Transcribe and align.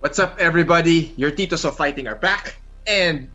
What's 0.00 0.18
up, 0.18 0.40
everybody? 0.40 1.12
Your 1.20 1.30
Titos 1.30 1.66
of 1.66 1.76
Fighting 1.76 2.08
are 2.08 2.16
back. 2.16 2.56
And 2.86 3.28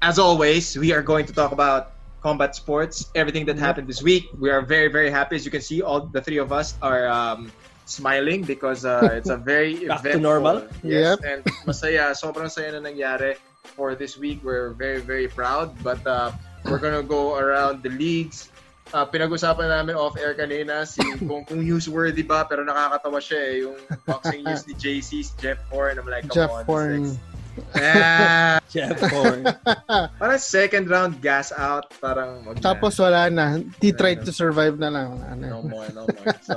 as 0.00 0.18
always, 0.18 0.72
we 0.72 0.90
are 0.90 1.02
going 1.02 1.26
to 1.26 1.34
talk 1.34 1.52
about 1.52 1.92
combat 2.22 2.56
sports, 2.56 3.12
everything 3.14 3.44
that 3.44 3.58
happened 3.58 3.88
this 3.88 4.02
week. 4.02 4.24
We 4.40 4.48
are 4.48 4.62
very, 4.62 4.88
very 4.88 5.10
happy. 5.10 5.36
As 5.36 5.44
you 5.44 5.50
can 5.50 5.60
see, 5.60 5.82
all 5.82 6.08
the 6.08 6.22
three 6.22 6.38
of 6.38 6.50
us 6.50 6.76
are 6.80 7.06
um, 7.06 7.52
smiling 7.84 8.40
because 8.40 8.86
uh, 8.86 9.10
it's 9.20 9.28
a 9.28 9.36
very 9.36 9.84
Back 9.86 10.00
to 10.00 10.18
normal? 10.18 10.66
Yes, 10.82 11.20
and 11.20 11.44
masaya, 11.68 12.16
sobrang 12.16 12.48
saya 12.48 12.72
na 12.80 12.88
nangyari 12.88 13.36
for 13.76 13.94
this 13.94 14.16
week. 14.16 14.40
We're 14.42 14.72
very, 14.72 15.04
very 15.04 15.28
proud. 15.28 15.76
But 15.84 16.00
uh, 16.06 16.32
we're 16.64 16.80
gonna 16.80 17.04
go 17.04 17.36
around 17.36 17.82
the 17.82 17.92
leagues. 17.92 18.48
Uh, 18.88 19.04
pinag-usapan 19.04 19.68
namin 19.68 19.92
off-air 19.94 20.32
kanina 20.32 20.88
si 20.88 21.04
kung, 21.28 21.44
kung 21.44 21.60
newsworthy 21.60 22.24
ba 22.24 22.48
pero 22.48 22.64
nakakatawa 22.64 23.20
siya 23.20 23.40
eh 23.44 23.54
yung 23.68 23.76
boxing 24.08 24.40
news 24.40 24.64
ni 24.64 24.72
JC, 24.72 25.20
si 25.20 25.32
Jeff 25.36 25.60
Horn. 25.68 26.00
I'm 26.00 26.08
like, 26.08 26.24
come 26.24 26.32
Jeff 26.34 26.50
on, 26.50 26.64
Horn. 26.64 27.04
six. 27.12 27.20
Ah, 27.74 28.62
Jeff 28.70 28.94
Horn. 29.10 29.42
parang 30.22 30.38
second 30.38 30.86
round 30.86 31.18
gas 31.18 31.50
out, 31.50 31.90
parang 31.98 32.46
wag 32.46 32.62
na. 32.62 32.62
Tapos 32.62 32.94
wala 33.02 33.26
na. 33.28 33.58
He 33.82 33.90
tried 33.90 34.22
to 34.24 34.30
survive 34.30 34.78
na 34.78 34.88
lang. 34.94 35.18
Ano. 35.26 35.58
no 35.58 35.58
more, 35.66 35.88
no 35.90 36.06
more. 36.06 36.38
So, 36.46 36.54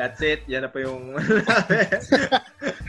that's 0.00 0.24
it. 0.24 0.40
Yan 0.48 0.64
na 0.64 0.72
po 0.72 0.80
yung 0.80 1.20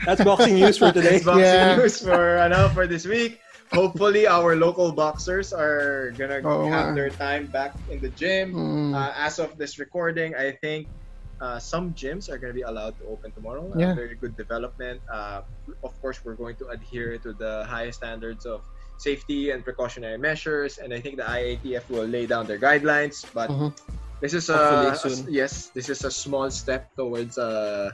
That's 0.08 0.24
boxing 0.24 0.56
news 0.56 0.80
for 0.80 0.88
today. 0.88 1.20
That's 1.20 1.28
boxing 1.28 1.44
Yeah. 1.44 1.76
news 1.76 2.00
for 2.00 2.40
ano 2.40 2.72
for 2.72 2.88
this 2.88 3.04
week. 3.04 3.44
Hopefully, 3.72 4.26
our 4.28 4.54
local 4.54 4.92
boxers 4.92 5.52
are 5.52 6.12
gonna 6.20 6.44
Oo 6.44 6.68
have 6.68 6.92
nga. 6.92 6.94
their 6.94 7.10
time 7.10 7.48
back 7.48 7.72
in 7.88 8.04
the 8.04 8.12
gym. 8.12 8.52
Mm. 8.52 8.92
Uh, 8.92 9.12
as 9.16 9.40
of 9.40 9.56
this 9.56 9.80
recording, 9.80 10.36
I 10.36 10.52
think 10.60 10.92
uh, 11.40 11.58
some 11.58 11.90
gyms 11.96 12.28
are 12.28 12.36
going 12.38 12.52
to 12.52 12.54
be 12.54 12.62
allowed 12.62 12.94
to 13.00 13.04
open 13.08 13.32
tomorrow. 13.32 13.66
Uh, 13.74 13.96
very 13.98 14.14
good 14.14 14.36
development. 14.36 15.02
Uh, 15.10 15.42
of 15.82 15.90
course, 16.04 16.20
we're 16.22 16.38
going 16.38 16.54
to 16.62 16.68
adhere 16.70 17.18
to 17.18 17.32
the 17.34 17.64
highest 17.66 17.98
standards 17.98 18.46
of 18.46 18.62
safety 19.00 19.50
and 19.50 19.64
precautionary 19.64 20.20
measures, 20.20 20.78
and 20.78 20.94
I 20.94 21.00
think 21.02 21.16
the 21.18 21.26
IATF 21.26 21.88
will 21.90 22.06
lay 22.06 22.28
down 22.30 22.46
their 22.46 22.60
guidelines. 22.62 23.26
But 23.34 23.50
Mhm. 23.50 23.74
this 24.22 24.36
is 24.38 24.52
a, 24.52 24.94
soon. 24.94 25.26
a- 25.26 25.30
yes, 25.32 25.72
this 25.74 25.88
is 25.90 26.04
a 26.06 26.12
small 26.12 26.46
step 26.52 26.92
towards 26.94 27.34
uh, 27.40 27.90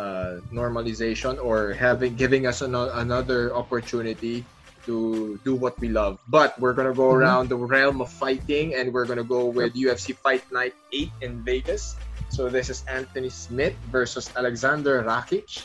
uh, 0.00 0.40
normalization 0.54 1.36
or 1.42 1.74
having 1.76 2.14
giving 2.16 2.46
us 2.48 2.62
ano- 2.64 2.88
another 2.96 3.52
opportunity 3.52 4.46
to 4.86 5.38
do 5.44 5.54
what 5.54 5.78
we 5.80 5.88
love. 5.88 6.18
But 6.28 6.58
we're 6.60 6.74
gonna 6.74 6.94
go 6.94 7.10
Mhm. 7.14 7.18
around 7.22 7.44
the 7.48 7.56
realm 7.56 8.00
of 8.00 8.10
fighting, 8.10 8.74
and 8.74 8.92
we're 8.92 9.06
gonna 9.06 9.26
go 9.26 9.46
with 9.46 9.74
UFC 9.74 10.12
Fight 10.12 10.44
Night 10.52 10.74
8 10.92 11.10
in 11.22 11.42
Vegas. 11.42 11.96
So 12.30 12.48
this 12.48 12.68
is 12.68 12.84
Anthony 12.86 13.30
Smith 13.32 13.74
versus 13.90 14.28
Alexander 14.36 15.00
Rakic. 15.02 15.64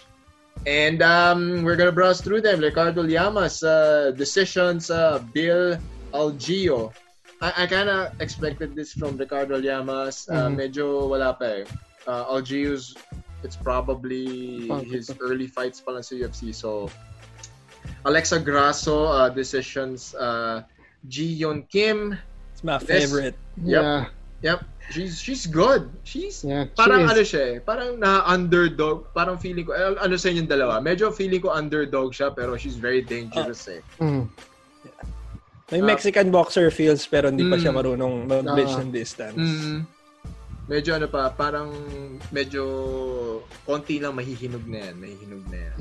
And 0.65 1.01
um, 1.03 1.63
we're 1.63 1.75
gonna 1.75 1.91
browse 1.91 2.21
through 2.21 2.41
them. 2.41 2.61
Ricardo 2.61 3.03
Llamas 3.03 3.63
uh, 3.63 4.11
decisions. 4.15 4.87
Uh, 4.89 5.19
Bill 5.33 5.75
Algio. 6.13 6.93
I, 7.41 7.63
I 7.63 7.67
kind 7.67 7.89
of 7.89 8.15
expected 8.21 8.75
this 8.75 8.93
from 8.93 9.17
Ricardo 9.17 9.59
Llamas. 9.59 10.29
Uh, 10.29 10.47
Mhm. 10.47 10.55
Medyo 10.55 11.09
wala 11.09 11.33
pa 11.35 11.45
eh. 11.45 11.65
Uh, 12.07 12.31
Algio's, 12.31 12.95
it's 13.43 13.55
probably 13.59 14.67
his 14.87 15.11
early 15.19 15.47
fights 15.47 15.79
pa 15.83 15.91
lang 15.91 16.03
sa 16.03 16.15
UFC. 16.15 16.55
So, 16.55 16.87
Alexa 18.05 18.39
Grasso 18.39 19.07
uh, 19.07 19.29
decisions. 19.29 20.13
Uh, 20.15 20.61
Ji 21.07 21.43
Yeon 21.43 21.67
Kim. 21.67 22.15
It's 22.53 22.63
my 22.63 22.77
This- 22.79 22.87
favorite. 22.87 23.35
Yeah. 23.59 24.07
Yep, 24.43 24.59
she's 24.91 25.23
she's 25.23 25.47
good. 25.47 25.87
She's 26.03 26.43
Yeah. 26.43 26.67
parang 26.75 27.07
she 27.07 27.11
ano 27.15 27.21
siya 27.23 27.43
eh, 27.47 27.57
parang 27.63 27.95
na 27.95 28.27
underdog, 28.27 29.07
parang 29.15 29.39
feeling 29.39 29.63
ko, 29.63 29.71
eh, 29.71 29.95
ano 29.95 30.19
sa 30.19 30.27
inyong 30.27 30.51
dalawa, 30.51 30.83
medyo 30.83 31.15
feeling 31.15 31.39
ko 31.39 31.47
underdog 31.55 32.11
siya 32.11 32.27
pero 32.35 32.59
she's 32.59 32.75
very 32.75 32.99
dangerous 32.99 33.71
eh. 33.71 33.79
Mm. 34.03 34.27
May 35.71 35.79
Ah. 35.79 35.87
Mexican 35.95 36.27
boxer 36.27 36.67
feels 36.75 37.07
pero 37.07 37.31
hindi 37.31 37.47
pa 37.47 37.55
Mm. 37.55 37.61
siya 37.63 37.71
marunong 37.71 38.13
mag-bridge 38.27 38.75
Ah. 38.75 38.81
ng 38.83 38.91
distance. 38.91 39.39
Mm, 39.39 39.79
medyo 40.67 40.95
ano 40.95 41.07
pa, 41.11 41.29
parang 41.29 41.69
medyo 42.31 42.63
konti 43.67 43.99
lang 43.99 44.15
mahihinog 44.15 44.63
na 44.67 44.89
yan, 44.89 44.95
mahihinog 44.95 45.43
na 45.51 45.57
yan. 45.59 45.75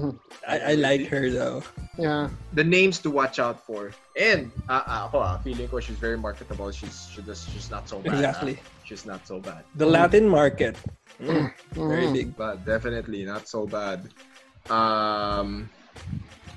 I, 0.46 0.56
I 0.58 0.74
like 0.74 1.06
her 1.06 1.30
though. 1.30 1.62
Yeah. 1.98 2.30
The 2.52 2.64
names 2.64 2.98
to 3.06 3.10
watch 3.10 3.38
out 3.38 3.62
for. 3.62 3.94
And 4.18 4.50
ah, 4.68 4.82
ah, 4.86 5.00
ako 5.06 5.16
ah, 5.22 5.36
feeling 5.40 5.68
ko 5.70 5.78
she's 5.78 5.98
very 6.00 6.18
marketable. 6.18 6.70
She's 6.74 7.06
she 7.14 7.22
does, 7.22 7.46
she's 7.46 7.70
not 7.70 7.86
so 7.88 8.02
bad. 8.02 8.14
Exactly. 8.18 8.58
ah. 8.58 8.66
She's 8.82 9.06
not 9.06 9.22
so 9.26 9.38
bad. 9.38 9.62
The 9.78 9.86
Latin 9.86 10.26
market. 10.28 10.74
Mm, 11.22 11.52
very 11.78 12.08
Mm. 12.10 12.12
big. 12.12 12.28
but 12.36 12.64
definitely 12.66 13.22
not 13.24 13.46
so 13.46 13.64
bad. 13.68 14.10
Um, 14.66 15.70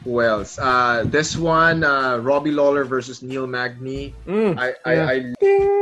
who 0.06 0.22
else? 0.22 0.56
Uh, 0.62 1.04
this 1.10 1.36
one, 1.36 1.84
uh, 1.84 2.18
Robbie 2.22 2.54
Lawler 2.54 2.86
versus 2.86 3.26
Neil 3.26 3.48
Magny. 3.50 4.14
Mm. 4.30 4.54
I, 4.56 4.78
I, 4.86 4.94
Yeah. 4.94 5.10
I 5.10 5.16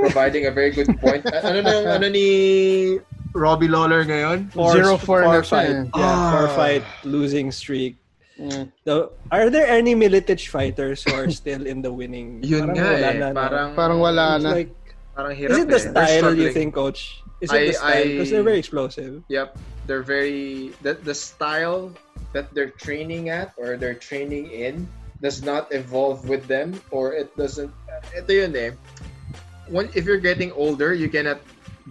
providing 0.01 0.47
a 0.47 0.51
very 0.51 0.71
good 0.71 0.89
point. 1.03 1.27
A- 1.27 1.43
ano 1.45 1.59
na, 1.61 1.99
ano 1.99 2.07
ni 2.09 2.97
Robbie 3.35 3.67
Lawler 3.67 4.07
ngayon? 4.07 4.49
Four, 4.55 4.71
Zero 4.73 4.95
four 4.97 5.21
four 5.21 5.21
na 5.27 5.43
siya 5.43 5.49
fight. 5.51 5.75
Yeah, 5.93 6.17
four 6.31 6.47
Ah. 6.47 6.55
fight 6.55 6.83
losing 7.03 7.51
streak. 7.51 7.99
Yeah. 8.39 8.65
So, 8.87 9.13
are 9.29 9.51
there 9.51 9.67
any 9.69 9.93
Militich 9.93 10.47
fighters 10.49 11.03
who 11.05 11.13
are 11.13 11.29
still 11.29 11.67
in 11.67 11.83
the 11.83 11.91
winning? 11.93 12.41
Yun 12.47 12.73
Parang 12.73 12.79
nga 12.79 12.87
wala 12.89 13.05
eh. 13.11 13.13
na, 13.13 13.27
no? 13.29 13.35
Parang, 13.37 13.69
Parang 13.75 13.99
wala 13.99 14.25
na. 14.41 14.49
like, 14.57 14.71
parang 15.13 15.35
hirap 15.37 15.51
is 15.53 15.57
it 15.59 15.69
the 15.69 16.01
eh. 16.01 16.17
Style 16.17 16.33
you 16.33 16.49
think, 16.49 16.73
coach? 16.73 17.21
Is 17.43 17.51
it 17.51 17.59
I- 17.59 17.67
the 17.67 17.73
style? 17.75 18.03
Because 18.07 18.29
they're 18.31 18.47
very 18.47 18.57
explosive. 18.59 19.21
Yep, 19.29 19.59
they're 19.85 20.01
very 20.05 20.71
the 20.81 20.95
the 20.95 21.13
style 21.13 21.91
that 22.33 22.53
they're 22.53 22.73
training 22.73 23.29
at 23.29 23.53
or 23.57 23.77
they're 23.77 23.97
training 23.97 24.49
in 24.51 24.89
does 25.21 25.41
not 25.41 25.71
evolve 25.71 26.27
with 26.27 26.45
them 26.51 26.75
or 26.91 27.13
it 27.13 27.31
doesn't. 27.37 27.71
Uh, 27.87 28.19
ito 28.19 28.33
yun 28.33 28.53
eh. 28.57 28.71
When, 29.71 29.87
if 29.95 30.03
you're 30.03 30.19
getting 30.19 30.51
older, 30.51 30.91
you 30.91 31.07
cannot 31.07 31.39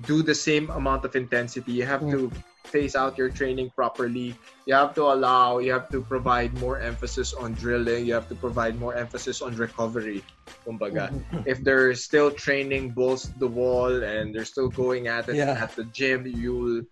do 0.05 0.23
the 0.23 0.35
same 0.35 0.69
amount 0.71 1.05
of 1.09 1.17
intensity. 1.17 1.73
You 1.73 1.89
have 1.89 2.05
to 2.13 2.29
mm. 2.29 2.33
phase 2.69 2.93
out 2.97 3.17
your 3.17 3.33
training 3.33 3.73
properly. 3.73 4.37
You 4.69 4.75
have 4.75 4.93
to 5.01 5.09
allow. 5.09 5.59
You 5.59 5.73
have 5.73 5.89
to 5.97 6.05
provide 6.05 6.53
more 6.61 6.77
emphasis 6.77 7.33
on 7.33 7.57
drilling. 7.57 8.05
You 8.05 8.13
have 8.13 8.29
to 8.29 8.37
provide 8.37 8.77
more 8.77 8.95
emphasis 8.95 9.41
on 9.41 9.57
recovery. 9.57 10.21
Kumbaga 10.69 11.09
mm-hmm. 11.09 11.43
if 11.53 11.65
they're 11.65 11.97
still 11.97 12.31
training 12.31 12.93
balls 12.93 13.33
to 13.33 13.37
the 13.41 13.49
wall 13.49 13.91
and 14.05 14.35
they're 14.37 14.49
still 14.49 14.69
going 14.69 15.09
at 15.09 15.29
it 15.33 15.41
Yeah. 15.41 15.57
at 15.57 15.73
the 15.73 15.85
gym, 15.89 16.29
you'll 16.29 16.85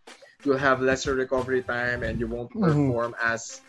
you'll 0.45 0.61
have 0.61 0.81
lesser 0.81 1.15
recovery 1.15 1.63
time 1.63 2.03
and 2.03 2.19
you 2.21 2.27
won't 2.27 2.51
Mhm. 2.55 2.63
perform 2.65 3.15
as 3.21 3.61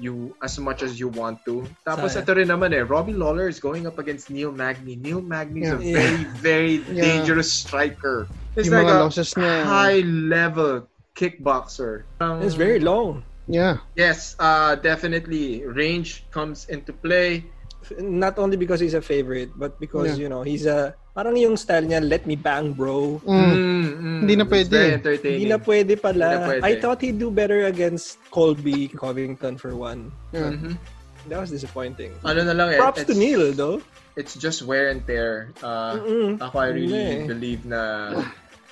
you 0.00 0.32
as 0.40 0.56
much 0.58 0.80
as 0.80 0.96
you 0.98 1.12
want 1.12 1.44
to. 1.44 1.68
Tapos 1.84 2.16
Sayang. 2.16 2.24
ito 2.24 2.32
rin 2.40 2.48
naman 2.48 2.72
eh, 2.72 2.80
Robbie 2.80 3.12
Lawler 3.12 3.52
is 3.52 3.60
going 3.60 3.84
up 3.84 4.00
against 4.00 4.32
Neil 4.32 4.48
Magny. 4.48 4.96
Neil 4.96 5.20
Magny 5.20 5.68
is 5.68 5.72
a 5.72 5.78
Yeah. 5.78 5.92
very, 5.92 6.24
very 6.40 6.74
Yeah. 6.88 7.04
dangerous 7.04 7.52
striker. 7.52 8.24
He's 8.56 8.72
Yung 8.72 8.80
like 8.80 8.88
a 8.88 8.96
losses 9.04 9.36
high 9.36 10.00
level 10.00 10.88
kickboxer. 11.12 12.08
Um, 12.18 12.40
It's 12.42 12.56
very 12.56 12.80
long. 12.80 13.22
Yeah. 13.46 13.84
Yes, 13.94 14.36
uh, 14.40 14.74
definitely. 14.80 15.68
Range 15.68 16.08
comes 16.32 16.64
into 16.72 16.96
play. 16.96 17.44
Not 18.00 18.40
only 18.40 18.56
because 18.56 18.80
he's 18.80 18.96
a 18.96 19.04
favorite, 19.04 19.52
but 19.52 19.76
because, 19.76 20.16
Yeah. 20.16 20.24
you 20.24 20.28
know, 20.32 20.40
he's 20.40 20.64
a, 20.64 20.96
parang 21.14 21.38
yung 21.38 21.56
style 21.56 21.86
niya, 21.86 22.02
let 22.02 22.26
me 22.26 22.34
bang, 22.34 22.74
bro. 22.74 23.22
Mm. 23.22 23.54
Mm, 23.54 24.18
Hindi 24.26 24.34
na 24.36 24.44
pwede. 24.44 24.78
Hindi 25.22 25.46
na 25.46 25.58
pwede 25.62 25.94
pala. 25.94 26.26
Na 26.26 26.38
pwede. 26.50 26.62
I 26.66 26.72
thought 26.82 27.00
he'd 27.00 27.18
do 27.22 27.30
better 27.30 27.66
against 27.70 28.18
Colby 28.34 28.88
Covington 28.90 29.54
for 29.56 29.78
one. 29.78 30.10
Yeah. 30.34 30.50
Mhm. 30.52 30.74
That 31.30 31.40
was 31.40 31.48
disappointing. 31.54 32.12
Ano 32.26 32.44
na 32.44 32.52
lang 32.52 32.74
eh. 32.74 32.76
Props 32.76 33.06
to 33.06 33.14
Neil, 33.14 33.54
though. 33.54 33.80
It's 34.18 34.34
just 34.36 34.62
wear 34.66 34.90
and 34.90 35.00
tear. 35.06 35.54
Uh, 35.62 35.96
Mm-mm. 36.02 36.30
ako, 36.42 36.58
I 36.58 36.68
really 36.74 37.24
eh. 37.24 37.26
believe 37.26 37.64
na 37.64 38.12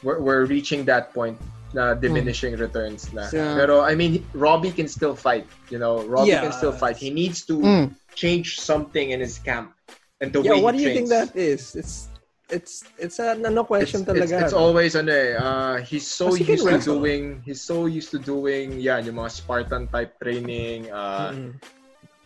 we're, 0.03 0.21
we're 0.21 0.45
reaching 0.45 0.85
that 0.91 1.15
point 1.15 1.39
na 1.73 1.95
diminishing 1.97 2.53
returns 2.61 3.09
na. 3.17 3.25
Yeah. 3.33 3.57
Pero, 3.57 3.81
I 3.81 3.95
mean, 3.97 4.21
Robbie 4.37 4.71
can 4.75 4.87
still 4.87 5.17
fight. 5.17 5.49
You 5.73 5.79
know, 5.81 6.05
Robbie 6.05 6.37
can 6.37 6.53
Yes. 6.53 6.59
still 6.61 6.75
fight. 6.77 6.99
He 7.01 7.09
needs 7.09 7.47
to 7.49 7.57
Mm. 7.57 7.97
change 8.13 8.61
something 8.61 9.11
in 9.17 9.25
his 9.25 9.41
camp. 9.41 9.73
And 10.21 10.31
the 10.31 10.45
Yeah, 10.45 10.61
way 10.61 10.63
what 10.63 10.75
he 10.77 10.85
do 10.85 10.91
you 10.91 10.95
think 10.95 11.09
that 11.09 11.33
is? 11.35 11.73
It's 11.75 12.12
it's 12.51 12.85
it's 12.99 13.19
a 13.19 13.33
ano 13.39 13.61
It's, 13.63 13.69
question 13.69 14.01
it's, 14.03 14.11
talaga. 14.11 14.43
it's 14.43 14.53
always 14.53 14.97
ano 14.97 15.13
eh, 15.13 15.37
uh, 15.39 15.77
he's 15.85 16.07
so 16.07 16.31
Kasi 16.35 16.45
used 16.45 16.67
to 16.67 16.79
doing, 16.79 17.43
he's 17.45 17.61
so 17.63 17.87
used 17.87 18.11
to 18.11 18.19
doing, 18.19 18.81
yeah, 18.81 18.99
yung 18.99 19.17
mga 19.17 19.31
Spartan 19.31 19.89
type 19.89 20.19
training. 20.21 20.91
Uh, 20.91 21.31
Mm-mm. 21.33 21.51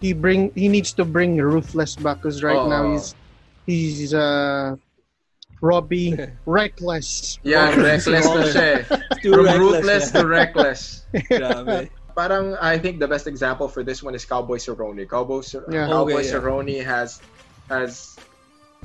He 0.01 0.13
bring 0.13 0.53
he 0.53 0.69
needs 0.69 0.93
to 1.01 1.05
bring 1.09 1.41
ruthless 1.41 1.97
back 1.97 2.21
because 2.21 2.45
right 2.45 2.61
Oo. 2.61 2.69
now 2.69 2.93
he's 2.93 3.17
he's 3.65 4.13
uh 4.13 4.77
Robbie 5.65 6.13
reckless. 6.45 7.41
yeah, 7.41 7.73
reckless 7.73 8.29
na 8.29 8.45
siya 8.45 8.67
eh. 8.77 8.81
From 9.25 9.49
reckless, 9.49 9.57
ruthless 9.57 10.05
yeah. 10.13 10.21
to 10.21 10.23
reckless. 10.29 10.81
Grabe. 11.33 11.89
parang 12.13 12.57
I 12.61 12.77
think 12.77 13.01
the 13.01 13.09
best 13.09 13.25
example 13.25 13.69
for 13.73 13.81
this 13.81 14.03
one 14.05 14.13
is 14.13 14.25
Cowboy 14.29 14.57
Cerrone. 14.61 15.01
Cowboy, 15.09 15.41
Cer- 15.41 15.65
Yeah. 15.73 15.89
Cowboy 15.89 16.21
Okay, 16.21 16.29
yeah. 16.29 16.33
Cerrone 16.37 16.77
has 16.85 17.21
has 17.73 18.21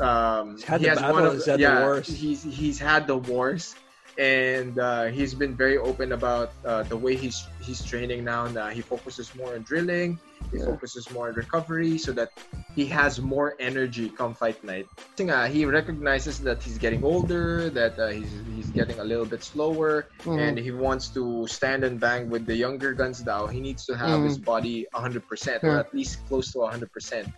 um 0.01 0.57
He's 0.57 0.63
had 0.65 0.81
he 0.81 0.89
the 0.89 0.97
has 0.97 1.01
one 1.13 1.25
of 1.25 1.33
had 1.45 1.57
the 1.57 1.61
yeah 1.61 1.79
wars. 1.85 2.07
he's 2.09 2.41
he's 2.43 2.79
had 2.79 3.05
the 3.07 3.17
wars 3.17 3.75
and 4.19 4.75
uh, 4.77 5.05
he's 5.07 5.33
been 5.33 5.55
very 5.55 5.77
open 5.79 6.11
about 6.11 6.51
uh, 6.67 6.83
the 6.83 6.97
way 6.97 7.15
he's 7.15 7.47
he's 7.63 7.79
training 7.81 8.25
now. 8.27 8.43
Now 8.47 8.67
he 8.67 8.81
focuses 8.83 9.31
more 9.39 9.55
on 9.55 9.63
drilling, 9.63 10.19
he 10.51 10.59
Yeah. 10.59 10.67
focuses 10.67 11.07
more 11.15 11.29
on 11.31 11.35
recovery, 11.39 11.95
so 11.97 12.11
that 12.19 12.29
he 12.75 12.85
has 12.91 13.21
more 13.23 13.55
energy 13.59 14.11
come 14.11 14.35
fight 14.35 14.59
night. 14.67 14.91
Kasi 15.15 15.31
nga, 15.31 15.47
he 15.47 15.63
recognizes 15.63 16.43
that 16.43 16.59
he's 16.59 16.75
getting 16.75 17.07
older, 17.07 17.71
that 17.71 17.95
uh, 17.95 18.11
he's 18.11 18.35
he's 18.51 18.67
getting 18.75 18.99
a 18.99 19.07
little 19.07 19.25
bit 19.25 19.47
slower, 19.47 20.11
Mhm. 20.27 20.37
and 20.43 20.53
he 20.59 20.75
wants 20.75 21.07
to 21.15 21.47
stand 21.47 21.87
and 21.87 21.95
bang 21.95 22.27
with 22.27 22.43
the 22.43 22.55
younger 22.55 22.91
guns 22.91 23.23
now. 23.23 23.47
He 23.47 23.63
needs 23.63 23.87
to 23.87 23.95
have 23.95 24.19
Mm. 24.19 24.27
his 24.27 24.37
body 24.37 24.91
100% 24.91 25.63
or 25.63 25.79
at 25.79 25.87
least 25.95 26.19
close 26.27 26.51
to 26.51 26.67
100%. 26.67 27.31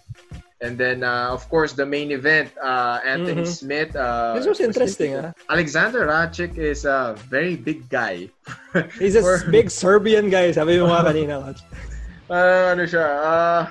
And 0.64 0.80
then, 0.80 1.04
uh, 1.04 1.28
of 1.36 1.44
course, 1.52 1.76
the 1.76 1.84
main 1.86 2.08
event, 2.16 2.56
uh, 2.56 3.04
Anthony 3.04 3.44
Mhm. 3.44 3.52
Smith. 3.52 3.92
Uh, 3.92 4.32
This 4.40 4.48
was 4.48 4.64
interesting, 4.64 5.12
ah. 5.20 5.36
Alexander 5.52 6.08
Rachik 6.08 6.56
is 6.56 6.88
a 6.88 7.20
very 7.28 7.60
big 7.60 7.92
guy. 7.92 8.32
He's 8.96 9.20
a 9.20 9.22
For- 9.22 9.44
big 9.52 9.68
Serbian 9.68 10.32
guy, 10.32 10.56
sabi 10.56 10.80
mo 10.80 10.88
nga 10.88 11.04
kanina. 11.12 11.52
Uh, 12.32 12.72
ano 12.72 12.88
siya? 12.88 13.04
Uh, 13.04 13.62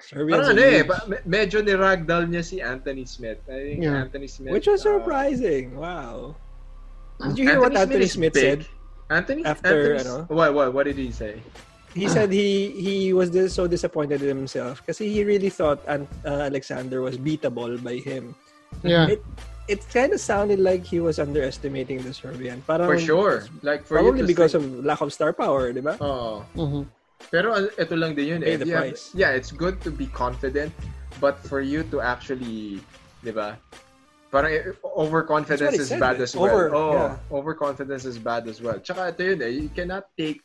Serbian. 0.00 0.40
parang 0.40 0.56
ano 0.56 0.60
eh, 0.64 0.80
ba- 0.80 1.04
medyo 1.28 1.60
niragdoll 1.60 2.24
niya 2.32 2.40
si 2.40 2.64
Anthony 2.64 3.04
Smith. 3.04 3.44
I 3.44 3.60
think 3.76 3.84
Yeah. 3.84 4.00
Anthony 4.08 4.24
Smith. 4.24 4.56
Which 4.56 4.64
was 4.64 4.80
uh, 4.80 4.96
surprising. 4.96 5.76
Wow. 5.76 6.40
Did 7.20 7.36
you 7.36 7.44
hear 7.52 7.60
what 7.60 7.76
Anthony 7.76 8.08
is 8.08 8.16
Smith 8.16 8.32
said? 8.32 8.64
Anthony 9.12 9.44
after, 9.44 10.00
Anthony, 10.00 10.08
ano? 10.08 10.24
What, 10.32 10.56
what, 10.56 10.72
what 10.72 10.84
did 10.88 10.96
he 10.96 11.12
say? 11.12 11.36
He 11.94 12.10
said 12.10 12.34
he 12.34 12.74
he 12.74 12.96
was 13.14 13.30
dis- 13.30 13.54
so 13.54 13.70
disappointed 13.70 14.18
in 14.20 14.34
himself 14.34 14.82
because 14.82 14.98
he 14.98 15.22
really 15.22 15.48
thought 15.48 15.78
An- 15.86 16.10
uh, 16.26 16.50
Alexander 16.50 17.00
was 17.00 17.14
beatable 17.16 17.78
by 17.78 18.02
him. 18.02 18.34
Yeah. 18.82 19.06
It 19.06 19.22
it 19.70 19.80
kind 19.94 20.10
of 20.12 20.18
sounded 20.20 20.58
like 20.58 20.82
he 20.84 20.98
was 20.98 21.22
underestimating 21.22 22.02
the 22.02 22.12
Serbian. 22.12 22.60
Parang, 22.66 22.90
For 22.90 22.98
sure. 22.98 23.46
Like 23.62 23.86
for 23.86 24.02
Probably 24.02 24.26
because 24.26 24.52
say, 24.52 24.58
of 24.58 24.84
lack 24.84 25.00
of 25.00 25.14
star 25.14 25.32
power, 25.32 25.70
di 25.72 25.80
ba? 25.80 25.94
Oh. 26.02 26.42
Mhm. 26.58 26.90
Pero 27.30 27.54
uh, 27.54 27.70
ito 27.78 27.94
lang 27.96 28.12
din 28.18 28.26
yun 28.36 28.40
Pay 28.42 28.58
eh. 28.58 28.60
the 28.60 28.66
Yeah, 28.68 28.80
price. 28.84 29.02
yeah, 29.14 29.30
it's 29.32 29.54
good 29.54 29.78
to 29.86 29.94
be 29.94 30.10
confident, 30.10 30.74
but 31.22 31.38
for 31.46 31.62
you 31.62 31.86
to 31.94 32.02
actually, 32.02 32.82
di 33.22 33.30
ba? 33.32 33.56
Parang 34.34 34.50
eh, 34.50 34.74
overconfidence 34.98 35.78
is 35.78 35.88
said, 35.94 36.02
bad 36.02 36.18
eh. 36.18 36.26
as 36.26 36.34
well. 36.34 36.50
Over- 36.50 36.70
oh, 36.74 36.92
yeah. 36.92 37.16
overconfidence 37.30 38.02
is 38.04 38.18
bad 38.18 38.50
as 38.50 38.58
well. 38.60 38.76
Tsaka 38.82 39.14
ito 39.14 39.22
yun 39.22 39.38
eh, 39.40 39.52
you 39.62 39.70
cannot 39.70 40.10
take 40.18 40.42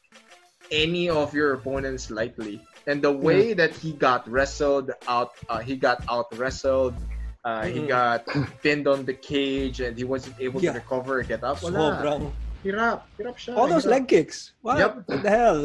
any 0.71 1.09
of 1.09 1.33
your 1.33 1.53
opponents 1.53 2.09
lightly. 2.09 2.61
And 2.87 3.01
the 3.01 3.11
way 3.11 3.53
that 3.53 3.71
he 3.75 3.93
got 3.93 4.27
wrestled 4.29 4.91
out, 5.07 5.33
uh, 5.49 5.59
he 5.59 5.75
got 5.75 6.01
out 6.09 6.27
wrestled, 6.37 6.95
uh, 7.45 7.65
he 7.65 7.81
Mhm. 7.85 7.87
got 7.87 8.25
pinned 8.63 8.87
on 8.87 9.05
the 9.05 9.13
cage, 9.13 9.79
and 9.79 9.97
he 9.97 10.03
wasn't 10.03 10.35
able 10.39 10.61
Yeah. 10.61 10.73
to 10.73 10.79
recover, 10.79 11.21
get 11.23 11.43
up. 11.43 11.61
Wala. 11.61 12.01
Sobrang. 12.01 12.31
Hirap. 12.65 13.01
Hirap 13.19 13.35
siya. 13.39 13.55
All 13.55 13.67
those 13.67 13.85
leg 13.85 14.07
kicks. 14.07 14.51
What? 14.61 14.79
Yep. 14.79 14.91
What 15.07 15.23
the 15.23 15.29
hell? 15.29 15.61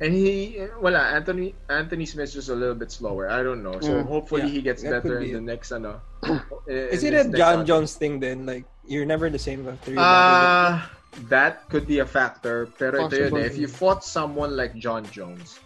And 0.00 0.14
he, 0.14 0.62
wala, 0.78 0.98
Anthony 1.10 1.56
Anthony 1.68 2.06
Smith's 2.06 2.32
just 2.32 2.48
a 2.50 2.54
little 2.54 2.76
bit 2.78 2.92
slower. 2.94 3.26
I 3.28 3.42
don't 3.42 3.64
know. 3.66 3.80
So 3.82 3.98
Mm. 3.98 4.06
hopefully 4.06 4.42
Yeah, 4.46 4.54
he 4.54 4.60
gets 4.62 4.82
that 4.86 5.02
better 5.02 5.18
could 5.18 5.26
in 5.26 5.28
be 5.28 5.32
the 5.34 5.40
next, 5.42 5.72
ano. 5.74 5.98
Is 6.70 7.02
it 7.02 7.14
a 7.18 7.26
John. 7.34 7.66
Jones 7.66 7.94
thing 7.98 8.20
then? 8.22 8.46
Like, 8.46 8.62
you're 8.86 9.06
never 9.10 9.26
the 9.28 9.42
same 9.42 9.66
after 9.66 9.90
you 9.90 9.98
Uh, 9.98 10.78
that 11.26 11.68
could 11.68 11.86
be 11.86 11.98
a 11.98 12.06
factor. 12.06 12.70
Pero 12.78 13.10
ito 13.10 13.16
yun, 13.18 13.34
eh, 13.42 13.46
if 13.50 13.58
you 13.58 13.66
fought 13.66 14.04
someone 14.06 14.54
like 14.54 14.78
John 14.78 15.10
Jones, 15.10 15.58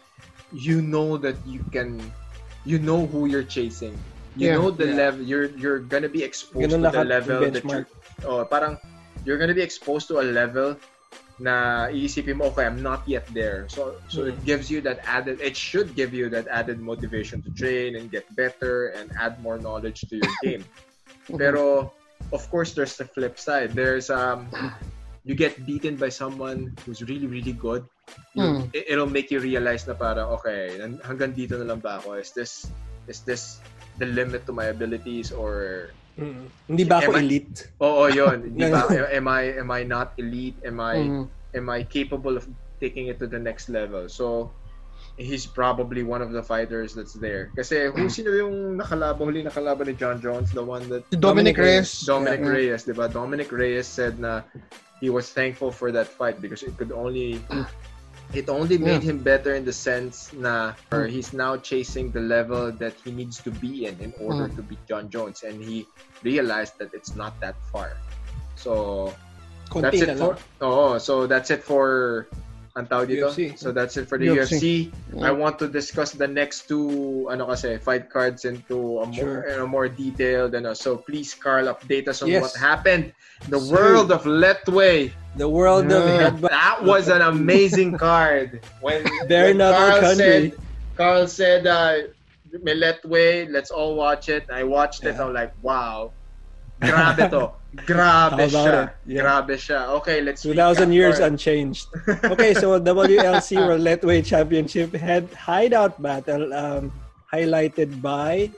you 0.53 0.81
know 0.81 1.17
that 1.21 1.37
you 1.45 1.61
can, 1.73 2.13
you 2.65 2.79
know 2.81 3.05
who 3.07 3.27
you're 3.29 3.47
chasing. 3.47 4.01
You 4.33 4.49
Yeah. 4.49 4.57
know 4.57 4.71
the 4.73 4.89
Yeah. 4.89 4.97
level. 5.13 5.21
You're 5.21 5.49
you're 5.61 5.83
gonna 5.85 6.09
be 6.09 6.25
exposed 6.25 6.81
Ganun 6.81 6.89
to 6.89 6.89
the 6.89 7.05
level 7.05 7.37
yung 7.45 7.53
that 7.53 7.65
you. 7.69 7.85
Oh, 8.25 8.41
parang 8.49 8.81
you're 9.29 9.37
gonna 9.37 9.55
be 9.57 9.61
exposed 9.61 10.09
to 10.09 10.21
a 10.21 10.25
level 10.25 10.77
na 11.43 11.89
iisipin 11.93 12.37
mo, 12.41 12.49
okay, 12.55 12.65
I'm 12.65 12.81
not 12.81 13.05
yet 13.05 13.29
there. 13.35 13.69
So 13.69 14.01
so 14.09 14.25
it 14.25 14.41
Mm. 14.41 14.45
gives 14.45 14.71
you 14.73 14.81
that 14.89 15.05
added. 15.05 15.41
It 15.43 15.57
should 15.57 15.93
give 15.93 16.17
you 16.17 16.33
that 16.33 16.49
added 16.49 16.81
motivation 16.81 17.43
to 17.45 17.51
train 17.53 17.97
and 17.97 18.09
get 18.09 18.25
better 18.37 18.89
and 18.97 19.13
add 19.21 19.43
more 19.45 19.59
knowledge 19.61 20.09
to 20.09 20.17
your 20.17 20.33
game. 20.45 20.65
Pero 21.37 21.93
of 22.33 22.43
course, 22.49 22.73
there's 22.73 22.97
the 22.97 23.05
flip 23.05 23.37
side. 23.37 23.77
There's 23.77 24.09
um, 24.09 24.49
you 25.25 25.35
get 25.35 25.55
beaten 25.65 25.95
by 25.95 26.09
someone 26.09 26.75
who's 26.85 27.03
really 27.07 27.27
really 27.27 27.55
good. 27.55 27.87
You, 28.35 28.43
Hmm. 28.43 28.59
it- 28.75 28.87
It'll 28.91 29.11
make 29.11 29.31
you 29.31 29.39
realize 29.39 29.87
na 29.87 29.95
parang 29.95 30.35
okay, 30.37 30.77
hanggang 31.07 31.33
dito 31.33 31.55
na 31.57 31.67
lang 31.69 31.79
ba 31.79 32.03
ako? 32.03 32.19
Is 32.19 32.35
this 32.35 32.67
is 33.07 33.23
this 33.23 33.63
the 33.99 34.07
limit 34.07 34.47
to 34.47 34.53
my 34.53 34.71
abilities 34.71 35.31
or 35.31 35.89
Mm. 36.13 36.45
Hindi 36.69 36.85
ba 36.85 37.01
ako 37.01 37.17
Am 37.17 37.17
I- 37.17 37.25
elite? 37.25 37.73
Oo, 37.81 38.05
yun. 38.05 38.37
Di 38.53 38.69
ba? 38.69 38.85
Am 39.09 39.25
I 39.33 39.57
am 39.57 39.73
I 39.73 39.81
not 39.81 40.13
elite? 40.21 40.61
Am 40.61 40.77
I 40.77 40.97
Mhm. 41.01 41.25
am 41.57 41.67
I 41.73 41.89
capable 41.89 42.37
of 42.37 42.45
taking 42.85 43.09
it 43.09 43.17
to 43.17 43.25
the 43.25 43.41
next 43.41 43.73
level? 43.73 44.13
So 44.13 44.53
he's 45.17 45.49
probably 45.49 46.05
one 46.05 46.21
of 46.21 46.37
the 46.37 46.45
fighters 46.45 46.93
that's 46.93 47.17
there. 47.17 47.49
Kasi 47.57 47.89
who 47.89 48.13
sino 48.13 48.29
yung 48.29 48.77
nakalaban 48.77 49.25
huli 49.25 49.41
nakalaban 49.41 49.89
ni 49.89 49.97
John 49.97 50.21
Jones, 50.21 50.53
the 50.53 50.61
one 50.61 50.85
that 50.93 51.09
Dominic 51.17 51.57
Reyes. 51.57 52.05
Dominic 52.05 52.45
Yeah. 52.45 52.53
Reyes, 52.61 52.85
di 52.85 52.93
ba? 52.93 53.09
Dominic 53.09 53.49
Reyes 53.49 53.89
said 53.89 54.21
na 54.21 54.45
he 55.03 55.11
was 55.11 55.35
thankful 55.35 55.75
for 55.75 55.91
that 55.91 56.07
fight 56.07 56.39
because 56.41 56.63
it 56.63 56.79
could 56.79 56.95
only 56.95 57.43
it 58.39 58.49
only 58.49 58.79
made 58.79 59.03
him 59.03 59.19
better 59.19 59.53
in 59.59 59.67
the 59.67 59.75
sense 59.75 60.31
na 60.33 60.79
or 60.95 61.11
he's 61.11 61.35
now 61.35 61.59
chasing 61.59 62.15
the 62.15 62.23
level 62.23 62.71
that 62.71 62.95
he 63.03 63.11
needs 63.11 63.43
to 63.43 63.51
be 63.51 63.85
in 63.91 63.99
in 63.99 64.15
order 64.23 64.47
Mm. 64.49 64.55
to 64.55 64.63
beat 64.63 64.81
John 64.87 65.11
Jones 65.11 65.43
and 65.43 65.59
he 65.59 65.85
realized 66.23 66.79
that 66.79 66.95
it's 66.95 67.19
not 67.19 67.35
that 67.43 67.59
far. 67.75 67.91
So 68.55 69.11
that's 69.75 69.99
it 70.01 70.15
for 70.15 70.39
oh, 70.63 70.97
so 71.03 71.27
that's 71.27 71.51
it 71.51 71.67
for 71.67 72.31
ang 72.73 72.87
tawag 72.89 73.13
dito? 73.13 73.29
UFC. 73.29 73.53
So 73.59 73.69
that's 73.73 73.97
it 74.01 74.09
for 74.09 74.17
the 74.17 74.33
UFC. 74.33 74.89
UFC. 74.89 75.21
I 75.21 75.29
want 75.31 75.59
to 75.61 75.69
discuss 75.69 76.13
the 76.17 76.29
next 76.29 76.69
two 76.69 77.29
ano 77.29 77.53
kasi 77.53 77.77
fight 77.77 78.09
cards 78.09 78.49
into 78.49 79.05
a 79.05 79.07
more 79.07 79.45
Sure. 79.45 79.45
in 79.45 79.61
a 79.61 79.69
more 79.69 79.89
detailed 79.93 80.57
ano. 80.57 80.73
So 80.73 80.97
please 80.97 81.37
Carl 81.37 81.69
update 81.69 82.09
us 82.09 82.25
on 82.25 82.33
Yes. 82.33 82.41
what 82.41 82.55
happened. 82.57 83.13
The 83.53 83.61
Sure. 83.61 83.77
world 84.01 84.09
of 84.09 84.25
Letway. 84.25 85.13
The 85.37 85.49
world 85.49 85.93
of 85.93 86.01
Yeah. 86.09 86.33
headbutt. 86.33 86.49
That 86.53 86.81
was 86.85 87.09
an 87.13 87.21
amazing 87.21 87.97
card. 88.01 88.61
When, 88.81 89.05
They're 89.29 89.53
when 89.53 89.61
Carl 89.61 90.01
country. 90.01 90.17
said 90.17 90.43
Carl 90.97 91.25
said 91.29 91.67
uh 91.69 92.09
Letway, 92.53 93.49
let's 93.49 93.71
all 93.71 93.97
watch 93.97 94.29
it. 94.29 94.45
I 94.53 94.65
watched 94.65 95.05
it. 95.05 95.17
Yeah. 95.17 95.25
I'm 95.25 95.33
like, 95.33 95.53
wow. 95.65 96.13
Grabe 96.83 97.25
to. 97.31 97.43
Grabe 97.87 98.45
siya. 98.51 98.85
it? 98.85 98.89
Yeah. 99.07 99.23
Grabe 99.23 99.55
siya. 99.57 99.89
Okay, 100.03 100.21
let's 100.21 100.43
2,000 100.43 100.93
years 100.93 101.19
unchanged. 101.19 101.87
Okay, 102.33 102.53
so 102.53 102.77
WLC 102.79 103.57
World 103.57 103.81
Lightweight 103.81 104.27
Championship 104.27 104.93
had 104.93 105.31
hideout 105.33 105.97
battle 106.03 106.53
um, 106.53 106.93
highlighted 107.33 108.03
by 108.03 108.51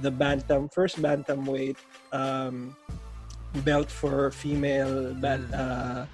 the 0.00 0.10
bantam 0.10 0.68
first 0.72 0.96
bantamweight 1.02 1.76
um, 2.16 2.72
belt 3.68 3.90
for 3.90 4.30
female 4.30 5.12
ban- 5.20 5.52
uh, 5.52 6.06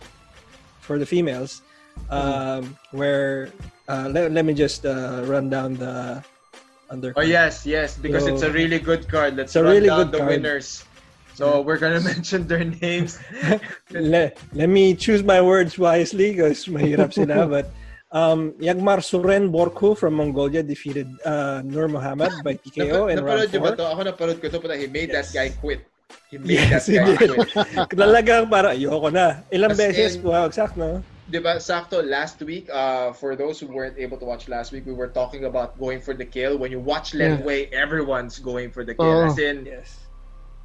for 0.83 0.99
the 0.99 1.07
females 1.07 1.63
um, 2.11 2.77
where 2.91 3.49
uh, 3.89 4.09
let, 4.11 4.33
let 4.33 4.45
me 4.45 4.55
just 4.55 4.85
uh, 4.85 5.23
run 5.27 5.49
down 5.49 5.75
the 5.79 6.19
under 6.91 7.15
Oh 7.17 7.23
yes, 7.23 7.63
yes, 7.65 7.95
because 7.97 8.25
So- 8.27 8.35
it's 8.35 8.43
a 8.43 8.51
really 8.51 8.81
good 8.83 9.07
card. 9.07 9.37
Let's 9.39 9.55
It's 9.55 9.57
a 9.57 9.63
run 9.63 9.73
really 9.79 9.87
down 9.87 9.99
good 10.03 10.13
the 10.13 10.19
card. 10.19 10.31
winners. 10.35 10.83
So 11.35 11.61
we're 11.63 11.79
gonna 11.79 12.01
mention 12.13 12.47
their 12.47 12.65
names. 12.65 13.19
let, 13.91 14.37
let 14.53 14.69
me 14.69 14.95
choose 14.95 15.23
my 15.23 15.41
words 15.41 15.79
wisely 15.79 16.33
because 16.33 16.65
mahirap 16.67 17.13
sila. 17.15 17.47
But 17.55 17.71
um, 18.13 18.53
Yagmar 18.61 18.99
Suren 19.01 19.49
Borku 19.51 19.97
from 19.97 20.15
Mongolia 20.15 20.63
defeated 20.63 21.09
uh, 21.25 21.63
Nur 21.65 21.89
Muhammad 21.89 22.33
by 22.45 22.55
TKO 22.55 23.11
in 23.13 23.23
round 23.25 23.47
napanood 23.47 23.51
niyo 23.55 23.61
ba 23.63 23.71
4. 23.73 23.77
to? 23.79 23.85
Ako 23.95 24.01
napanood 24.05 24.39
ko 24.43 24.47
to, 24.51 24.59
but 24.61 24.77
he 24.77 24.87
made 24.87 25.11
that 25.13 25.31
guy 25.33 25.49
quit. 25.51 25.87
He 26.31 26.39
made 26.39 26.51
Yes, 26.59 26.87
that 26.87 26.93
he 26.93 26.99
guy 26.99 27.15
did. 27.17 27.31
quit. 27.39 27.49
Talagang 27.95 28.51
para 28.51 28.75
ayoko 28.75 29.09
na. 29.15 29.41
Ilang 29.55 29.73
As 29.73 29.79
beses 29.79 30.17
in- 30.19 30.23
bumagsak, 30.27 30.77
no? 30.77 31.03
Diba, 31.31 31.63
sakto, 31.63 32.03
last 32.03 32.43
week, 32.43 32.67
uh, 32.75 33.15
for 33.15 33.39
those 33.39 33.63
who 33.63 33.71
weren't 33.71 33.95
able 33.95 34.19
to 34.19 34.27
watch 34.27 34.51
last 34.51 34.75
week, 34.75 34.83
we 34.83 34.91
were 34.93 35.07
talking 35.07 35.47
about 35.47 35.79
going 35.79 36.03
for 36.03 36.11
the 36.11 36.27
kill. 36.27 36.59
When 36.59 36.75
you 36.75 36.83
watch 36.83 37.15
Yeah. 37.15 37.39
Ledway, 37.39 37.71
everyone's 37.71 38.43
going 38.43 38.75
for 38.75 38.83
the 38.83 38.99
kill. 38.99 39.07
Oh. 39.07 39.31
As 39.31 39.39
in, 39.39 39.63
Yes. 39.63 39.95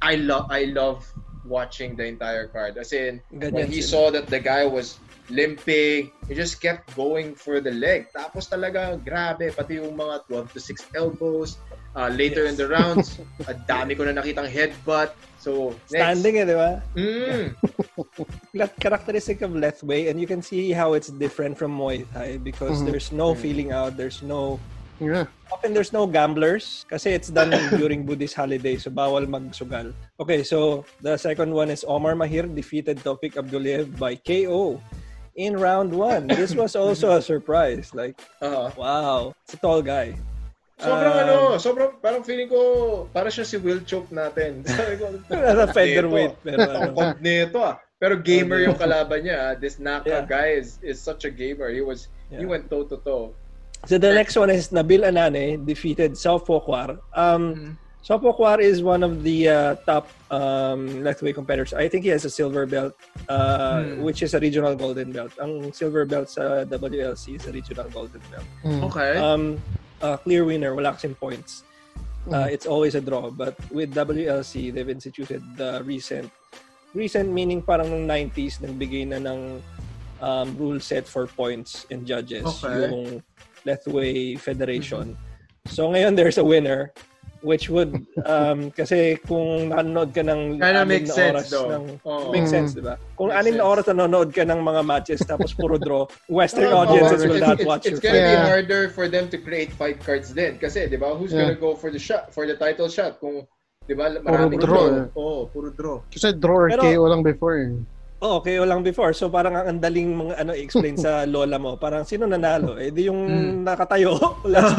I 0.02 0.16
love 0.16 0.46
I 0.50 0.64
love 0.70 1.04
watching 1.44 1.96
the 1.96 2.04
entire 2.06 2.48
card. 2.48 2.76
As 2.76 2.92
in, 2.92 3.22
when 3.30 3.52
Ganyan 3.52 3.72
he 3.72 3.80
sila. 3.80 3.88
saw 3.88 4.04
that 4.18 4.26
the 4.28 4.40
guy 4.40 4.66
was 4.66 4.98
limping, 5.30 6.10
he 6.28 6.34
just 6.34 6.60
kept 6.60 6.94
going 6.94 7.34
for 7.34 7.60
the 7.60 7.70
leg. 7.70 8.06
Tapos 8.14 8.50
talaga, 8.50 8.98
grabe, 8.98 9.54
pati 9.54 9.78
yung 9.78 9.94
mga 9.96 10.26
12 10.26 10.52
to 10.54 10.60
6 10.60 10.86
elbows. 10.94 11.58
Uh, 11.96 12.12
later 12.12 12.44
in 12.44 12.52
Yes. 12.54 12.60
the 12.60 12.68
rounds, 12.68 13.06
a 13.50 13.54
dami 13.54 13.96
ko 13.96 14.04
na 14.04 14.20
nakitang 14.20 14.50
headbutt. 14.50 15.16
So, 15.40 15.72
next. 15.88 16.20
Standing 16.20 16.34
eh, 16.42 16.44
di 16.44 16.56
ba? 16.56 16.70
Mm. 16.92 17.46
That 18.56 18.76
characteristic 18.80 19.40
of 19.42 19.52
Lethway 19.52 20.08
and 20.08 20.20
you 20.20 20.26
can 20.26 20.40
see 20.40 20.72
how 20.72 20.92
it's 20.96 21.08
different 21.08 21.56
from 21.56 21.76
Muay 21.76 22.04
Thai 22.12 22.36
because 22.40 22.80
Mhm. 22.80 22.86
there's 22.88 23.12
no 23.12 23.32
Mhm. 23.32 23.40
feeling 23.40 23.70
out, 23.72 23.96
there's 23.96 24.20
no 24.20 24.60
Yeah. 24.98 25.26
Often 25.52 25.74
there's 25.74 25.92
no 25.92 26.06
gamblers 26.08 26.86
kasi 26.88 27.12
it's 27.12 27.28
done 27.28 27.52
during 27.80 28.04
Buddhist 28.08 28.32
holiday 28.34 28.76
so 28.76 28.88
bawal 28.90 29.28
magsugal. 29.28 29.92
Okay, 30.20 30.42
so 30.42 30.84
the 31.04 31.16
second 31.16 31.52
one 31.52 31.68
is 31.68 31.84
Omar 31.86 32.16
Mahir 32.16 32.48
defeated 32.48 32.98
Tofik 33.04 33.36
Abdullayev 33.36 33.92
by 34.00 34.16
KO 34.16 34.80
in 35.36 35.52
round 35.52 35.92
one. 35.92 36.26
This 36.32 36.56
was 36.56 36.72
also 36.74 37.12
a 37.16 37.22
surprise. 37.22 37.92
Like, 37.92 38.16
Uh-huh. 38.40 38.72
wow, 38.76 39.18
it's 39.44 39.52
a 39.52 39.60
tall 39.60 39.84
guy. 39.84 40.16
Sobrang 40.76 41.12
Um, 41.12 41.22
ano, 41.24 41.36
sobrang 41.56 41.90
parang 42.00 42.20
feeling 42.20 42.48
ko 42.48 42.60
para 43.08 43.28
siya 43.32 43.44
si 43.48 43.56
Will 43.56 43.80
Choke 43.84 44.12
natin. 44.12 44.60
Sabi 44.68 44.96
ko, 45.00 45.08
Nasa 45.28 45.72
featherweight. 45.72 46.36
Pero 46.44 46.56
Ang 46.68 46.92
ano, 46.96 47.16
nito 47.20 47.60
ah. 47.60 47.80
Pero 47.96 48.20
gamer 48.20 48.60
yung 48.60 48.76
kalaban 48.76 49.24
niya. 49.24 49.36
ah. 49.40 49.52
This 49.56 49.76
Yeah. 49.80 50.00
Naka 50.00 50.24
guy 50.28 50.56
is 50.56 50.76
is 50.84 51.00
such 51.00 51.24
a 51.24 51.32
gamer. 51.32 51.68
He 51.72 51.80
was 51.80 52.12
he 52.28 52.44
Yeah. 52.44 52.48
went 52.48 52.68
toe 52.68 52.84
to 52.88 53.00
toe. 53.00 53.32
So 53.84 53.98
the 53.98 54.14
next 54.14 54.36
one 54.36 54.50
is 54.50 54.68
Nabil 54.70 55.04
Anane 55.04 55.64
defeated 55.64 56.16
Sao 56.16 56.38
Kwar. 56.38 56.98
Um, 57.14 57.78
Sao 58.02 58.18
Kwar 58.18 58.60
is 58.60 58.82
one 58.82 59.02
of 59.02 59.22
the 59.22 59.48
uh, 59.48 59.74
top 59.86 60.08
um, 60.30 61.04
lightweight 61.04 61.34
competitors. 61.34 61.74
I 61.74 61.88
think 61.88 62.04
he 62.04 62.10
has 62.10 62.24
a 62.24 62.30
silver 62.30 62.66
belt, 62.66 62.94
uh, 63.28 63.82
Hmm. 63.82 64.02
which 64.02 64.22
is 64.22 64.34
a 64.34 64.40
regional 64.40 64.74
golden 64.74 65.12
belt. 65.12 65.32
Ang 65.42 65.72
silver 65.72 66.04
belt 66.04 66.30
sa 66.30 66.64
WLC 66.64 67.36
is 67.36 67.46
a 67.46 67.52
regional 67.52 67.86
golden 67.90 68.22
belt. 68.30 68.46
Mm. 68.64 68.82
Okay. 68.90 69.12
Um, 69.18 69.62
uh, 70.02 70.16
clear 70.16 70.44
winner, 70.44 70.74
wala 70.74 70.92
kasing 70.94 71.14
points. 71.18 71.62
Uh, 72.26 72.48
it's 72.50 72.66
always 72.66 72.96
a 72.96 73.00
draw. 73.00 73.30
But 73.30 73.54
with 73.70 73.94
WLC, 73.94 74.74
they've 74.74 74.88
instituted 74.90 75.42
the 75.54 75.82
recent, 75.86 76.26
recent 76.94 77.30
meaning 77.30 77.62
parang 77.62 77.86
nung 77.86 78.06
90s, 78.06 78.58
nagbigay 78.58 79.14
na 79.14 79.22
ng 79.22 79.62
um, 80.18 80.48
rule 80.58 80.80
set 80.82 81.06
for 81.06 81.26
points 81.30 81.86
and 81.90 82.02
judges. 82.02 82.42
Okay. 82.42 82.90
Yung 82.90 83.22
Lethway 83.66 84.38
Federation. 84.38 85.18
So 85.66 85.90
ngayon 85.90 86.14
there's 86.14 86.38
a 86.38 86.46
winner 86.46 86.94
which 87.42 87.68
would 87.68 87.92
um 88.26 88.70
kasi 88.70 89.18
kung 89.26 89.70
nanonood 89.70 90.14
ka 90.14 90.22
ng 90.22 90.56
Kinda 90.56 90.82
anim 90.82 90.88
makes 90.88 91.10
na 91.10 91.14
sense 91.14 91.34
oras 91.36 91.48
though. 91.52 91.68
ng 91.68 91.84
Oo. 92.02 92.30
makes 92.32 92.48
Mm. 92.48 92.54
sense, 92.54 92.70
di 92.72 92.82
ba? 92.82 92.94
Kung 93.14 93.28
Makes 93.28 93.38
anim 93.42 93.54
na 93.54 93.62
sense. 93.62 93.70
oras 93.74 93.84
nanonood 93.90 94.28
ka 94.32 94.42
ng 94.46 94.60
mga 94.62 94.80
matches 94.82 95.20
tapos 95.22 95.50
puro 95.52 95.76
draw, 95.76 96.06
Western 96.32 96.70
Oh, 96.72 96.86
audiences 96.86 97.20
it's- 97.20 97.26
will 97.28 97.38
it's- 97.38 97.46
not 97.50 97.58
it's, 97.60 97.66
watch 97.68 97.84
it's 97.84 97.98
your 97.98 98.02
gonna 98.02 98.18
fight. 98.18 98.30
be 98.30 98.34
Yeah. 98.40 98.46
harder 98.48 98.82
for 98.88 99.06
them 99.06 99.26
to 99.28 99.36
create 99.38 99.70
fight 99.74 99.98
cards 100.00 100.30
din. 100.32 100.56
Kasi, 100.56 100.86
di 100.86 100.96
ba, 100.96 101.12
who's 101.12 101.34
Yeah. 101.34 101.50
gonna 101.50 101.58
go 101.58 101.74
for 101.76 101.90
the 101.90 102.00
shot, 102.00 102.30
for 102.32 102.46
the 102.46 102.56
title 102.56 102.88
shot? 102.88 103.18
Kung, 103.20 103.44
di 103.86 103.94
ba, 103.94 104.10
Puro 104.16 104.22
maraming 104.24 104.58
draw, 104.58 104.86
draw. 104.90 105.02
eh. 105.06 105.18
Oo, 105.20 105.46
puro 105.46 105.68
draw. 105.70 105.96
Kasi 106.08 106.32
draw 106.34 106.66
or 106.66 106.70
Pero- 106.72 106.82
KO 106.82 107.04
lang 107.06 107.22
before 107.22 107.58
eh. 107.62 107.70
Oo, 108.26 108.42
okay, 108.42 108.58
lang 108.58 108.82
before. 108.82 109.14
So 109.14 109.30
parang 109.30 109.54
ang 109.54 109.78
andaling 109.78 110.10
mga 110.10 110.34
ano 110.36 110.50
explain 110.50 110.98
sa 110.98 111.22
lola 111.30 111.56
mo. 111.56 111.78
Parang 111.78 112.02
sino 112.02 112.26
nanalo? 112.26 112.74
Eh 112.74 112.90
di 112.90 113.06
yung 113.06 113.22
Mm. 113.22 113.62
nakatayo. 113.62 114.18
Last. 114.50 114.74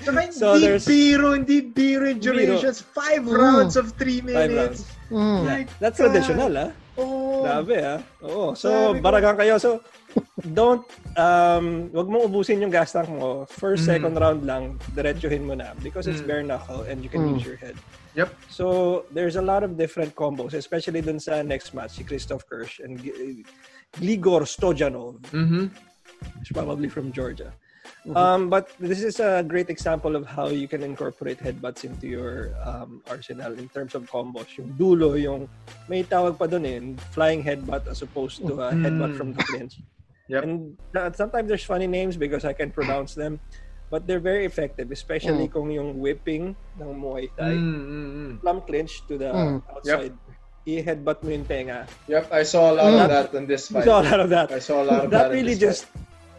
Saka 0.00 0.32
So, 0.32 0.56
hindi 0.56 0.64
there's- 0.64 0.86
biro, 0.88 1.36
hindi 1.36 1.60
biro 1.60 2.08
yung 2.08 2.22
durations. 2.22 2.80
Five 2.80 3.26
Mm. 3.26 3.36
rounds 3.36 3.74
of 3.76 3.92
three 3.98 4.22
Five 4.22 4.48
minutes. 4.48 4.88
Mm. 5.10 5.18
Yeah. 5.18 5.42
My 5.44 5.60
That's 5.76 5.98
God. 5.98 6.04
traditional, 6.08 6.52
ah. 6.56 6.70
Oh. 6.96 7.42
Grabe, 7.44 7.76
ah. 7.82 7.98
Oo. 8.22 8.54
So, 8.54 8.68
Sabi 8.70 8.96
ko- 8.96 9.04
baragan 9.04 9.34
kayo. 9.36 9.54
So, 9.60 9.84
don't, 10.46 10.86
um, 11.18 11.92
wag 11.92 12.06
mong 12.08 12.24
ubusin 12.26 12.62
yung 12.62 12.72
gas 12.72 12.94
tank 12.94 13.12
mo. 13.12 13.44
First, 13.44 13.84
Mm. 13.84 13.90
second 13.90 14.14
round 14.16 14.40
lang, 14.46 14.62
diretsuhin 14.94 15.44
mo 15.44 15.52
na. 15.52 15.76
Because 15.82 16.06
it's 16.06 16.22
Mm. 16.22 16.28
bare 16.28 16.44
knuckle 16.44 16.80
and 16.88 17.04
you 17.04 17.10
can 17.10 17.20
Mm. 17.20 17.36
use 17.36 17.44
your 17.44 17.58
head. 17.58 17.76
Yep. 18.14 18.34
So, 18.50 19.04
there's 19.12 19.36
a 19.36 19.42
lot 19.42 19.62
of 19.62 19.78
different 19.78 20.14
combos, 20.14 20.54
especially 20.54 21.00
dun 21.00 21.20
sa 21.20 21.42
next 21.42 21.74
match, 21.74 21.92
si 21.98 22.02
Christoph 22.04 22.42
Kirsch 22.48 22.80
and 22.80 22.98
Gligor 23.94 24.42
Stojanov. 24.46 25.18
Mhm. 25.30 25.70
He's 26.42 26.52
probably 26.52 26.88
from 26.88 27.12
Georgia. 27.12 27.52
Mhm. 28.04 28.16
Um, 28.16 28.40
but 28.50 28.70
this 28.80 29.02
is 29.02 29.20
a 29.20 29.44
great 29.46 29.68
example 29.68 30.16
of 30.16 30.24
how 30.26 30.48
you 30.48 30.66
can 30.68 30.82
incorporate 30.82 31.38
headbutts 31.38 31.84
into 31.84 32.06
your 32.08 32.54
um, 32.64 33.02
arsenal 33.08 33.52
in 33.58 33.68
terms 33.68 33.94
of 33.94 34.08
combos. 34.10 34.48
Yung 34.56 34.72
dulo, 34.74 35.14
yung 35.20 35.48
may 35.88 36.02
tawag 36.02 36.38
pa 36.38 36.46
dun 36.46 36.64
eh, 36.66 36.80
flying 37.12 37.42
headbutt 37.44 37.86
as 37.88 38.02
opposed 38.02 38.40
to 38.46 38.58
a 38.62 38.72
headbutt 38.72 39.14
Mm. 39.14 39.18
from 39.18 39.32
the 39.34 39.42
clinch. 39.44 39.80
Yep. 40.28 40.42
And 40.44 40.78
uh, 40.94 41.10
sometimes 41.12 41.48
there's 41.48 41.64
funny 41.66 41.86
names 41.90 42.16
because 42.16 42.44
I 42.44 42.52
can't 42.54 42.72
pronounce 42.72 43.14
them. 43.14 43.40
But 43.90 44.06
they're 44.06 44.22
very 44.22 44.46
effective, 44.46 44.94
especially 44.94 45.50
Mm. 45.50 45.52
kung 45.52 45.68
yung 45.74 45.98
whipping 45.98 46.54
ng 46.78 46.90
Muay 46.94 47.26
Thai, 47.34 47.58
Mm, 47.58 47.82
mm, 47.82 48.08
mm. 48.14 48.32
plum 48.38 48.62
clinch 48.62 49.02
to 49.10 49.18
the 49.18 49.34
Mm. 49.34 49.58
outside. 49.66 50.14
I-headbutt 50.62 51.18
mo 51.26 51.34
yung 51.34 51.42
tenga. 51.42 51.90
Yep, 52.06 52.30
I 52.30 52.46
saw 52.46 52.70
a 52.70 52.74
lot 52.78 52.86
Mm. 52.86 53.02
of 53.02 53.08
that 53.10 53.28
in 53.34 53.44
this 53.50 53.66
You 53.66 53.82
fight. 53.82 53.90
saw 53.90 53.98
a 53.98 54.06
lot 54.06 54.20
of 54.22 54.30
that. 54.30 54.48
I 54.54 54.62
saw 54.62 54.78
a 54.78 54.86
lot 54.86 55.00
of 55.04 55.10
That 55.10 55.28
that. 55.28 55.34
really 55.34 55.58
just, 55.58 55.90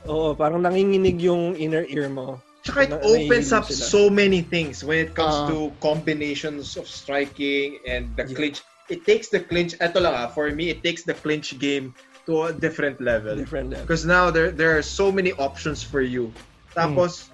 oo, 0.08 0.32
parang 0.32 0.64
nanginginig 0.64 1.20
yung 1.20 1.60
inner 1.60 1.84
ear 1.92 2.08
mo. 2.08 2.40
Tsaka 2.64 2.88
it 2.88 2.94
opens 3.04 3.52
up 3.52 3.66
sila. 3.68 3.84
so 3.84 4.02
many 4.08 4.40
things 4.40 4.86
when 4.86 5.02
it 5.04 5.12
comes 5.12 5.34
Ah. 5.36 5.50
to 5.52 5.74
combinations 5.84 6.78
of 6.80 6.88
striking 6.88 7.82
and 7.84 8.16
the 8.16 8.24
Yeah. 8.32 8.38
clinch. 8.38 8.64
It 8.88 9.04
takes 9.04 9.28
the 9.28 9.42
clinch, 9.44 9.76
eto 9.82 10.00
lang 10.00 10.16
ah, 10.16 10.30
for 10.32 10.48
me, 10.56 10.70
it 10.72 10.80
takes 10.86 11.04
the 11.04 11.18
clinch 11.18 11.58
game 11.60 11.92
to 12.30 12.48
a 12.48 12.54
different 12.54 13.02
level. 13.02 13.36
Different 13.36 13.76
level. 13.76 13.84
Because 13.84 14.06
now 14.08 14.30
there 14.32 14.54
there 14.54 14.78
are 14.78 14.86
so 14.86 15.12
many 15.12 15.34
options 15.36 15.82
for 15.84 16.00
you. 16.00 16.30
Tapos, 16.78 17.28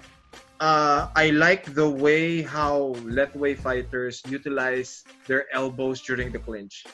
uh, 0.60 1.08
I 1.14 1.30
like 1.30 1.74
the 1.74 1.88
way 1.88 2.42
how 2.42 2.94
Lethway 3.06 3.56
fighters 3.56 4.22
utilize 4.28 5.04
their 5.26 5.46
elbows 5.52 6.00
during 6.02 6.32
the 6.32 6.38
clinch. 6.38 6.84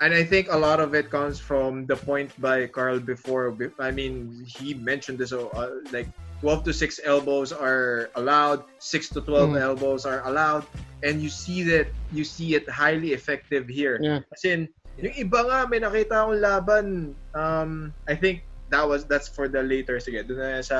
And 0.00 0.12
I 0.12 0.24
think 0.24 0.48
a 0.50 0.58
lot 0.58 0.80
of 0.80 0.94
it 0.94 1.10
comes 1.10 1.40
from 1.40 1.86
the 1.86 1.96
point 1.96 2.30
by 2.40 2.66
Carl 2.66 3.00
before. 3.00 3.56
I 3.78 3.90
mean, 3.90 4.44
he 4.46 4.74
mentioned 4.74 5.18
this, 5.18 5.32
uh, 5.32 5.46
like 5.92 6.08
12 6.40 6.64
to 6.64 6.72
6 6.72 7.00
elbows 7.04 7.52
are 7.52 8.10
allowed, 8.14 8.64
6 8.78 9.08
to 9.16 9.20
12 9.20 9.56
Mm. 9.56 9.60
elbows 9.60 10.04
are 10.04 10.20
allowed, 10.28 10.66
and 11.02 11.22
you 11.22 11.30
see 11.30 11.62
that 11.64 11.88
you 12.12 12.24
see 12.24 12.54
it 12.54 12.68
highly 12.68 13.16
effective 13.16 13.68
here. 13.68 13.98
Yeah. 14.02 14.20
As 14.34 14.44
in, 14.44 14.68
yung 15.00 15.16
iba 15.16 15.40
nga 15.48 15.58
may 15.64 15.80
nakita 15.80 16.24
akong 16.24 16.40
laban, 16.40 16.86
um, 17.32 17.94
I 18.04 18.14
think 18.16 18.44
that 18.68 18.82
was 18.82 19.06
that's 19.06 19.28
for 19.28 19.46
the 19.46 19.62
later. 19.62 19.98
Sige, 19.98 20.26
doon 20.26 20.38
na 20.42 20.60
sa 20.60 20.78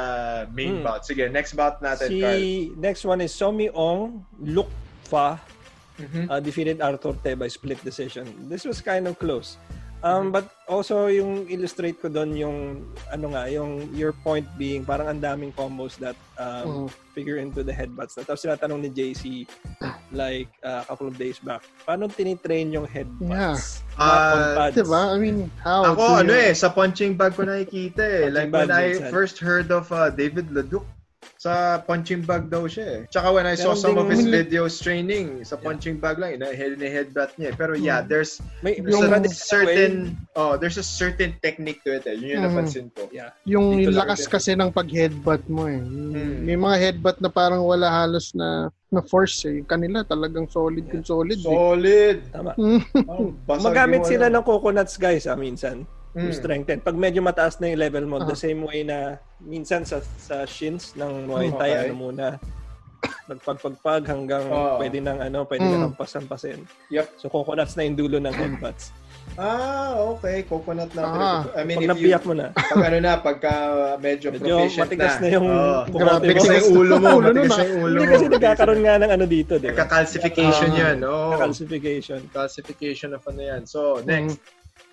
main 0.50 0.80
Hmm. 0.80 0.84
bout. 0.84 1.02
Sige, 1.02 1.30
next 1.30 1.54
bout 1.54 1.78
natin, 1.78 2.10
Carl. 2.18 2.38
Si 2.38 2.72
next 2.76 3.02
one 3.04 3.20
is 3.20 3.30
Somi 3.30 3.70
Ong 3.70 4.24
Lukfa 4.38 5.38
Mhm. 5.96 6.28
uh, 6.28 6.40
defeated 6.40 6.82
Arthur 6.82 7.16
Te 7.24 7.32
by 7.32 7.48
split 7.48 7.80
decision. 7.80 8.28
This 8.50 8.68
was 8.68 8.84
kind 8.84 9.06
of 9.06 9.16
close. 9.16 9.56
Mm-hmm. 10.06 10.26
Um, 10.26 10.32
But 10.32 10.46
also, 10.68 11.06
yung 11.06 11.46
illustrate 11.50 11.98
ko 11.98 12.08
doon 12.08 12.36
yung, 12.36 12.58
ano 13.10 13.26
nga, 13.34 13.50
yung 13.50 13.90
your 13.94 14.12
point 14.12 14.46
being, 14.56 14.86
parang 14.86 15.10
ang 15.10 15.20
daming 15.20 15.50
combos 15.52 15.98
that 15.98 16.14
um, 16.38 16.86
Mm. 16.86 16.88
figure 17.16 17.38
into 17.40 17.64
the 17.64 17.72
headbutts. 17.72 18.14
Na. 18.14 18.22
Tapos 18.22 18.44
tinatanong 18.44 18.86
ni 18.86 18.90
JC, 18.92 19.48
like, 20.12 20.52
uh, 20.62 20.84
a 20.84 20.86
couple 20.86 21.08
of 21.08 21.16
days 21.16 21.40
back, 21.40 21.64
paano 21.82 22.06
tinitrain 22.06 22.70
yung 22.70 22.86
headbutts? 22.86 23.82
Not 23.96 24.20
on 24.22 24.38
Ah, 24.38 24.54
pads. 24.54 24.76
Diba? 24.76 25.02
I 25.10 25.18
mean, 25.18 25.48
how? 25.64 25.96
Ako, 25.96 26.22
ano 26.22 26.32
eh, 26.36 26.52
sa 26.52 26.68
punching 26.68 27.16
bag 27.16 27.32
ko 27.34 27.42
nakikita 27.48 28.04
eh. 28.04 28.22
Punching 28.28 28.36
like 28.36 28.50
when 28.52 28.70
I 28.70 29.00
first 29.08 29.40
heard 29.40 29.72
of 29.72 29.88
uh, 29.90 30.12
David 30.12 30.52
Leduc, 30.52 30.84
sa 31.46 31.54
punching 31.78 32.26
bag 32.26 32.50
daw 32.50 32.66
siya 32.66 32.86
eh. 32.86 33.00
Tsaka 33.06 33.30
when 33.30 33.46
I 33.46 33.54
saw 33.54 33.70
Meron 33.70 33.82
some 33.86 33.96
of 33.96 34.10
his 34.10 34.26
videos 34.26 34.82
training, 34.82 35.46
sa 35.46 35.54
punching 35.54 35.96
bag 35.96 36.18
lang, 36.18 36.34
ina 36.34 36.50
headbutt 36.50 37.38
niya. 37.38 37.50
eh. 37.50 37.54
Pero 37.54 37.78
yeah, 37.78 38.02
Hmm. 38.02 38.10
there's, 38.10 38.42
May, 38.60 38.76
there's 38.76 38.98
Yung- 38.98 39.12
a 39.12 39.30
certain, 39.30 39.92
oh, 40.34 40.58
there's 40.58 40.74
a 40.76 40.82
certain 40.82 41.38
technique 41.38 41.86
to 41.86 41.94
it 41.94 42.04
eh. 42.04 42.18
Yun 42.18 42.28
yung 42.34 42.42
Mm. 42.42 42.48
napansin 42.50 42.86
ko. 42.90 43.06
Yeah. 43.10 43.30
Yung 43.46 43.78
Dito 43.78 43.94
lang 43.94 44.10
lakas 44.10 44.26
din. 44.26 44.32
kasi 44.32 44.50
ng 44.52 44.70
pag-headbutt 44.70 45.46
mo 45.46 45.70
eh. 45.70 45.78
Hmm. 45.78 46.42
May 46.42 46.58
mga 46.58 46.76
headbutt 46.80 47.22
na 47.22 47.30
parang 47.30 47.62
wala 47.62 47.86
halos 47.86 48.34
na 48.34 48.68
na 48.86 49.02
force 49.02 49.42
eh. 49.44 49.58
Yung 49.58 49.66
Kanila 49.66 50.02
talagang 50.02 50.46
solid 50.46 50.86
kung 50.86 51.02
solid. 51.02 51.36
eh. 51.36 51.44
Solid! 51.44 52.16
Tama. 52.30 52.54
Basag 53.44 53.66
Magamit 53.66 54.02
yung 54.02 54.10
sila 54.10 54.26
ano. 54.26 54.40
ng 54.40 54.44
coconuts 54.46 54.94
guys 54.96 55.26
ah, 55.26 55.34
minsan. 55.34 55.82
To 56.16 56.22
Mm. 56.22 56.32
strengthen. 56.32 56.78
Pag 56.80 56.96
medyo 56.96 57.20
mataas 57.20 57.60
na 57.60 57.68
yung 57.68 57.76
level 57.78 58.04
mo, 58.08 58.16
Ah. 58.16 58.24
the 58.24 58.32
same 58.34 58.64
way 58.64 58.80
na 58.80 59.20
minsan 59.36 59.84
sa 59.84 60.00
sa 60.16 60.48
shins 60.48 60.96
ng 60.96 61.28
Muay 61.28 61.52
Thai, 61.52 61.70
Okay. 61.70 61.82
ano 61.84 61.94
muna, 61.94 62.26
magpagpagpag 63.26 64.08
hanggang 64.08 64.48
Oo. 64.48 64.80
pwede 64.80 65.04
nang 65.04 65.20
ano, 65.20 65.44
pwede 65.44 65.68
Mm. 65.68 65.76
nang 65.76 65.92
pampasin. 65.92 66.64
Yep. 66.88 67.20
So 67.20 67.28
coconuts 67.28 67.76
na 67.76 67.84
yung 67.84 68.00
dulo 68.00 68.16
ng 68.16 68.32
headbutts. 68.32 68.96
Ah, 69.36 69.92
okay. 70.08 70.46
Coconut 70.46 70.88
na. 70.94 71.02
Ah. 71.02 71.40
I 71.52 71.66
mean, 71.66 71.82
Pag 71.82 71.92
nabiyak 71.92 72.22
mo 72.24 72.32
na, 72.32 72.54
pag 72.54 72.80
ano 72.80 72.96
na, 72.96 73.12
pagka 73.18 73.52
medyo, 73.98 74.30
medyo 74.32 74.56
proficient 74.56 74.86
matigas 74.88 75.14
na, 75.18 75.20
na. 75.20 75.34
yung 75.34 75.48
bukote 75.84 76.00
Grabe, 76.00 76.24
mo. 76.24 76.32
Matigas 76.32 76.66
ulo 76.70 76.94
mo. 76.96 77.08
Ulo 77.12 77.28
Matigas 77.28 77.50
ah. 77.52 77.60
yung 77.60 77.76
ulo 77.76 77.92
Hindi 77.92 78.06
mo. 78.06 78.12
kasi 78.14 78.24
nagkakaroon 78.30 78.80
nga 78.80 78.94
ng 79.02 79.10
ano 79.12 79.24
dito, 79.26 79.52
di 79.58 79.66
ba? 79.66 79.70
Nagka-calcification 79.74 80.70
Ah. 80.72 80.80
yan. 80.80 80.96
Oh. 81.04 81.36
Calcification. 81.36 82.20
Calcification 82.30 83.10
of 83.12 83.22
ano 83.26 83.40
yan. 83.42 83.62
So, 83.68 84.00
next. 84.00 84.40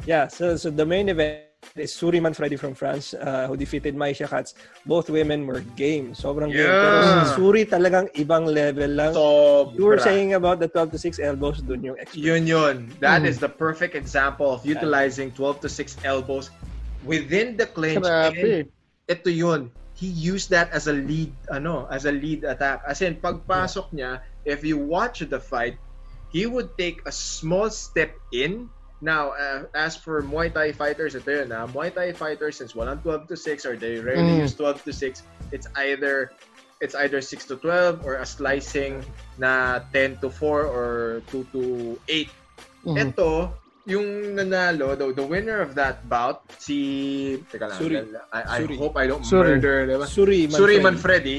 Yeah, 0.05 0.27
so 0.27 0.57
so 0.57 0.69
the 0.69 0.85
main 0.85 1.07
event 1.07 1.47
is 1.79 1.95
Suriman 1.95 2.35
Freddy 2.35 2.59
from 2.59 2.75
France 2.75 3.13
uh, 3.15 3.47
who 3.47 3.55
defeated 3.55 3.95
Maisha 3.95 4.27
Katz. 4.27 4.53
Both 4.85 5.07
women 5.09 5.47
were 5.47 5.63
game. 5.79 6.11
Sobrang 6.11 6.51
game. 6.51 6.67
Pero 6.67 6.95
Yeah. 6.99 7.23
si 7.23 7.39
Suri 7.39 7.63
talagang 7.63 8.11
ibang 8.19 8.43
level 8.51 8.91
lang. 8.91 9.13
So, 9.15 9.71
you 9.71 9.87
were 9.87 9.97
saying 9.97 10.35
about 10.35 10.59
the 10.59 10.67
12 10.67 10.91
to 10.91 10.99
6 10.99 11.23
elbows, 11.23 11.63
dun 11.63 11.79
yung 11.81 11.95
expert. 11.95 12.19
Yun 12.19 12.43
yun. 12.43 12.75
That 12.99 13.23
Mm. 13.23 13.31
is 13.31 13.39
the 13.39 13.47
perfect 13.47 13.95
example 13.95 14.51
of 14.51 14.67
utilizing 14.67 15.31
12 15.31 15.63
to 15.63 15.69
6 15.71 15.95
elbows 16.03 16.51
within 17.07 17.55
the 17.55 17.65
clinch 17.65 18.03
and 18.03 18.35
Grabe. 18.35 18.67
ito 19.07 19.29
yun. 19.31 19.71
He 19.95 20.11
used 20.11 20.51
that 20.51 20.67
as 20.75 20.91
a 20.91 20.95
lead, 20.95 21.31
ano, 21.47 21.87
as 21.87 22.03
a 22.03 22.11
lead 22.11 22.43
attack. 22.43 22.83
As 22.83 22.99
in, 22.99 23.15
pagpasok 23.23 23.95
niya, 23.95 24.19
if 24.43 24.67
you 24.67 24.75
watch 24.75 25.23
the 25.23 25.39
fight, 25.39 25.79
he 26.27 26.43
would 26.43 26.75
take 26.75 26.99
a 27.07 27.13
small 27.13 27.71
step 27.71 28.11
in. 28.35 28.67
Now, 29.03 29.35
uh, 29.35 29.67
as 29.75 29.99
for 29.99 30.23
Muay 30.23 30.47
Thai 30.47 30.71
fighters, 30.71 31.11
ito 31.11 31.27
yun, 31.27 31.51
ah, 31.51 31.67
Muay 31.67 31.91
Thai 31.91 32.15
fighters, 32.15 32.55
since 32.55 32.71
walang 32.71 33.03
12 33.03 33.27
to 33.27 33.35
6 33.35 33.67
or 33.67 33.75
they 33.75 33.99
rarely 33.99 34.39
Mm. 34.39 34.47
use 34.47 34.55
12 34.55 34.79
to 34.87 34.95
6, 34.95 35.27
it's 35.51 35.67
either 35.75 36.31
it's 36.79 36.95
either 36.95 37.19
6 37.19 37.43
to 37.51 37.55
12 37.59 38.03
or 38.07 38.23
a 38.23 38.27
slicing 38.27 39.03
na 39.35 39.83
10 39.91 40.19
to 40.23 40.31
4 40.31 40.63
or 40.67 41.19
2 41.31 41.43
to 41.51 41.63
8. 42.07 42.31
Mhm. 42.87 42.95
Ito, 43.11 43.51
yung 43.87 44.35
nanalo, 44.39 44.95
the, 44.95 45.11
the 45.15 45.23
winner 45.23 45.59
of 45.63 45.75
that 45.75 46.03
bout, 46.07 46.43
si... 46.59 47.39
Teka 47.51 47.71
lang, 47.71 47.79
Suri. 47.79 47.95
I, 48.31 48.39
I 48.39 48.59
Suri. 48.63 48.75
hope 48.79 48.95
I 48.99 49.07
don't 49.07 49.23
Suri. 49.23 49.59
murder, 49.59 49.87
di 49.87 49.95
ba? 49.99 50.07
Suri 50.07 50.47
Suri 50.47 50.79
Manfredi. 50.79 50.83
Manfredi. 50.83 51.37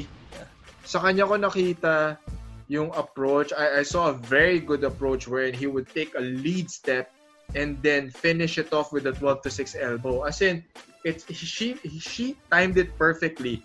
Sa 0.84 1.00
kanya 1.00 1.24
ko 1.28 1.36
nakita 1.40 2.16
yung 2.68 2.88
approach. 2.96 3.52
I, 3.56 3.80
I 3.80 3.82
saw 3.84 4.12
a 4.12 4.16
very 4.16 4.60
good 4.60 4.84
approach 4.84 5.28
wherein 5.28 5.52
he 5.52 5.64
would 5.68 5.88
take 5.92 6.12
a 6.16 6.24
lead 6.24 6.68
step 6.72 7.08
and 7.54 7.80
then 7.82 8.10
finish 8.10 8.58
it 8.58 8.72
off 8.72 8.92
with 8.92 9.06
a 9.06 9.12
12 9.12 9.42
to 9.42 9.50
6 9.50 9.76
elbow. 9.78 10.22
As 10.24 10.42
in, 10.42 10.62
it's 11.04 11.26
she 11.32 11.76
she 12.00 12.36
timed 12.50 12.76
it 12.78 12.96
perfectly. 12.98 13.62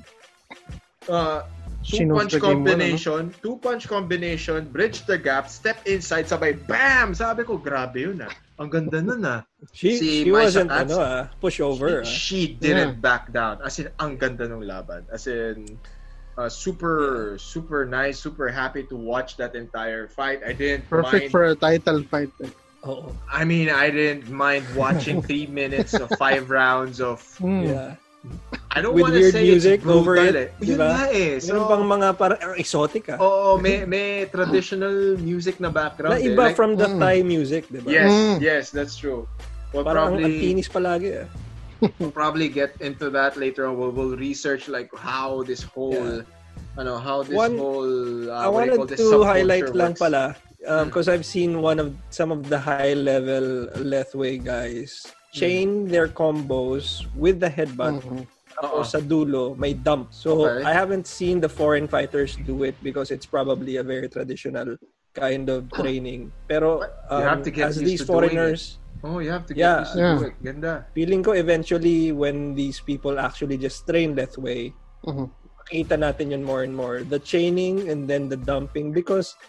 Uh, 1.08 1.43
She 1.79 2.03
two 2.03 2.12
knows 2.12 2.27
punch 2.27 2.31
game 2.36 2.41
well, 2.43 2.75
combination, 2.75 3.22
two 3.39 3.55
punch 3.63 3.88
combination, 3.88 4.67
bridge 4.67 5.08
the 5.08 5.15
gap, 5.15 5.48
step 5.48 5.79
inside, 5.88 6.27
sabay 6.27 6.51
bam! 6.67 7.15
Sabi 7.15 7.48
ko, 7.48 7.55
grabe 7.55 8.03
yun 8.03 8.19
ah. 8.19 8.34
Ang 8.60 8.67
ganda 8.67 9.00
nun 9.00 9.24
ah. 9.24 9.48
She, 9.72 9.96
Si 9.96 10.27
she 10.27 10.29
wasn't 10.29 10.67
Katz, 10.67 10.91
ano 10.91 11.00
ah, 11.00 11.24
pushover. 11.39 12.03
ah. 12.03 12.03
She, 12.03 12.51
she 12.51 12.60
didn't 12.60 13.00
back 13.00 13.31
down. 13.31 13.63
As 13.63 13.79
in, 13.79 13.88
ang 13.96 14.19
ganda 14.19 14.43
ng 14.51 14.60
laban. 14.60 15.08
As 15.08 15.31
in, 15.31 15.79
uh, 16.36 16.51
super, 16.51 17.39
super 17.39 17.88
nice, 17.88 18.19
super 18.19 18.51
happy 18.51 18.84
to 18.91 19.00
watch 19.00 19.39
that 19.39 19.55
entire 19.55 20.12
fight. 20.12 20.43
I 20.43 20.51
didn't 20.51 20.84
mind. 20.91 21.08
Perfect 21.08 21.31
for 21.31 21.48
a 21.48 21.55
title 21.55 22.03
fight. 22.12 22.27
eh. 22.43 22.51
Oo. 22.88 23.12
I 23.27 23.43
mean, 23.43 23.67
I 23.67 23.91
didn't 23.91 24.29
mind 24.31 24.63
watching 24.75 25.19
three 25.27 25.48
minutes 25.48 25.93
of 25.93 26.07
five 26.15 26.48
rounds 26.50 27.01
of. 27.01 27.19
Mm. 27.43 27.67
Yeah. 27.67 27.89
I 28.71 28.83
don't 28.83 29.00
want 29.00 29.15
to 29.15 29.31
say 29.31 29.48
music 29.48 29.79
it's 29.79 29.83
brutal 29.83 30.03
over 30.03 30.15
it, 30.19 30.36
eh. 30.36 30.48
Yun 30.59 30.75
ba? 30.75 30.88
nga 30.91 31.03
eh. 31.12 31.39
Meron 31.39 31.63
So, 31.63 31.71
pang 31.71 31.83
mga 31.88 32.07
ang 32.19 32.55
exotic 32.59 33.03
ah. 33.15 33.17
Oo, 33.19 33.55
may, 33.57 33.88
may 33.88 34.27
traditional 34.27 35.15
music 35.15 35.59
na 35.63 35.71
background. 35.71 36.15
na 36.15 36.19
eh. 36.19 36.27
iba 36.27 36.51
Like- 36.51 36.55
from 36.59 36.75
the 36.75 36.88
Mm. 36.88 37.00
Thai 37.00 37.15
music, 37.24 37.71
di 37.71 37.79
ba? 37.79 37.88
Yes, 37.88 38.12
Mm. 38.12 38.36
yes, 38.43 38.63
that's 38.75 38.95
true. 39.00 39.24
We'll 39.71 39.88
Parang 39.88 40.15
ang 40.15 40.19
probably, 40.19 40.36
antinis 40.36 40.67
palagi 40.67 41.09
ah. 41.24 41.27
we'll 42.00 42.12
probably 42.12 42.51
get 42.51 42.75
into 42.83 43.07
that 43.15 43.39
later 43.39 43.71
on. 43.71 43.79
We'll, 43.79 43.95
we'll 43.95 44.19
research 44.19 44.67
like 44.67 44.91
how 44.91 45.43
this 45.48 45.63
whole, 45.63 46.19
ano, 46.75 47.00
how 47.00 47.24
this 47.24 47.39
One- 47.39 47.55
whole, 47.55 47.95
uh, 48.27 48.43
I 48.43 48.48
wanted 48.51 48.83
to 49.00 49.24
highlight 49.24 49.71
lang 49.71 49.95
works. 49.95 50.03
pala 50.03 50.36
Mm. 50.60 50.86
because 50.92 51.08
I've 51.08 51.25
seen 51.25 51.62
one 51.63 51.80
of 51.80 51.96
some 52.12 52.32
of 52.36 52.50
the 52.51 52.60
high 52.60 52.92
level 52.94 53.68
Lethway 53.80 54.44
guys 54.44 55.08
chain 55.32 55.88
their 55.88 56.08
combos 56.12 57.08
with 57.16 57.39
the 57.39 57.48
headbutt 57.48 58.04
Mhm. 58.04 58.28
Oo. 58.60 58.82
or 58.82 58.84
sa 58.84 59.00
dulo 59.00 59.56
may 59.56 59.72
dump. 59.72 60.12
So 60.12 60.44
Okay. 60.44 60.68
I 60.68 60.75
haven't 60.75 61.08
seen 61.08 61.39
the 61.39 61.48
foreign 61.48 61.88
fighters 61.88 62.36
do 62.44 62.68
it 62.68 62.75
because 62.84 63.08
it's 63.08 63.24
probably 63.24 63.80
a 63.80 63.86
very 63.88 64.12
traditional 64.12 64.75
kind 65.16 65.48
of 65.48 65.72
training. 65.72 66.36
Pero 66.51 66.84
You 67.08 67.24
have 67.24 67.39
um, 67.39 67.48
to 67.48 67.51
get 67.56 67.72
as 67.72 67.80
these 67.80 68.04
to 68.04 68.12
foreigners 68.12 68.84
Oh, 69.00 69.24
you 69.24 69.32
have 69.32 69.48
to 69.48 69.56
get 69.56 69.63
Yeah. 69.63 69.80
used 69.88 69.96
to 69.96 70.00
Yeah. 70.04 70.28
it. 70.28 70.34
Ganda. 70.44 70.74
feeling 70.92 71.24
ko 71.24 71.32
eventually 71.32 72.12
when 72.12 72.51
these 72.51 72.84
people 72.84 73.16
actually 73.16 73.56
just 73.56 73.88
train 73.88 74.12
Lethway 74.12 74.75
Mhm. 75.08 75.32
makita 75.56 75.96
natin 75.96 76.36
yun 76.36 76.44
more 76.44 76.68
and 76.68 76.75
more. 76.75 77.00
The 77.08 77.16
chaining 77.24 77.88
and 77.88 78.12
then 78.12 78.28
the 78.28 78.36
dumping 78.36 78.92
because 78.92 79.39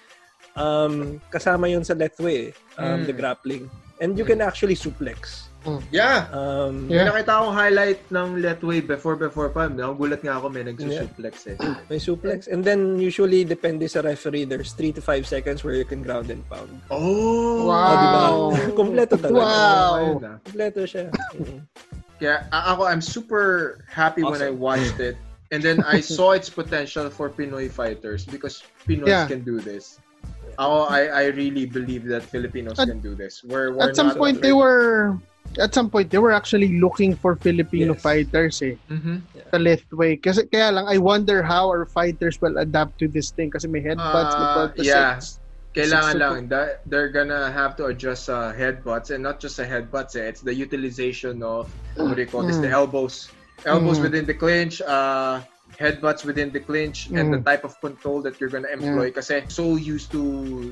um, 0.55 1.21
kasama 1.31 1.71
yun 1.71 1.85
sa 1.85 1.95
Lethway, 1.95 2.55
um, 2.77 3.03
Mm. 3.03 3.07
the 3.07 3.15
grappling. 3.15 3.65
And 4.01 4.17
you 4.17 4.25
can 4.25 4.41
actually 4.41 4.75
suplex. 4.75 5.53
Yeah. 5.93 6.25
Um, 6.33 6.89
May 6.89 7.05
Yeah. 7.05 7.13
nakita 7.13 7.37
akong 7.37 7.53
highlight 7.53 8.01
ng 8.09 8.41
Letway 8.41 8.81
before 8.81 9.13
before 9.13 9.53
pa. 9.53 9.69
Nagulat 9.69 10.25
nga 10.25 10.41
ako 10.41 10.49
may 10.49 10.65
nagsusuplex 10.65 11.53
eh. 11.53 11.57
May 11.93 12.01
suplex. 12.01 12.49
And 12.49 12.65
then 12.65 12.97
usually, 12.97 13.45
depende 13.45 13.85
sa 13.85 14.01
referee, 14.01 14.49
there's 14.49 14.73
3 14.73 14.89
to 14.97 15.05
5 15.05 15.29
seconds 15.29 15.61
where 15.61 15.77
you 15.77 15.85
can 15.85 16.01
ground 16.01 16.33
and 16.33 16.41
pound. 16.49 16.73
Oh! 16.89 17.69
Wow. 17.69 17.77
Oh, 17.77 18.57
diba? 18.57 18.73
Kompleto 18.81 19.21
talaga. 19.21 19.37
Wow. 19.45 19.93
Ayun 20.01 20.17
na. 20.25 20.33
Kompleto 20.41 20.81
siya. 20.89 21.13
Mm. 21.37 21.61
Kaya 22.17 22.37
a- 22.49 22.67
ako, 22.73 22.83
I'm 22.89 23.05
super 23.05 23.45
happy 23.85 24.25
when 24.25 24.41
I 24.41 24.49
Awesome. 24.49 24.65
watched 24.65 24.97
it. 24.97 25.21
And 25.53 25.61
then 25.61 25.85
I 25.85 26.01
saw 26.01 26.33
its 26.33 26.49
potential 26.49 27.13
for 27.13 27.29
Pinoy 27.29 27.69
fighters 27.69 28.25
because 28.25 28.65
Pinoys 28.89 29.13
Yeah. 29.13 29.29
can 29.29 29.45
do 29.45 29.61
this. 29.61 30.01
Ako, 30.59 30.87
I, 30.91 31.07
I 31.07 31.25
really 31.37 31.67
believe 31.67 32.05
that 32.09 32.23
Filipinos 32.23 32.79
At- 32.79 32.89
can 32.89 33.01
do 33.01 33.15
this. 33.15 33.43
We're, 33.45 33.73
we're 33.75 33.91
At 33.91 33.97
some 33.97 34.15
point, 34.17 34.41
they 34.43 34.53
were 34.53 35.19
at 35.59 35.75
some 35.75 35.91
point 35.91 36.11
they 36.15 36.19
were 36.23 36.31
actually 36.31 36.79
looking 36.79 37.17
for 37.17 37.35
Filipino 37.35 37.91
Yes. 37.95 38.03
fighters 38.07 38.63
eh 38.63 38.79
Mhm. 38.87 39.19
sa 39.51 39.59
Lethway 39.59 40.15
kasi 40.15 40.47
kaya 40.47 40.71
lang 40.71 40.87
I 40.87 41.03
wonder 41.03 41.43
how 41.43 41.67
our 41.67 41.83
fighters 41.91 42.39
will 42.39 42.55
adapt 42.63 43.03
to 43.03 43.11
this 43.11 43.35
thing 43.35 43.51
kasi 43.51 43.67
may 43.67 43.83
headbutts 43.83 44.31
may 44.39 44.47
Ah, 44.47 44.71
12 44.71 44.75
to 44.79 44.83
yeah. 44.87 45.19
6 45.19 45.43
Kailangan 45.75 46.15
Six 46.15 46.23
lang, 46.23 46.39
that 46.55 46.83
they're 46.87 47.11
gonna 47.11 47.51
have 47.51 47.75
to 47.79 47.91
adjust 47.91 48.27
sa 48.31 48.51
headbutts 48.55 49.11
and 49.15 49.23
not 49.27 49.39
just 49.43 49.55
sa 49.59 49.63
headbutts 49.67 50.15
eh. 50.19 50.27
It's 50.27 50.43
the 50.43 50.51
utilization 50.55 51.43
of, 51.47 51.71
what 51.95 52.15
do 52.19 52.23
you 52.23 52.31
call 52.31 52.43
this, 52.43 52.59
the 52.59 52.71
Mm. 52.71 52.87
elbows. 52.87 53.31
Elbows 53.67 53.99
Mm. 53.99 54.07
within 54.11 54.25
the 54.27 54.35
clinch, 54.35 54.83
uh, 54.83 55.39
headbutts 55.79 56.25
within 56.25 56.51
the 56.51 56.61
clinch, 56.61 57.09
and 57.13 57.33
the 57.33 57.39
Mm. 57.39 57.45
type 57.47 57.65
of 57.65 57.79
control 57.81 58.21
that 58.23 58.41
you're 58.41 58.51
gonna 58.51 58.69
employ. 58.73 59.11
Kasi 59.11 59.45
so 59.49 59.77
used 59.77 60.11
to 60.13 60.23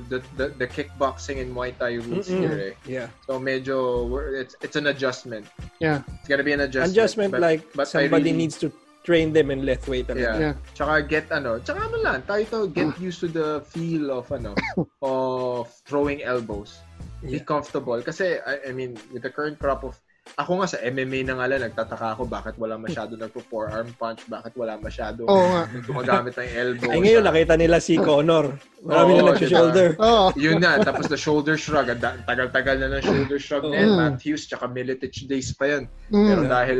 the, 0.09 0.21
the, 0.37 0.49
the 0.59 0.67
kickboxing 0.67 1.39
and 1.41 1.53
Muay 1.55 1.71
Thai 1.77 2.01
rules 2.03 2.27
Mm-mm. 2.29 2.39
here 2.41 2.57
eh. 2.59 2.73
Yeah. 2.85 3.07
So 3.27 3.39
medyo, 3.39 4.09
it's, 4.35 4.55
it's 4.61 4.75
an 4.75 4.87
adjustment. 4.87 5.47
Yeah. 5.79 6.01
It's 6.19 6.27
gonna 6.27 6.43
be 6.43 6.53
an 6.53 6.61
adjustment. 6.61 6.91
Adjustment 6.93 7.31
but- 7.31 7.41
like 7.41 7.63
but 7.73 7.87
somebody 7.87 8.31
really- 8.31 8.37
needs 8.37 8.57
to 8.59 8.71
train 9.07 9.31
them 9.33 9.49
in 9.49 9.63
Lethway 9.63 10.03
talaga. 10.05 10.19
Yeah. 10.19 10.39
Yeah. 10.39 10.53
Tsaka 10.75 11.01
get 11.07 11.31
ano, 11.31 11.57
tsaka 11.59 11.79
ano 11.87 11.97
lang, 12.03 12.21
tayo 12.27 12.43
to 12.51 12.59
get 12.69 12.93
used 12.99 13.19
to 13.23 13.27
the 13.31 13.61
feel 13.65 14.11
of 14.11 14.29
ano, 14.31 14.53
of 15.01 15.71
throwing 15.87 16.21
elbows. 16.21 16.79
Be 17.23 17.39
comfortable. 17.39 17.99
Kasi, 18.03 18.39
I, 18.39 18.69
I 18.69 18.71
mean, 18.71 18.95
with 19.11 19.23
the 19.23 19.29
current 19.31 19.59
crop 19.59 19.83
of, 19.83 19.99
ako 20.35 20.51
nga 20.61 20.67
sa 20.69 20.77
MMA 20.83 21.25
na 21.25 21.39
nga 21.39 21.47
lang, 21.49 21.61
nagtataka 21.65 22.07
ako 22.13 22.29
bakit 22.29 22.55
wala 22.59 22.75
masyado 22.77 23.15
nagpo-forearm 23.15 23.95
punch, 23.97 24.27
bakit 24.29 24.53
wala 24.53 24.77
masyado 24.77 25.25
Oo 25.25 25.45
nga. 25.49 25.63
gumagamit 25.87 26.35
ng 26.37 26.51
elbow. 26.53 26.91
Ay 26.91 26.99
ngayon 27.01 27.23
nakita 27.25 27.55
nila 27.57 27.77
si 27.81 27.97
Connor. 27.97 28.53
Marami 28.85 29.11
Oo, 29.15 29.17
na 29.17 29.23
nag-shoulder. 29.33 29.89
oh 29.99 30.31
Yun 30.37 30.59
na, 30.61 30.79
tapos 30.83 31.07
the 31.07 31.19
shoulder 31.19 31.57
shrug, 31.57 31.89
ang 31.89 31.99
da- 31.99 32.19
tagal-tagal 32.27 32.77
na 32.79 32.99
ng 32.99 33.03
shoulder 33.03 33.39
shrug 33.39 33.65
na 33.67 33.75
yan. 33.79 33.89
Mm. 33.91 33.97
Matthews, 33.97 34.45
tsaka 34.45 34.69
Militich 34.69 35.25
days 35.25 35.51
pa 35.55 35.65
yan. 35.67 35.83
Pero 36.11 36.43
mm. 36.45 36.51
dahil 36.51 36.79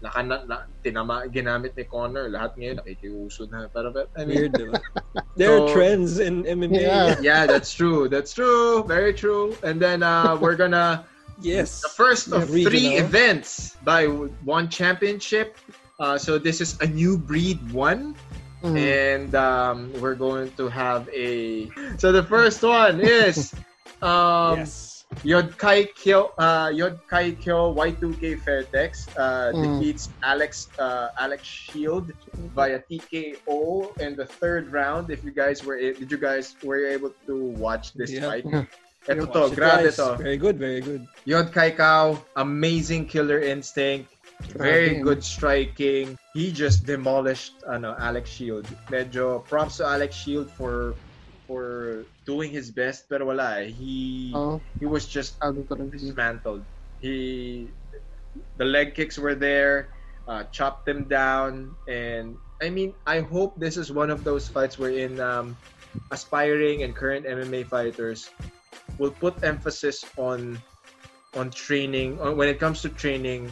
naka, 0.00 0.20
na, 0.24 0.36
na, 0.48 0.56
tinama, 0.80 1.28
ginamit 1.28 1.76
ni 1.76 1.84
Connor, 1.84 2.32
lahat 2.32 2.56
ngayon 2.56 2.80
nakikiuso 2.80 3.48
na. 3.52 3.68
Pero, 3.68 3.92
but, 3.92 4.08
I 4.16 4.24
mean, 4.24 4.48
Weird, 4.48 4.52
diba? 4.56 4.80
There 5.36 5.52
are 5.52 5.68
So- 5.68 5.72
trends 5.76 6.18
in 6.18 6.44
MMA. 6.44 6.80
Yeah. 6.80 7.16
yeah, 7.20 7.42
that's 7.44 7.72
true. 7.72 8.08
That's 8.08 8.32
true. 8.32 8.84
Very 8.84 9.12
true. 9.12 9.56
And 9.62 9.80
then 9.80 10.02
uh, 10.02 10.36
we're 10.40 10.56
gonna 10.56 11.04
Yes. 11.40 11.80
the 11.82 11.88
first 11.88 12.32
of 12.32 12.48
three 12.48 12.96
events 12.96 13.76
by 13.84 14.06
one 14.44 14.68
championship. 14.68 15.56
Uh, 15.98 16.16
so 16.16 16.38
this 16.38 16.60
is 16.60 16.80
a 16.80 16.86
new 16.86 17.18
breed 17.18 17.60
one, 17.72 18.14
Mm. 18.62 18.76
and 18.76 19.34
um, 19.34 19.88
we're 20.04 20.14
going 20.14 20.52
to 20.60 20.68
have 20.68 21.08
a. 21.16 21.70
So 21.96 22.12
the 22.12 22.22
first 22.22 22.60
one 22.62 23.00
is 23.00 23.54
um, 24.04 24.58
yes. 24.60 25.04
Yod 25.24 25.56
Kai 25.56 25.84
Kyo, 25.96 26.30
uh, 26.36 26.70
Yod 26.72 27.00
Kai 27.08 27.32
Kyo 27.40 27.72
Y2K 27.74 28.36
Fairtex 28.44 29.08
uh, 29.16 29.52
Mm. 29.56 29.80
defeats 29.80 30.08
Alex 30.22 30.68
uh, 30.78 31.08
Alex 31.18 31.42
Shield 31.48 32.12
via 32.54 32.80
TKO 32.84 33.96
in 33.98 34.14
the 34.14 34.26
third 34.26 34.70
round. 34.72 35.10
If 35.10 35.24
you 35.24 35.32
guys 35.32 35.64
were 35.64 35.76
did 35.80 36.10
you 36.12 36.18
guys 36.20 36.54
were 36.62 36.78
you 36.84 36.88
able 36.92 37.12
to 37.26 37.34
watch 37.56 37.92
this 37.94 38.12
Yeah. 38.12 38.28
fight? 38.28 38.44
Ito 39.08 39.26
to, 39.26 39.40
it 39.48 39.56
grabe 39.56 39.80
twice. 39.88 39.96
to. 39.96 40.16
Very 40.16 40.36
good, 40.36 40.58
very 40.58 40.80
good. 40.80 41.06
Yod 41.24 41.52
Kai 41.52 41.70
Kao, 41.72 42.20
amazing 42.36 43.06
killer 43.06 43.40
instinct. 43.40 44.12
Very 44.56 45.00
good 45.00 45.22
striking. 45.24 46.16
He 46.32 46.52
just 46.52 46.84
demolished 46.86 47.60
ano, 47.68 47.96
Alex 47.98 48.30
Shield. 48.30 48.64
Medyo 48.88 49.44
props 49.44 49.78
to 49.78 49.84
Alex 49.84 50.16
Shield 50.16 50.50
for 50.52 50.94
for 51.46 52.04
doing 52.24 52.48
his 52.52 52.70
best 52.70 53.08
pero 53.08 53.26
wala 53.26 53.60
eh. 53.60 53.68
He 53.74 54.32
Oh, 54.34 54.60
he 54.78 54.86
was 54.86 55.04
just 55.08 55.36
rin. 55.44 55.90
dismantled. 55.90 56.64
He, 57.00 57.68
the 58.56 58.64
leg 58.64 58.94
kicks 58.94 59.18
were 59.18 59.34
there, 59.34 59.88
uh, 60.28 60.44
chopped 60.52 60.86
him 60.88 61.04
down, 61.04 61.74
and 61.88 62.36
I 62.62 62.68
mean, 62.68 62.92
I 63.08 63.20
hope 63.20 63.56
this 63.58 63.76
is 63.76 63.90
one 63.90 64.08
of 64.12 64.22
those 64.24 64.48
fights 64.48 64.78
wherein 64.78 65.18
um, 65.20 65.56
aspiring 66.12 66.82
and 66.84 66.94
current 66.94 67.24
MMA 67.26 67.66
fighters 67.66 68.28
will 68.98 69.12
put 69.12 69.34
emphasis 69.44 70.04
on 70.16 70.58
on 71.36 71.50
training. 71.50 72.18
On, 72.20 72.36
when 72.36 72.48
it 72.48 72.58
comes 72.58 72.82
to 72.82 72.88
training, 72.90 73.46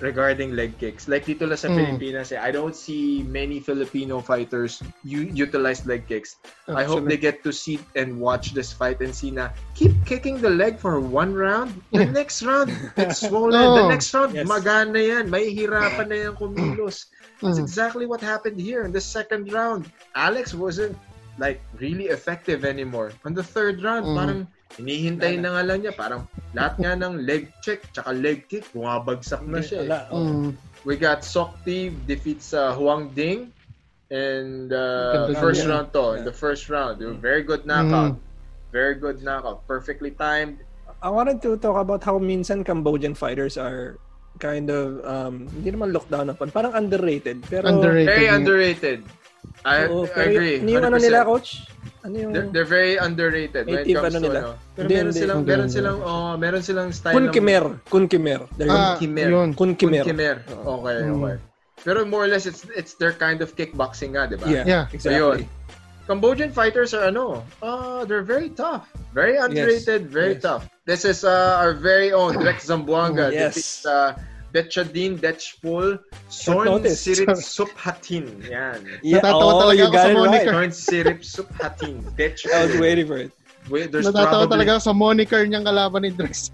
regarding 0.00 0.54
leg 0.54 0.78
kicks. 0.78 1.08
Like 1.10 1.26
dito 1.26 1.42
lang 1.42 1.58
sa 1.58 1.66
Mm. 1.68 1.98
Pilipinas, 1.98 2.30
eh, 2.30 2.38
I 2.38 2.54
don't 2.54 2.76
see 2.76 3.26
many 3.26 3.58
Filipino 3.58 4.22
fighters 4.22 4.78
u- 5.02 5.26
utilize 5.34 5.82
leg 5.90 6.06
kicks. 6.06 6.38
I 6.70 6.86
hope 6.86 7.02
they 7.10 7.18
get 7.18 7.42
to 7.42 7.50
see 7.50 7.82
and 7.98 8.14
watch 8.22 8.54
this 8.54 8.70
fight 8.70 9.02
and 9.02 9.10
see 9.10 9.34
na 9.34 9.50
keep 9.74 9.90
kicking 10.06 10.38
the 10.38 10.50
leg 10.54 10.78
for 10.78 11.02
one 11.02 11.34
round. 11.34 11.74
The 11.90 12.06
next 12.14 12.46
round, 12.46 12.70
it's 12.94 13.20
swollen. 13.26 13.58
The 13.58 13.90
next 13.90 14.14
round, 14.14 14.38
Yes. 14.38 14.46
magana 14.46 15.02
yan. 15.02 15.26
May 15.34 15.50
hirapan 15.50 16.14
na 16.14 16.16
yan 16.30 16.34
kumilos. 16.38 17.10
That's 17.42 17.58
Mm. 17.58 17.66
exactly 17.66 18.06
what 18.06 18.22
happened 18.22 18.58
here 18.62 18.86
in 18.86 18.94
the 18.94 19.02
second 19.02 19.50
round. 19.50 19.90
Alex 20.14 20.54
wasn't 20.54 20.94
like 21.42 21.58
really 21.82 22.06
effective 22.10 22.62
anymore. 22.64 23.10
On 23.26 23.34
the 23.34 23.42
third 23.42 23.82
round, 23.82 24.06
Mm. 24.06 24.14
parang 24.14 24.40
hinihintay 24.76 25.40
na 25.40 25.56
nga 25.56 25.62
lang 25.64 25.78
niya. 25.80 25.94
Parang 25.96 26.28
lahat 26.52 26.74
nga 26.76 26.92
ng 26.98 27.24
leg 27.24 27.48
check 27.64 27.86
tsaka 27.94 28.12
leg 28.12 28.44
kick, 28.50 28.68
bumabagsak 28.76 29.40
na 29.48 29.64
siya. 29.64 29.88
eh. 29.88 30.12
Mm. 30.12 30.52
We 30.84 31.00
got 31.00 31.24
Sokti 31.24 31.90
defeats 32.06 32.52
uh, 32.52 32.76
Huang 32.76 33.10
Ding 33.16 33.50
in 34.12 34.68
the 34.68 34.86
Ganda 35.28 35.40
first 35.40 35.64
round 35.66 35.88
to. 35.92 36.20
In 36.20 36.24
the 36.24 36.32
first 36.32 36.68
round. 36.68 37.00
Very 37.20 37.42
good 37.42 37.66
knockout. 37.66 38.16
Mm. 38.16 38.22
Very 38.72 38.94
good 38.96 39.24
knockout. 39.24 39.64
Perfectly 39.66 40.12
timed. 40.12 40.60
I 41.00 41.08
wanted 41.08 41.40
to 41.46 41.56
talk 41.56 41.78
about 41.78 42.02
how 42.02 42.18
minsan 42.18 42.64
Cambodian 42.66 43.14
fighters 43.14 43.56
are 43.56 43.96
kind 44.38 44.70
of 44.70 45.02
um 45.02 45.50
hindi 45.50 45.74
naman 45.74 45.90
looked 45.90 46.10
down 46.10 46.30
upon, 46.30 46.50
parang 46.50 46.74
underrated. 46.74 47.42
Pero 47.50 47.66
Underrated. 47.66 48.06
Very 48.06 48.28
underrated. 48.30 49.00
I, 49.64 49.86
Oo, 49.90 50.04
I 50.04 50.08
pero 50.14 50.28
agree. 50.30 50.56
Yung, 50.62 50.68
yung 50.68 50.84
ano 50.84 50.96
100%. 50.98 51.06
nila 51.08 51.18
coach? 51.24 51.48
Ano 52.06 52.14
yung 52.14 52.32
They're, 52.32 52.48
they're 52.54 52.70
very 52.70 52.94
underrated 52.96 53.66
when 53.66 53.82
it 53.82 53.86
Native 53.90 53.96
comes 54.00 54.14
ano 54.14 54.18
to 54.18 54.26
nila? 54.28 54.38
ano. 54.38 54.50
Pero 54.74 54.84
Hindi, 54.86 54.94
meron 54.94 55.06
hindi. 55.10 55.18
silang 55.18 55.38
Hindi, 55.38 55.50
meron 55.50 55.66
hindi. 55.66 55.76
silang 55.76 55.98
oh, 56.02 56.32
meron 56.38 56.62
silang 56.62 56.88
style 56.94 57.14
Kun 57.18 57.24
ng- 57.26 57.34
Kimer? 57.34 57.64
Kun 57.90 58.04
Kimer. 58.06 58.40
They're 58.54 58.70
Ah, 58.70 58.94
Kimer. 58.96 59.28
yun. 59.28 59.48
Kun 59.54 59.72
Kimer. 59.74 60.04
Kimer. 60.06 60.36
Okay, 60.46 60.96
Mm. 61.02 61.14
okay. 61.18 61.36
Pero 61.78 61.98
more 62.06 62.26
or 62.26 62.30
less 62.30 62.46
it's 62.46 62.66
it's 62.74 62.94
their 62.98 63.14
kind 63.14 63.38
of 63.38 63.54
kickboxing 63.54 64.14
nga, 64.18 64.26
'di 64.26 64.36
ba? 64.38 64.46
Yeah, 64.50 64.64
Yeah. 64.66 64.84
exactly. 64.90 65.46
Cambodian 66.08 66.50
fighters 66.50 66.96
are 66.96 67.04
ano, 67.04 67.44
uh, 67.60 68.00
they're 68.08 68.24
very 68.24 68.48
tough. 68.48 68.88
Very 69.12 69.36
underrated, 69.36 70.08
very 70.08 70.40
yes. 70.40 70.42
tough. 70.42 70.64
This 70.88 71.04
is 71.04 71.20
uh, 71.20 71.60
our 71.60 71.76
very 71.76 72.16
own 72.16 72.32
Drex 72.40 72.64
Zamboanga. 72.64 73.28
Yes. 73.28 73.54
This 73.54 73.56
is 73.60 73.72
uh, 73.84 74.16
Betchadin 74.52 75.18
Detchpul 75.18 75.98
Sorn. 76.28 76.84
Sirit 76.88 77.28
Suphatin. 77.36 78.48
Yan. 78.48 78.86
Yeah, 79.02 79.20
Natatawa 79.20 79.52
oh, 79.52 79.60
talaga 79.62 79.76
you 79.76 79.84
ako 79.84 79.92
got 79.92 80.02
sa 80.02 80.08
it 80.08 80.14
right. 80.14 80.24
moniker. 80.24 80.52
Sorn 80.52 80.72
Sirit 80.72 81.20
Suphatin. 81.20 81.96
I 82.54 82.64
was 82.64 82.76
waiting 82.80 83.06
for 83.06 83.18
it. 83.18 83.32
Wait, 83.68 83.92
there's 83.92 84.06
Natatawa 84.08 84.48
probably, 84.48 84.64
talaga 84.64 84.80
sa 84.80 84.92
moniker 84.96 85.44
niyang 85.44 85.64
kalaban 85.68 86.00
ni 86.00 86.10
Drex. 86.10 86.48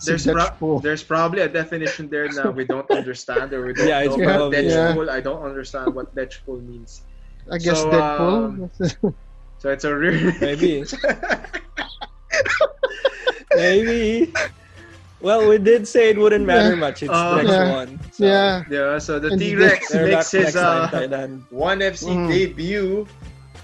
si 0.00 0.08
there's, 0.08 0.24
pro- 0.24 0.40
Deadpool. 0.48 0.80
there's 0.80 1.02
probably 1.04 1.42
a 1.44 1.48
definition 1.48 2.08
there 2.08 2.24
now 2.32 2.48
we 2.50 2.64
don't 2.64 2.88
understand 2.88 3.52
or 3.52 3.66
we 3.68 3.74
don't 3.76 3.84
Yeah, 3.86 4.00
it's 4.08 4.16
know 4.16 4.24
about 4.24 4.48
probably- 4.48 4.64
Detchpul. 4.72 5.08
I 5.12 5.20
don't 5.20 5.42
understand 5.44 5.92
what 5.92 6.14
Detchpul 6.16 6.64
means. 6.64 7.02
I 7.52 7.58
guess 7.60 7.84
So, 7.84 7.90
Deadpool. 7.92 9.12
So 9.60 9.68
it's 9.70 9.84
a 9.84 9.92
real 9.94 10.32
Maybe. 10.40 10.84
Maybe. 13.56 14.32
Well, 15.24 15.48
we 15.48 15.56
did 15.56 15.88
say 15.88 16.10
it 16.12 16.18
wouldn't 16.18 16.44
matter 16.44 16.76
much. 16.76 17.02
It's 17.02 17.08
Uh, 17.10 17.40
Drex 17.40 17.48
yeah. 17.48 17.72
one. 17.72 17.90
So 18.12 18.24
yeah. 18.28 18.62
Yeah, 18.68 18.98
so 19.00 19.18
the 19.18 19.32
T-Rex 19.40 19.88
They're 19.88 20.04
makes 20.12 20.30
back 20.32 20.44
his 20.44 20.54
uh, 20.54 21.28
one 21.48 21.80
FC 21.80 22.12
Mm. 22.12 22.28
debut. 22.28 23.08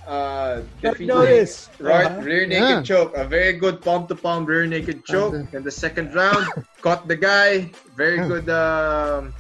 Uh, 0.09 0.63
defeating 0.81 1.07
Notice. 1.15 1.69
right 1.79 2.07
Uh-huh. 2.09 2.25
rear 2.25 2.43
naked 2.49 2.81
Yeah. 2.81 2.83
choke, 2.83 3.13
a 3.15 3.23
very 3.29 3.53
good 3.53 3.79
palm 3.85 4.09
to 4.09 4.17
palm 4.17 4.43
rear 4.49 4.65
naked 4.67 5.05
choke 5.05 5.35
Okay. 5.37 5.57
in 5.57 5.63
the 5.63 5.71
second 5.71 6.15
round. 6.17 6.49
Caught 6.81 7.07
the 7.07 7.15
guy, 7.15 7.71
very 7.95 8.19
good 8.27 8.49
um, 8.51 9.31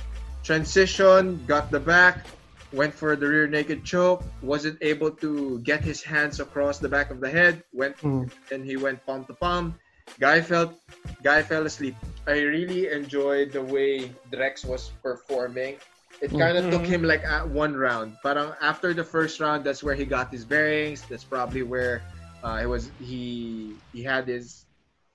transition, 0.44 1.40
got 1.48 1.72
the 1.72 1.80
back, 1.80 2.26
went 2.72 2.92
for 2.94 3.16
the 3.16 3.26
rear 3.26 3.48
naked 3.48 3.82
choke, 3.82 4.22
wasn't 4.44 4.76
able 4.84 5.10
to 5.24 5.58
get 5.64 5.80
his 5.82 6.02
hands 6.04 6.38
across 6.38 6.78
the 6.78 6.88
back 6.88 7.10
of 7.10 7.18
the 7.24 7.30
head, 7.30 7.64
went 7.72 7.96
Mm. 8.04 8.28
and 8.52 8.60
he 8.64 8.76
went 8.76 9.00
palm 9.06 9.24
to 9.26 9.34
palm. 9.34 9.74
Guy 10.18 10.40
felt 10.40 10.74
guy 11.22 11.42
fell 11.42 11.66
asleep. 11.66 11.94
I 12.26 12.40
really 12.40 12.88
enjoyed 12.88 13.52
the 13.52 13.62
way 13.62 14.12
Drex 14.30 14.64
was 14.64 14.90
performing. 15.02 15.76
It 16.20 16.30
kind 16.30 16.58
of 16.58 16.70
took 16.70 16.84
him 16.84 17.02
like 17.02 17.24
at 17.24 17.48
one 17.48 17.74
round. 17.74 18.16
Parang 18.22 18.52
after 18.60 18.92
the 18.92 19.04
first 19.04 19.40
round, 19.40 19.64
that's 19.64 19.82
where 19.82 19.94
he 19.94 20.04
got 20.04 20.30
his 20.30 20.44
bearings. 20.44 21.00
That's 21.08 21.24
probably 21.24 21.62
where 21.62 22.02
uh, 22.44 22.60
it 22.62 22.66
was 22.66 22.90
he 23.00 23.72
he 23.92 24.02
had 24.02 24.28
his 24.28 24.66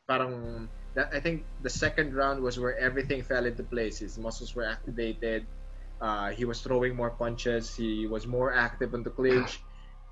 parang 0.07 0.69
that, 0.95 1.11
I 1.13 1.19
think 1.19 1.45
the 1.61 1.69
second 1.69 2.15
round 2.15 2.41
was 2.41 2.57
where 2.57 2.75
everything 2.77 3.21
fell 3.21 3.45
into 3.45 3.63
place. 3.63 3.99
His 3.99 4.17
muscles 4.17 4.55
were 4.55 4.65
activated. 4.65 5.45
Uh, 6.01 6.31
he 6.31 6.45
was 6.45 6.61
throwing 6.61 6.95
more 6.95 7.11
punches. 7.11 7.75
He 7.75 8.07
was 8.07 8.25
more 8.25 8.53
active 8.53 8.93
on 8.93 9.03
the 9.03 9.11
clinch. 9.11 9.59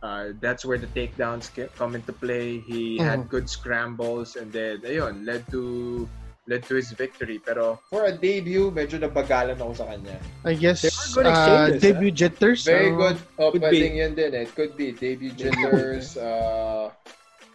Uh, 0.03 0.35
that's 0.43 0.65
where 0.67 0.77
the 0.77 0.91
takedowns 0.91 1.47
ca- 1.47 1.71
come 1.79 1.95
into 1.95 2.11
play. 2.11 2.59
He 2.59 2.97
had 2.99 3.29
good 3.31 3.47
scrambles 3.47 4.35
and 4.35 4.51
then 4.51 4.83
ayun, 4.83 5.23
led 5.25 5.47
to 5.55 6.03
led 6.45 6.67
to 6.67 6.75
his 6.75 6.91
victory. 6.91 7.39
Pero 7.39 7.79
for 7.87 8.03
a 8.03 8.11
debut, 8.11 8.67
medyo 8.67 8.99
nabagalan 8.99 9.55
ako 9.55 9.79
sa 9.79 9.85
kanya. 9.87 10.19
I 10.43 10.59
guess 10.59 10.83
They 10.83 10.91
were 10.91 11.23
good 11.23 11.27
uh, 11.31 11.31
exchanges, 11.31 11.79
debut 11.81 12.11
jitters. 12.11 12.61
Very 12.67 12.91
uh, 12.91 12.99
good. 12.99 13.17
Oh, 13.39 13.55
Could 13.55 13.63
pwedeng 13.63 13.95
yun 13.95 14.11
din 14.11 14.35
eh. 14.35 14.43
It 14.43 14.51
could 14.51 14.75
be 14.75 14.91
debut 14.91 15.31
Debut. 15.31 15.55
jitters. 15.71 16.19
uh, 16.19 16.91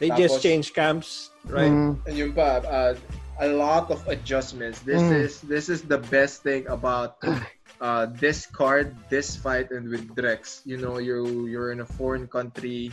They 0.00 0.08
Tapos- 0.08 0.24
just 0.24 0.36
changed 0.40 0.72
camps, 0.72 1.28
right? 1.52 1.68
mm, 1.68 1.98
and 2.08 2.14
yun 2.16 2.30
pa, 2.32 2.62
uh, 2.64 2.94
a 3.44 3.48
lot 3.52 3.90
of 3.92 3.98
adjustments. 4.08 4.78
This 4.88 5.02
Mm. 5.04 5.20
is 5.20 5.32
this 5.44 5.66
is 5.68 5.82
the 5.84 5.98
best 6.08 6.40
thing 6.46 6.64
about 6.70 7.18
uh, 7.80 8.06
this 8.18 8.46
card, 8.46 8.94
this 9.08 9.36
fight, 9.36 9.70
and 9.70 9.88
with 9.88 10.14
Drex. 10.14 10.60
You 10.64 10.76
know, 10.78 10.98
you 10.98 11.46
you're 11.46 11.72
in 11.72 11.80
a 11.80 11.88
foreign 11.88 12.26
country, 12.28 12.92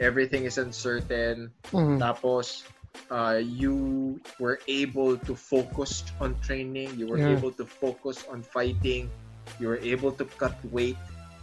everything 0.00 0.44
is 0.44 0.58
uncertain. 0.58 1.52
mm, 1.72 2.00
Tapos, 2.00 2.62
uh, 3.10 3.40
you 3.42 4.20
were 4.38 4.60
able 4.68 5.16
to 5.18 5.34
focus 5.36 6.04
on 6.20 6.38
training. 6.40 6.96
You 6.98 7.08
were 7.08 7.20
Yeah. 7.20 7.26
able 7.26 7.52
to 7.52 7.64
focus 7.66 8.24
on 8.30 8.42
fighting. 8.42 9.12
You 9.58 9.68
were 9.68 9.80
able 9.82 10.12
to 10.18 10.24
cut 10.38 10.56
weight. 10.64 10.98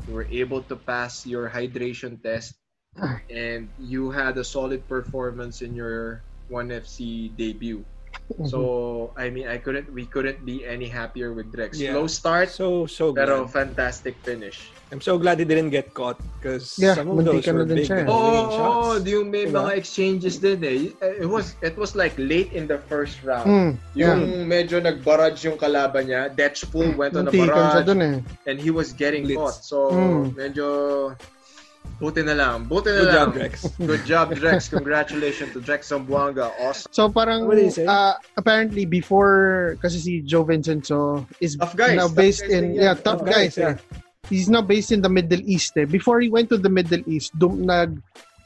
You 0.07 0.13
were 0.13 0.27
able 0.31 0.61
to 0.69 0.75
pass 0.75 1.25
your 1.25 1.49
hydration 1.49 2.21
test. 2.21 2.55
And 3.29 3.69
you 3.77 4.11
had 4.11 4.37
a 4.37 4.43
solid 4.43 4.87
performance 4.87 5.61
in 5.61 5.73
your 5.75 6.25
1FC 6.49 7.29
debut. 7.29 7.85
Mm-hmm. 8.31 8.45
So, 8.47 9.11
I 9.17 9.29
mean, 9.29 9.47
I 9.47 9.57
couldn't, 9.57 9.91
we 9.93 10.05
couldn't 10.05 10.45
be 10.45 10.65
any 10.65 10.87
happier 10.87 11.33
with 11.33 11.51
Drex. 11.51 11.77
Yeah. 11.79 11.93
Slow 11.93 12.07
start, 12.07 12.49
So, 12.49 12.85
so 12.87 13.11
good. 13.11 13.25
pero 13.27 13.47
fantastic 13.47 14.15
finish. 14.23 14.69
I'm 14.93 15.01
so 15.01 15.17
glad 15.17 15.39
he 15.41 15.45
didn't 15.45 15.71
get 15.73 15.89
caught 15.97 16.21
because 16.37 16.77
Yeah, 16.77 16.93
some 16.93 17.09
of 17.09 17.25
those 17.25 17.41
were 17.49 17.65
big 17.65 17.89
siya 17.89 18.05
Oh, 18.05 18.45
shots. 18.53 19.01
oh, 19.01 19.01
yung 19.01 19.33
may 19.33 19.49
Diba? 19.49 19.65
mga 19.65 19.71
exchanges 19.81 20.37
din 20.37 20.61
eh. 20.61 20.93
It 21.17 21.25
was 21.25 21.57
it 21.65 21.73
was 21.73 21.97
like 21.97 22.13
late 22.21 22.53
in 22.53 22.69
the 22.69 22.77
first 22.85 23.17
round. 23.25 23.49
mm, 23.49 23.71
yeah. 23.97 24.13
Yung 24.13 24.45
medyo 24.45 24.77
nag-barrage 24.77 25.49
yung 25.49 25.57
kalaban 25.57 26.13
niya, 26.13 26.29
Detchpool 26.29 26.93
went 26.93 27.17
on 27.17 27.25
a 27.25 27.33
barrage 27.33 27.89
dun 27.89 28.05
eh. 28.05 28.17
and 28.45 28.61
he 28.61 28.69
was 28.69 28.93
getting 28.93 29.25
Blitz. 29.25 29.41
caught. 29.41 29.57
So, 29.65 29.77
Mm. 29.89 30.37
medyo 30.37 30.67
buti 31.99 32.21
na 32.21 32.33
lang. 32.33 32.65
Buti 32.65 32.89
na 32.91 32.99
Good 32.99 33.07
lang. 33.07 33.15
job, 33.15 33.29
Drex. 33.33 33.53
Good 33.77 34.03
job, 34.05 34.27
Drex. 34.35 34.69
Congratulations 34.69 35.53
to 35.53 35.59
Drex 35.59 35.89
Zamboanga. 35.89 36.51
Awesome. 36.59 36.89
So 36.91 37.07
parang 37.09 37.47
uh, 37.49 38.13
apparently 38.35 38.85
before 38.85 39.75
kasi 39.81 39.97
si 39.99 40.13
Joe 40.21 40.43
Vincenzo 40.43 41.25
is 41.39 41.55
Tough 41.55 41.75
guys. 41.75 41.95
now 41.95 42.07
Tough 42.07 42.17
based 42.17 42.43
guys 42.45 42.51
in 42.51 42.63
yan. 42.75 42.83
yeah 42.83 42.93
tough, 42.95 43.23
Tough 43.23 43.29
guys, 43.29 43.55
guys, 43.55 43.77
eh. 43.79 43.99
He's 44.29 44.47
now 44.47 44.63
based 44.63 44.91
in 44.95 45.03
the 45.03 45.11
Middle 45.11 45.43
East 45.43 45.75
eh. 45.75 45.83
Before 45.83 46.19
he 46.23 46.31
went 46.31 46.47
to 46.49 46.57
the 46.57 46.71
Middle 46.71 47.03
East, 47.05 47.35
dum, 47.37 47.67
nag 47.67 47.99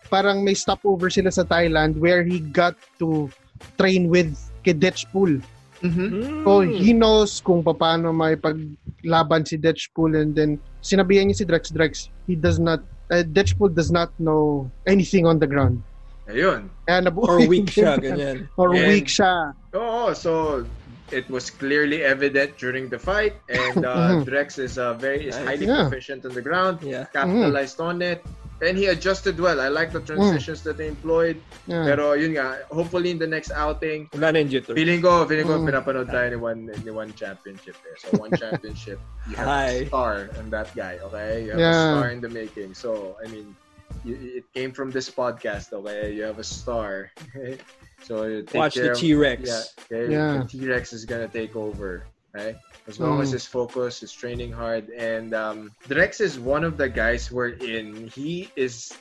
parang 0.09 0.41
may 0.41 0.55
stopover 0.55 1.09
sila 1.11 1.29
sa 1.29 1.43
Thailand 1.43 1.99
where 2.01 2.23
he 2.23 2.39
got 2.39 2.73
to 2.97 3.29
train 3.77 4.07
with 4.09 4.33
kay 4.63 4.73
Detchpool. 4.73 5.37
Mhm. 5.85 5.93
Mm. 6.09 6.41
So 6.41 6.51
he 6.65 6.89
knows 6.93 7.37
kung 7.45 7.61
paano 7.61 8.09
may 8.09 8.33
paglaban 8.33 9.45
si 9.45 9.61
Detchpool 9.61 10.17
and 10.17 10.33
then 10.33 10.57
sinabihan 10.81 11.29
niya 11.29 11.37
si 11.41 11.45
Drex 11.45 11.69
Drex, 11.69 12.09
he 12.25 12.33
does 12.33 12.57
not 12.57 12.81
uh, 13.11 13.23
Detchpool 13.23 13.73
does 13.73 13.91
not 13.91 14.11
know 14.19 14.69
anything 14.85 15.25
on 15.25 15.39
the 15.39 15.47
ground. 15.47 15.83
Ayun. 16.27 16.67
Kaya 16.87 16.99
Or 16.99 17.03
nabuhay 17.07 17.47
weak 17.47 17.71
siya, 17.71 17.95
ganyan. 18.03 18.47
Or 18.59 18.75
And- 18.75 18.87
weak 18.91 19.07
siya. 19.07 19.55
Oo, 19.75 20.11
so 20.13 20.63
it 21.11 21.23
was 21.31 21.47
clearly 21.47 22.03
evident 22.03 22.57
during 22.59 22.89
the 22.91 22.99
fight 22.99 23.31
and 23.47 23.79
uh, 23.85 23.95
Mhm. 24.19 24.27
Drex 24.27 24.59
is 24.59 24.75
uh, 24.75 24.91
very 24.99 25.31
is 25.31 25.39
highly 25.39 25.67
Yeah. 25.71 25.87
proficient 25.87 26.27
on 26.27 26.35
the 26.35 26.43
ground. 26.43 26.83
Yeah. 26.83 27.07
Capitalized 27.15 27.79
on 27.79 28.03
it. 28.03 28.19
And 28.59 28.73
he 28.77 28.87
adjusted 28.89 29.37
well. 29.39 29.61
I 29.61 29.67
like 29.69 29.91
the 29.93 30.01
transitions 30.01 30.63
that 30.65 30.77
they 30.81 30.87
employed. 30.87 31.37
Yeah. 31.69 31.85
Pero 31.85 32.13
yun 32.17 32.33
nga, 32.33 32.65
hopefully 32.73 33.11
in 33.13 33.19
the 33.21 33.29
next 33.29 33.51
outing, 33.53 34.09
Wala 34.13 34.33
na 34.33 34.39
yung 34.41 34.49
jitter. 34.49 34.73
feeling 34.73 35.01
ko, 35.01 35.29
feeling 35.29 35.45
ko 35.45 35.61
Mm. 35.61 35.69
pinapanood 35.69 36.09
tayo 36.09 36.25
ni 36.33 36.37
one, 36.41 36.61
ni 36.81 36.89
one 36.89 37.13
championship 37.13 37.77
there. 37.85 37.93
So 38.01 38.17
one 38.17 38.33
championship, 38.41 38.97
you 39.29 39.37
have 39.37 39.45
Hi. 39.45 39.85
a 39.85 39.87
star 39.93 40.33
in 40.41 40.49
that 40.49 40.73
guy, 40.73 40.97
okay? 41.05 41.45
You 41.45 41.49
have 41.53 41.61
a 41.61 41.69
Yeah. 41.69 41.85
star 42.01 42.09
in 42.09 42.19
the 42.21 42.29
making. 42.33 42.73
So, 42.73 43.13
I 43.21 43.29
mean, 43.29 43.53
you, 44.01 44.41
it 44.41 44.45
came 44.57 44.73
from 44.73 44.89
this 44.89 45.05
podcast, 45.05 45.69
okay? 45.77 46.17
You 46.17 46.25
have 46.25 46.41
a 46.41 46.47
star. 46.47 47.13
Okay? 47.37 47.61
So, 48.09 48.41
take 48.41 48.57
Watch 48.57 48.73
the 48.73 48.89
care 48.89 48.91
of- 48.93 48.97
T-Rex. 48.97 49.41
Yeah, 49.45 49.63
okay? 49.85 50.05
Yeah. 50.11 50.33
The 50.41 50.49
T-Rex 50.49 50.93
is 50.97 51.05
gonna 51.05 51.29
take 51.29 51.53
over, 51.53 52.09
okay? 52.33 52.57
As 52.87 52.99
long 53.03 53.19
as 53.19 53.29
Mm. 53.29 53.33
he's 53.35 53.45
focused, 53.45 53.99
he's 53.99 54.15
training 54.15 54.51
hard, 54.55 54.87
and 54.95 55.35
um, 55.35 55.71
Drex 55.91 56.23
is 56.23 56.39
one 56.39 56.63
of 56.63 56.79
the 56.79 56.87
guys 56.87 57.27
wherein 57.27 58.07
he 58.07 58.47
is 58.55 58.95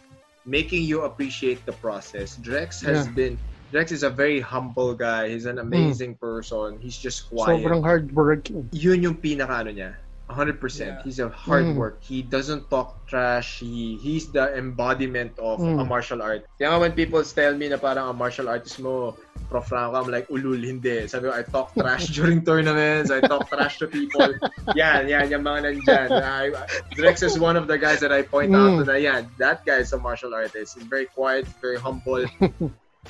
making 0.44 0.82
you 0.82 1.02
appreciate 1.06 1.62
the 1.66 1.72
process. 1.78 2.34
Drex 2.42 2.82
has 2.82 3.06
Yeah. 3.06 3.12
been. 3.14 3.34
Drex 3.70 3.90
is 3.90 4.02
a 4.02 4.10
very 4.10 4.38
humble 4.38 4.94
guy. 4.94 5.28
He's 5.30 5.46
an 5.46 5.58
amazing 5.58 6.14
person. 6.18 6.78
He's 6.82 6.98
just 6.98 7.30
quiet. 7.30 7.62
Sobrang 7.62 7.82
hardworking. 7.82 8.70
Yun 8.74 9.02
yung 9.02 9.18
pinaka 9.18 9.62
ano 9.66 9.70
niya. 9.74 9.94
100%. 10.26 11.02
He's 11.06 11.18
a 11.22 11.28
hard 11.30 11.64
Mm. 11.70 11.74
work. 11.78 12.02
He 12.02 12.22
doesn't 12.22 12.66
talk 12.68 12.98
trash. 13.06 13.62
He 13.62 13.94
he's 14.02 14.26
the 14.34 14.50
embodiment 14.58 15.38
of 15.38 15.62
Mm. 15.62 15.78
a 15.80 15.84
martial 15.86 16.18
art. 16.18 16.42
Kaya 16.58 16.74
nga 16.74 16.78
when 16.82 16.92
people 16.98 17.22
tell 17.22 17.54
me 17.54 17.70
na 17.70 17.78
parang 17.78 18.10
a 18.10 18.14
martial 18.14 18.50
artist 18.50 18.82
mo, 18.82 19.14
Prof. 19.46 19.70
Franco, 19.70 19.94
I'm 19.94 20.10
like, 20.10 20.26
ulul, 20.26 20.58
hindi. 20.58 21.06
Sabi 21.06 21.30
ko, 21.30 21.32
I 21.38 21.46
talk 21.46 21.70
trash 21.78 22.10
during 22.18 22.42
tournaments. 22.42 23.14
I 23.14 23.22
talk 23.22 23.46
trash 23.46 23.78
to 23.78 23.86
people. 23.86 24.34
Yan, 24.74 25.06
yan, 25.06 25.30
yung 25.30 25.46
mga 25.46 25.70
nandyan. 25.70 26.08
I, 26.42 26.50
Drex 26.98 27.22
is 27.22 27.38
one 27.38 27.54
of 27.54 27.70
the 27.70 27.78
guys 27.78 28.02
that 28.02 28.10
I 28.10 28.26
point 28.26 28.50
out 28.50 28.74
Mm. 28.74 28.78
to 28.82 28.84
na, 28.90 28.98
yan, 28.98 29.30
that 29.38 29.62
guy 29.62 29.78
is 29.78 29.94
a 29.94 30.00
martial 30.02 30.34
artist. 30.34 30.74
He's 30.74 30.86
very 30.90 31.06
quiet, 31.06 31.46
very 31.62 31.78
humble. 31.78 32.26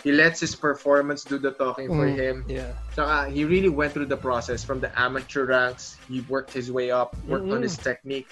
He 0.03 0.13
lets 0.13 0.41
his 0.41 0.55
performance 0.55 1.25
do 1.25 1.39
the 1.39 1.51
talking 1.53 1.89
for 1.89 2.07
Mm. 2.07 2.17
him. 2.19 2.45
Yeah. 2.49 2.73
Saka, 2.95 3.31
he 3.31 3.45
really 3.45 3.69
went 3.69 3.93
through 3.93 4.07
the 4.07 4.17
process 4.17 4.63
from 4.65 4.81
the 4.81 4.91
amateur 4.99 5.45
ranks. 5.47 5.97
He 6.09 6.21
worked 6.29 6.53
his 6.53 6.71
way 6.73 6.91
up, 6.91 7.17
worked 7.27 7.45
on 7.51 7.59
Mm-mm. 7.61 7.63
his 7.63 7.77
technique. 7.77 8.29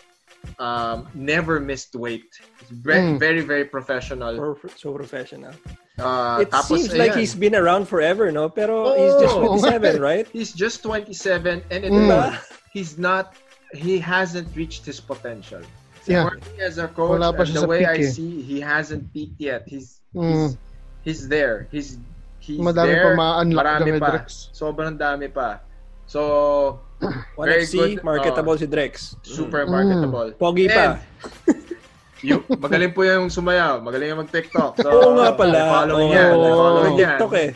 Um, 0.59 1.09
never 1.15 1.59
missed 1.59 1.97
weight. 1.97 2.29
Very, 2.71 3.01
Mm. 3.01 3.19
very, 3.19 3.41
very 3.41 3.65
professional. 3.65 4.39
Or 4.39 4.59
so 4.77 4.93
professional. 4.93 5.53
Uh, 5.99 6.41
it 6.43 6.51
tapos, 6.51 6.69
seems 6.91 6.93
like 6.95 7.13
ayan, 7.13 7.19
he's 7.25 7.35
been 7.35 7.55
around 7.55 7.89
forever, 7.89 8.31
no? 8.31 8.49
Pero 8.51 8.93
he's 8.93 9.15
just 9.25 9.37
27, 9.37 10.01
right? 10.11 10.27
he's 10.33 10.53
just 10.53 10.83
27 10.83 11.63
and 11.71 11.85
it, 11.85 11.93
Mm. 11.93 12.11
Diba? 12.11 12.39
he's 12.73 12.99
not 12.99 13.35
he 13.73 13.99
hasn't 13.99 14.47
reached 14.55 14.85
his 14.87 15.01
potential. 15.01 15.63
Yeah. 16.07 16.25
Working 16.25 16.61
as 16.61 16.79
a 16.79 16.87
coach, 16.89 17.23
and 17.23 17.57
the 17.57 17.67
way 17.67 17.79
peak 17.81 17.89
I 17.89 17.97
eh. 18.05 18.11
see, 18.11 18.43
he 18.43 18.61
hasn't 18.61 19.11
peaked 19.15 19.41
yet. 19.41 19.65
He's 19.67 19.99
Mm. 20.15 20.29
he's, 20.31 20.59
he's 21.05 21.29
there. 21.29 21.69
He's 21.71 22.01
he's 22.41 22.59
Madami 22.59 22.91
there. 22.91 23.05
pa 23.05 23.11
ma-unlock 23.15 23.61
Marami 23.63 23.89
pa. 23.97 24.09
Drex. 24.11 24.49
Sobrang 24.51 24.97
dami 24.97 25.29
pa. 25.29 25.61
So, 26.05 26.81
1FC, 27.39 27.97
good. 27.97 28.05
marketable 28.05 28.57
si 28.57 28.67
Drex. 28.67 29.17
super 29.23 29.65
Mm. 29.65 29.71
marketable. 29.71 30.29
Pogi 30.35 30.67
pa. 30.67 30.97
Yung, 32.25 32.41
magaling 32.57 32.97
po 32.97 33.05
yung 33.05 33.29
sumayaw. 33.29 33.85
Magaling 33.85 34.17
yung 34.17 34.25
mag-TikTok. 34.25 34.81
So, 34.81 34.89
Oo 34.89 35.21
nga 35.21 35.37
pala. 35.37 35.61
Following 35.85 36.09
Oo, 36.09 36.17
yan. 36.17 36.33
oo, 36.33 36.49
Following 36.57 36.97
yan. 36.97 37.09
TikTok 37.21 37.33
eh. 37.37 37.51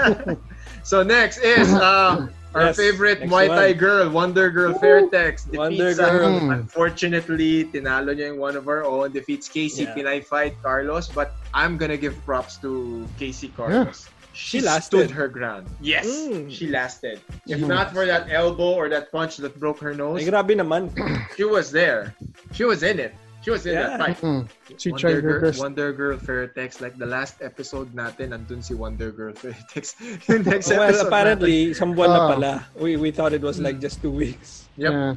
so, 0.88 1.04
next 1.04 1.44
is 1.44 1.68
uh, 1.76 2.24
our 2.56 2.72
Yes, 2.72 2.76
favorite 2.80 3.20
next 3.20 3.32
Muay 3.32 3.48
Thai 3.52 3.68
one. 3.68 3.78
girl, 3.78 4.04
Wonder 4.08 4.48
Girl 4.50 4.72
Fairtex. 4.80 5.44
Wonder 5.52 5.92
Defeats, 5.92 6.00
Girl. 6.00 6.40
Mm. 6.40 6.52
Unfortunately, 6.64 7.64
tinalo 7.68 8.16
niya 8.16 8.32
yung 8.32 8.40
one 8.40 8.56
of 8.56 8.64
our 8.66 8.80
own. 8.84 9.12
Defeats 9.12 9.44
Casey 9.52 9.84
Yeah. 9.84 9.92
Pinay 9.94 10.24
fight 10.24 10.56
Carlos. 10.64 11.12
But 11.12 11.36
I'm 11.52 11.76
gonna 11.76 12.00
give 12.00 12.16
props 12.24 12.56
to 12.64 13.04
Casey 13.20 13.52
Carlos. 13.52 14.08
She, 14.32 14.60
She 14.60 14.64
lasted. 14.64 15.08
stood 15.08 15.10
her 15.16 15.28
ground. 15.28 15.64
Yes, 15.80 16.04
Mm. 16.08 16.48
she 16.52 16.68
lasted. 16.68 17.20
If 17.48 17.60
Mhm. 17.60 17.68
not 17.68 17.92
for 17.92 18.04
that 18.04 18.28
elbow 18.32 18.76
or 18.76 18.88
that 18.92 19.08
punch 19.12 19.36
that 19.40 19.56
broke 19.60 19.80
her 19.80 19.92
nose, 19.96 20.20
Ay, 20.24 20.28
grabe 20.28 20.52
naman. 20.56 20.92
she 21.36 21.44
was 21.44 21.72
there. 21.72 22.12
She 22.52 22.64
was 22.64 22.80
in 22.84 23.00
it. 23.00 23.12
She 23.46 23.54
was 23.54 23.62
in 23.62 23.78
that 23.78 23.94
Yeah. 23.94 24.02
fight. 24.02 24.18
Mm. 24.18 24.42
She 24.74 24.90
Wonder 24.90 24.98
tried 24.98 25.14
her 25.14 25.22
Girl, 25.22 25.40
best. 25.46 25.58
Wonder 25.62 25.86
Girl 25.94 26.18
Fairtex. 26.18 26.82
Like 26.82 26.98
the 26.98 27.06
last 27.06 27.38
episode 27.38 27.94
natin, 27.94 28.34
andun 28.34 28.58
si 28.58 28.74
Wonder 28.74 29.14
Girl 29.14 29.30
Fairtex. 29.38 29.94
Yung 30.26 30.42
next 30.42 30.66
Well, 30.66 30.82
episode 30.82 31.06
apparently, 31.06 31.70
isang 31.70 31.94
buwan 31.94 32.10
na 32.10 32.18
Oh. 32.18 32.28
pala. 32.34 32.52
We 32.74 32.98
we 32.98 33.14
thought 33.14 33.30
it 33.30 33.46
was 33.46 33.62
like 33.62 33.78
just 33.78 34.02
two 34.02 34.10
weeks. 34.10 34.66
Natin. 34.74 34.82
Yep. 34.82 34.90
Yeah. 34.90 35.12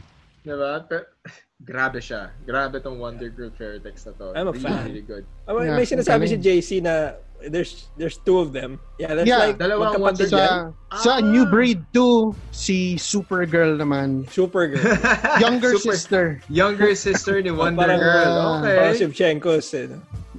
Diba? 0.46 0.72
Pero, 0.86 1.02
grabe 1.74 2.00
siya. 2.00 2.30
Grabe 2.46 2.78
tong 2.86 3.02
Wonder 3.02 3.34
Girl 3.34 3.50
Fairtex 3.50 4.06
na 4.06 4.14
to. 4.22 4.26
I'm 4.38 4.46
a 4.46 4.54
really, 4.54 4.62
fan. 4.62 4.82
Really 4.86 5.02
good. 5.10 5.26
Ah, 5.50 5.58
may- 5.58 5.66
Yeah, 5.66 5.78
may 5.82 5.88
sinasabi 5.90 6.30
si 6.30 6.38
JC 6.38 6.70
na 6.86 7.18
there's 7.48 7.88
there's 7.96 8.18
two 8.18 8.40
of 8.40 8.52
them. 8.52 8.80
Yeah, 9.00 9.16
that's 9.16 9.28
Yeah, 9.28 9.40
like 9.48 9.58
dalawang 9.58 9.96
magkapatid 9.96 10.28
Wonder 10.28 10.28
yan. 10.28 10.74
Sa, 10.92 10.98
sa 11.00 11.12
Ah. 11.18 11.20
New 11.24 11.46
Breed 11.48 11.80
2, 11.96 12.36
si 12.52 13.00
Supergirl 13.00 13.80
naman. 13.80 14.28
Supergirl. 14.28 14.84
Younger 15.44 15.78
Super- 15.80 15.94
sister. 15.96 16.24
Younger 16.52 16.92
sister 16.96 17.40
ni 17.40 17.52
Wonder 17.56 17.88
Parang, 17.88 18.00
Girl. 18.04 18.28
uh, 18.28 18.60
Okay. 18.60 18.76
Parang 18.76 18.96
Shevchenkos. 19.00 19.68
Eh. 19.72 19.88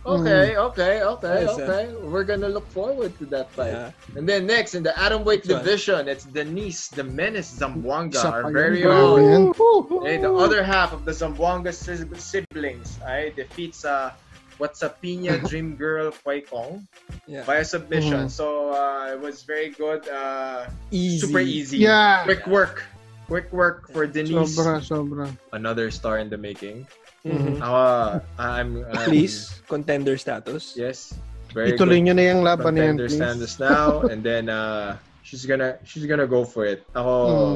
Okay, 0.00 0.56
okay, 0.56 1.04
okay, 1.04 1.44
Nice, 1.44 1.60
ah. 1.60 1.60
okay. 1.60 1.84
We're 2.08 2.24
gonna 2.24 2.48
look 2.48 2.64
forward 2.72 3.12
to 3.20 3.28
that 3.36 3.52
fight. 3.52 3.76
Yeah. 3.76 4.16
And 4.16 4.24
then 4.24 4.48
next, 4.48 4.72
in 4.72 4.80
the 4.82 4.96
atomweight 4.96 5.44
Which 5.44 5.52
one? 5.52 5.60
division, 5.60 6.00
it's 6.08 6.24
Denise, 6.24 6.88
the 6.88 7.04
menace 7.04 7.52
Zamboanga, 7.52 8.16
Isa 8.16 8.32
our 8.32 8.48
very 8.48 8.80
own. 8.88 9.20
yan. 9.20 9.52
Okay, 9.52 10.16
the 10.16 10.32
other 10.32 10.64
half 10.64 10.96
of 10.96 11.04
the 11.04 11.12
Zamboanga 11.12 11.68
si- 11.76 12.08
siblings 12.16 12.96
ay 13.04 13.36
defeats 13.36 13.84
uh, 13.84 14.16
what's 14.60 14.84
a 14.84 14.92
Pina 14.92 15.40
Dream 15.48 15.74
Girl 15.74 16.12
Kwai 16.12 16.44
Kong 16.44 16.84
Yeah. 17.26 17.42
via 17.48 17.64
submission. 17.64 18.28
Mhm. 18.28 18.30
So 18.30 18.70
uh, 18.76 19.16
it 19.16 19.20
was 19.20 19.42
very 19.48 19.72
good. 19.72 20.04
Uh, 20.06 20.68
Easy. 20.92 21.24
super 21.24 21.40
easy. 21.40 21.78
Yeah. 21.82 22.22
Quick 22.28 22.44
work. 22.46 22.84
Quick 23.26 23.48
work 23.50 23.88
for 23.90 24.04
Denise. 24.06 24.52
Sobra, 24.58 24.82
sobra. 24.84 25.26
Another 25.56 25.88
star 25.90 26.18
in 26.20 26.28
the 26.28 26.36
making. 26.38 26.84
Mhm. 27.24 27.58
Uh, 27.62 28.20
I'm, 28.38 28.84
I'm 28.90 29.06
Please, 29.08 29.48
contender 29.68 30.16
status. 30.20 30.76
Yes. 30.76 31.14
Very 31.50 31.74
Ituloy 31.74 31.98
good. 31.98 32.10
nyo 32.10 32.14
na 32.14 32.24
yung 32.30 32.42
laban 32.46 32.74
na 32.78 32.94
yan, 32.94 32.94
contender 32.94 33.08
please. 33.10 33.18
status 33.18 33.52
now 33.58 33.86
and 34.12 34.22
then 34.22 34.46
uh 34.46 34.94
she's 35.26 35.42
gonna 35.50 35.82
she's 35.82 36.06
gonna 36.06 36.26
go 36.30 36.46
for 36.46 36.62
it 36.62 36.86
ako 36.94 37.10
Mm. 37.26 37.54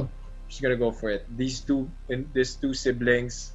she's 0.51 0.59
gonna 0.59 0.75
go 0.79 0.91
for 0.91 1.15
it 1.15 1.23
these 1.31 1.63
two 1.63 1.87
in 2.11 2.27
these 2.35 2.59
two 2.59 2.75
siblings 2.75 3.54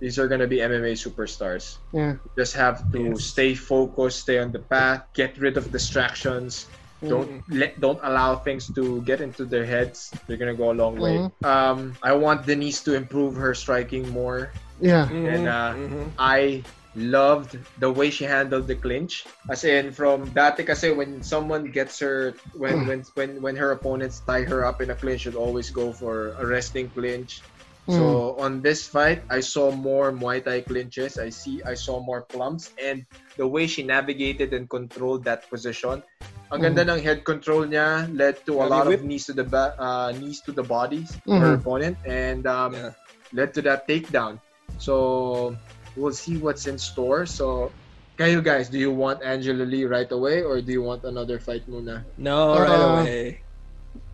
these 0.00 0.18
are 0.18 0.28
gonna 0.28 0.46
be 0.48 0.60
MMA 0.60 0.92
superstars 0.94 1.78
Yeah. 1.92 2.16
just 2.38 2.54
have 2.54 2.82
to 2.92 3.14
Yes. 3.14 3.24
stay 3.34 3.54
focused 3.54 4.20
stay 4.26 4.38
on 4.38 4.52
the 4.52 4.60
path 4.60 5.02
get 5.14 5.36
rid 5.38 5.56
of 5.56 5.70
distractions 5.70 6.66
don't 7.04 7.44
let 7.52 7.78
don't 7.80 8.00
allow 8.02 8.34
things 8.36 8.72
to 8.72 9.02
get 9.04 9.20
into 9.20 9.44
their 9.44 9.64
heads 9.66 10.10
they're 10.26 10.40
gonna 10.40 10.56
go 10.56 10.72
a 10.72 10.76
long 10.76 10.96
way 10.96 11.18
Mhm. 11.20 11.30
um 11.44 11.78
i 12.02 12.12
want 12.12 12.46
denise 12.46 12.82
to 12.82 12.94
improve 12.94 13.36
her 13.36 13.52
striking 13.54 14.08
more 14.08 14.50
Yeah. 14.80 15.06
Mhm, 15.06 15.28
And, 15.30 15.44
uh, 15.46 15.72
mhm. 15.78 16.06
I 16.18 16.64
loved 16.96 17.58
the 17.78 17.90
way 17.90 18.10
she 18.10 18.24
handled 18.24 18.66
the 18.66 18.74
clinch. 18.74 19.22
As 19.50 19.62
in, 19.64 19.92
from 19.94 20.34
dati 20.34 20.66
kasi 20.66 20.90
when 20.90 21.22
someone 21.22 21.70
gets 21.70 21.98
her, 22.02 22.34
when 22.58 22.86
when 22.86 23.00
when 23.14 23.30
when 23.40 23.56
her 23.56 23.70
opponents 23.70 24.18
tie 24.26 24.42
her 24.42 24.66
up 24.66 24.82
in 24.82 24.90
a 24.90 24.98
clinch, 24.98 25.22
she'd 25.26 25.38
always 25.38 25.70
go 25.70 25.92
for 25.94 26.34
a 26.38 26.44
resting 26.46 26.90
clinch. 26.90 27.38
So 27.84 28.32
on 28.40 28.64
this 28.64 28.88
fight, 28.88 29.22
I 29.28 29.40
saw 29.40 29.68
more 29.70 30.08
Muay 30.10 30.40
Thai 30.40 30.64
clinches. 30.64 31.18
I 31.20 31.28
see, 31.28 31.60
I 31.68 31.74
saw 31.74 32.00
more 32.00 32.24
plumps, 32.24 32.72
and 32.80 33.04
the 33.36 33.46
way 33.46 33.66
she 33.68 33.84
navigated 33.84 34.56
and 34.56 34.68
controlled 34.68 35.24
that 35.28 35.44
position. 35.52 36.00
Ang 36.48 36.60
ganda 36.64 36.86
ng 36.88 37.02
head 37.02 37.24
control 37.28 37.68
niya 37.68 38.08
led 38.16 38.40
to 38.48 38.62
a 38.62 38.64
Belly 38.64 38.72
lot 38.72 38.86
of 38.88 39.04
knees 39.04 39.26
to 39.28 39.34
the 39.36 39.44
ba- 39.44 39.74
uh, 39.76 40.12
knees 40.16 40.40
to 40.48 40.52
the 40.52 40.64
bodies 40.64 41.12
of 41.28 41.36
her 41.40 41.56
Mhm. 41.56 41.60
opponent, 41.60 41.96
and 42.08 42.46
um, 42.48 42.72
Yeah. 42.72 42.92
led 43.36 43.52
to 43.58 43.60
that 43.68 43.84
takedown. 43.84 44.40
So 44.80 45.52
we'll 45.96 46.16
see 46.16 46.40
what's 46.40 46.64
in 46.64 46.78
store. 46.80 47.26
So, 47.28 47.68
kayo 48.16 48.40
guys, 48.40 48.72
do 48.72 48.78
you 48.78 48.90
want 48.94 49.20
Angela 49.20 49.66
Lee 49.68 49.84
right 49.84 50.08
away 50.08 50.40
or 50.40 50.64
do 50.64 50.72
you 50.72 50.80
want 50.82 51.04
another 51.04 51.36
fight 51.36 51.68
muna? 51.68 52.06
No, 52.16 52.56
right 52.56 52.80
Uh, 52.80 52.88
away. 53.04 53.43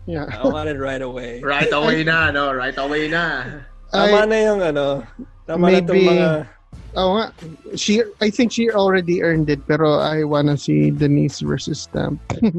Yeah. 0.05 0.25
I 0.29 0.47
want 0.47 0.69
it 0.69 0.79
right 0.79 1.01
away. 1.01 1.41
Right 1.45 1.71
away 1.71 2.03
na, 2.03 2.31
no? 2.31 2.53
Right 2.53 2.77
away 2.77 3.07
na. 3.07 3.61
Tama 3.91 4.17
I, 4.23 4.25
na 4.25 4.37
yung 4.41 4.61
ano. 4.61 5.03
Tama 5.45 5.71
na 5.71 5.77
itong 5.83 5.99
Maybe- 5.99 6.19
mga... 6.21 6.29
oh, 6.97 7.09
nga. 7.17 7.25
She, 7.77 8.01
I 8.21 8.29
think 8.29 8.51
she 8.51 8.71
already 8.71 9.21
earned 9.21 9.49
it, 9.49 9.61
pero 9.67 9.99
I 9.99 10.23
wanna 10.23 10.57
see 10.57 10.89
Denise 10.91 11.39
versus 11.41 11.85
Stamp. 11.85 12.19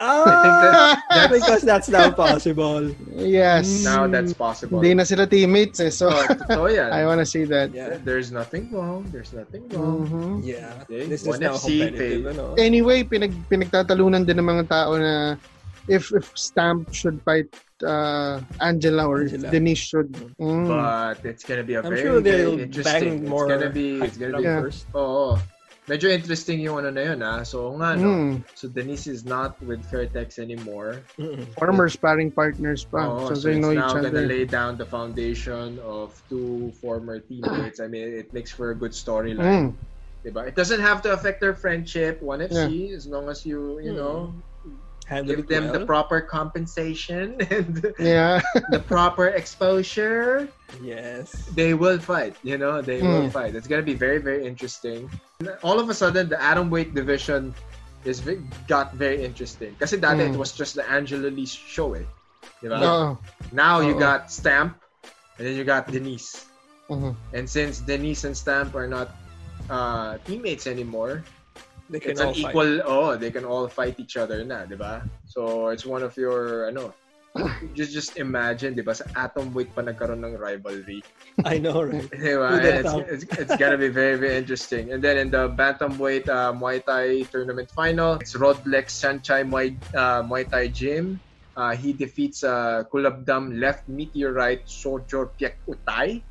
Ah! 0.00 0.94
because 1.30 1.62
that's 1.62 1.88
now 1.88 2.10
possible. 2.10 2.86
yes. 3.18 3.82
Now 3.82 4.06
that's 4.06 4.32
possible. 4.32 4.78
Hindi 4.78 4.94
na 4.94 5.02
sila 5.02 5.26
teammates 5.26 5.82
eh, 5.82 5.90
so 5.90 6.06
Oh, 6.06 6.22
totoo 6.22 6.70
yan. 6.70 6.94
I 6.94 7.02
wanna 7.02 7.26
see 7.26 7.42
that. 7.50 7.74
Yeah. 7.74 7.98
There's 8.06 8.30
nothing 8.30 8.70
wrong. 8.70 9.10
There's 9.10 9.34
nothing 9.34 9.66
wrong. 9.74 10.06
Mhm. 10.06 10.46
Yeah. 10.46 10.86
Okay, 10.86 11.10
This 11.10 11.26
is 11.26 11.42
now 11.42 11.58
competitive, 11.58 12.30
ano? 12.30 12.54
Anyway, 12.54 13.02
pinag 13.02 13.34
pinagtatalunan 13.50 14.22
din 14.22 14.38
ng 14.38 14.46
mga 14.46 14.64
tao 14.70 14.94
na 14.94 15.34
if 15.88 16.12
if 16.12 16.30
Stamp 16.36 16.92
should 16.94 17.20
fight 17.22 17.48
uh, 17.82 18.40
Angela 18.60 19.06
or 19.08 19.22
Angela. 19.22 19.50
Denise 19.50 19.78
should. 19.78 20.12
Mm. 20.38 20.68
But 20.68 21.24
it's 21.24 21.44
gonna 21.44 21.64
be 21.64 21.74
a 21.74 21.82
I'm 21.82 21.90
very, 21.90 22.02
sure 22.02 22.20
very 22.20 22.36
they'll 22.44 22.60
interesting. 22.60 23.22
bang 23.22 23.28
more 23.28 23.46
It's 23.50 23.52
gonna 23.58 23.70
be, 23.72 23.88
it's 24.02 24.16
gonna 24.18 24.38
be, 24.38 24.42
Yeah. 24.44 24.60
first. 24.60 24.86
oo. 24.94 25.38
Medyo 25.88 26.12
interesting 26.12 26.60
yung 26.60 26.84
ano 26.84 26.92
na 26.92 27.00
yun, 27.00 27.22
ah. 27.24 27.40
So, 27.48 27.72
nga, 27.80 27.96
no? 27.96 28.12
Mm. 28.12 28.44
So, 28.52 28.68
Denise 28.68 29.08
is 29.08 29.24
not 29.24 29.56
with 29.64 29.80
Fairtex 29.88 30.36
anymore. 30.36 31.00
Mm-mm. 31.16 31.48
Former 31.56 31.88
sparring 31.88 32.28
partners 32.28 32.84
pa. 32.84 33.08
Oo, 33.08 33.32
so, 33.32 33.40
so 33.40 33.48
they 33.48 33.56
it's 33.56 33.64
know 33.64 33.72
each 33.72 33.80
now 33.80 33.96
gonna 33.96 34.12
other. 34.12 34.28
lay 34.28 34.44
down 34.44 34.76
the 34.76 34.84
foundation 34.84 35.80
of 35.80 36.12
two 36.28 36.76
former 36.84 37.24
teammates. 37.24 37.80
I 37.80 37.88
mean, 37.88 38.04
it 38.04 38.28
makes 38.36 38.52
for 38.52 38.68
a 38.68 38.76
good 38.76 38.92
storyline. 38.92 39.72
Mm. 39.72 39.80
Diba? 40.28 40.44
It 40.44 40.52
doesn't 40.60 40.84
have 40.84 41.00
to 41.08 41.16
affect 41.16 41.40
their 41.40 41.54
friendship, 41.56 42.20
1FC, 42.20 42.92
as 42.92 43.06
long 43.08 43.32
as 43.32 43.46
you, 43.48 43.80
you 43.80 43.96
know, 43.96 44.34
Handle 45.08 45.40
give 45.40 45.44
it 45.44 45.48
them 45.48 45.72
the 45.72 45.88
proper 45.88 46.20
compensation 46.20 47.32
and 47.50 47.80
Yeah. 47.98 48.44
the 48.70 48.78
proper 48.78 49.32
exposure, 49.32 50.48
Yes. 50.84 51.32
they 51.56 51.72
will 51.72 51.96
fight. 51.98 52.36
You 52.44 52.60
know, 52.60 52.84
they 52.84 53.00
will 53.00 53.26
Hmm. 53.26 53.32
fight. 53.32 53.56
It's 53.56 53.66
gonna 53.66 53.82
be 53.88 53.96
very, 53.96 54.20
very 54.20 54.44
interesting. 54.44 55.08
All 55.64 55.80
of 55.80 55.88
a 55.88 55.96
sudden, 55.96 56.28
the 56.28 56.36
atom 56.36 56.68
weight 56.68 56.92
division 56.92 57.56
is 58.04 58.20
got 58.68 58.92
very 58.94 59.24
interesting. 59.24 59.72
Kasi 59.80 59.96
dati 59.96 60.28
Hmm. 60.28 60.32
it 60.32 60.36
was 60.36 60.52
just 60.52 60.76
the 60.76 60.84
Angela 60.84 61.32
Lee 61.32 61.48
show, 61.48 61.96
eh. 61.96 62.04
Di 62.60 62.68
ba? 62.68 62.76
Oo. 62.76 63.08
Now 63.48 63.80
you 63.80 63.96
got 63.96 64.28
Stamp, 64.28 64.76
and 65.40 65.48
then 65.48 65.56
you 65.56 65.64
got 65.64 65.88
Denise. 65.88 66.44
Mhm. 66.92 67.16
And 67.32 67.48
since 67.48 67.80
Denise 67.80 68.28
and 68.28 68.36
Stamp 68.36 68.76
are 68.76 68.88
not 68.88 69.16
uh, 69.72 70.16
teammates 70.24 70.64
anymore, 70.68 71.20
They 71.90 72.00
can 72.00 72.12
it's 72.12 72.20
all 72.20 72.28
an 72.28 72.34
fight. 72.34 72.50
equal. 72.50 72.82
Oh, 72.84 73.16
they 73.16 73.30
can 73.30 73.44
all 73.44 73.68
fight 73.68 73.96
each 73.98 74.16
other 74.16 74.44
na, 74.44 74.64
di 74.68 74.76
ba? 74.76 75.08
So 75.26 75.68
it's 75.68 75.86
one 75.86 76.02
of 76.02 76.16
your 76.16 76.68
ano. 76.68 76.92
Just 77.76 77.92
just 77.92 78.16
imagine, 78.16 78.74
di 78.74 78.82
ba? 78.82 78.96
Sa 78.96 79.04
atom 79.16 79.52
weight 79.52 79.72
pa 79.76 79.84
nagkaroon 79.84 80.24
ng 80.24 80.36
rivalry. 80.36 81.04
I 81.44 81.60
know, 81.60 81.84
right? 81.84 82.08
Di 82.10 82.34
ba? 82.34 82.56
It's, 82.58 83.22
it's, 83.22 83.24
it's 83.36 83.56
gonna 83.60 83.78
be 83.78 83.92
very 83.92 84.16
very 84.16 84.34
interesting. 84.34 84.90
And 84.92 85.04
then 85.04 85.20
in 85.20 85.28
the 85.30 85.46
bantamweight 85.52 86.26
uh, 86.26 86.56
Muay 86.56 86.82
Thai 86.82 87.28
tournament 87.30 87.70
final, 87.70 88.18
it's 88.18 88.34
Rodlex 88.34 88.96
Sanchai 88.96 89.44
Muay 89.44 89.76
uh, 89.94 90.24
Muay 90.24 90.48
Thai 90.48 90.72
Gym. 90.72 91.20
Uh, 91.54 91.74
he 91.74 91.92
defeats 91.92 92.42
uh, 92.42 92.84
Kulabdam 92.90 93.60
left 93.60 93.86
meteorite 93.88 94.66
Sojor 94.66 95.30
Piek 95.38 95.58
Utay. 95.68 96.22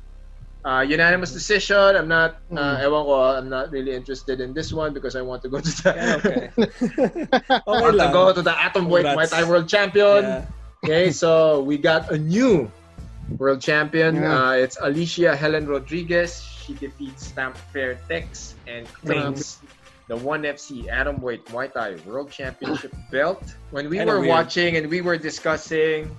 Uh, 0.68 0.82
unanimous 0.84 1.32
decision. 1.32 1.96
I'm 1.96 2.08
not, 2.12 2.44
uh, 2.52 2.76
Mm. 2.76 2.82
ewan 2.84 3.02
ko, 3.08 3.14
I'm 3.40 3.48
not 3.48 3.72
really 3.72 3.96
interested 3.96 4.36
in 4.44 4.52
this 4.52 4.68
one 4.68 4.92
because 4.92 5.16
I 5.16 5.22
want 5.24 5.40
to 5.44 5.48
go 5.48 5.64
to 5.64 5.70
the, 5.80 5.92
Yeah, 5.96 6.20
okay. 6.20 6.44
I 7.64 7.80
want 7.80 7.96
to 7.96 8.08
go 8.12 8.36
to 8.36 8.42
the 8.44 8.52
atom 8.52 8.92
weight. 8.92 9.08
Thai 9.08 9.48
world 9.48 9.64
champion. 9.64 10.24
Yeah. 10.28 10.84
Okay, 10.84 11.08
so 11.10 11.64
we 11.64 11.80
got 11.80 12.12
a 12.12 12.18
new 12.20 12.68
world 13.40 13.64
champion. 13.64 14.20
Yeah. 14.20 14.28
Uh, 14.28 14.52
it's 14.60 14.76
Alicia 14.76 15.32
Helen 15.34 15.64
Rodriguez. 15.66 16.44
She 16.44 16.76
defeats 16.76 17.32
Stamp 17.32 17.56
Fair 17.72 17.96
Tex 18.04 18.52
and 18.68 18.84
claims 19.00 19.64
the 20.12 20.16
1FC 20.20 20.92
Atom 20.92 21.24
Weight 21.24 21.48
Muay 21.48 21.72
Thai 21.72 21.96
World 22.04 22.28
Championship 22.28 22.92
belt. 23.10 23.40
When 23.72 23.88
we 23.88 24.04
were 24.04 24.20
weird. 24.20 24.28
watching 24.28 24.76
and 24.76 24.92
we 24.92 25.00
were 25.00 25.16
discussing, 25.16 26.12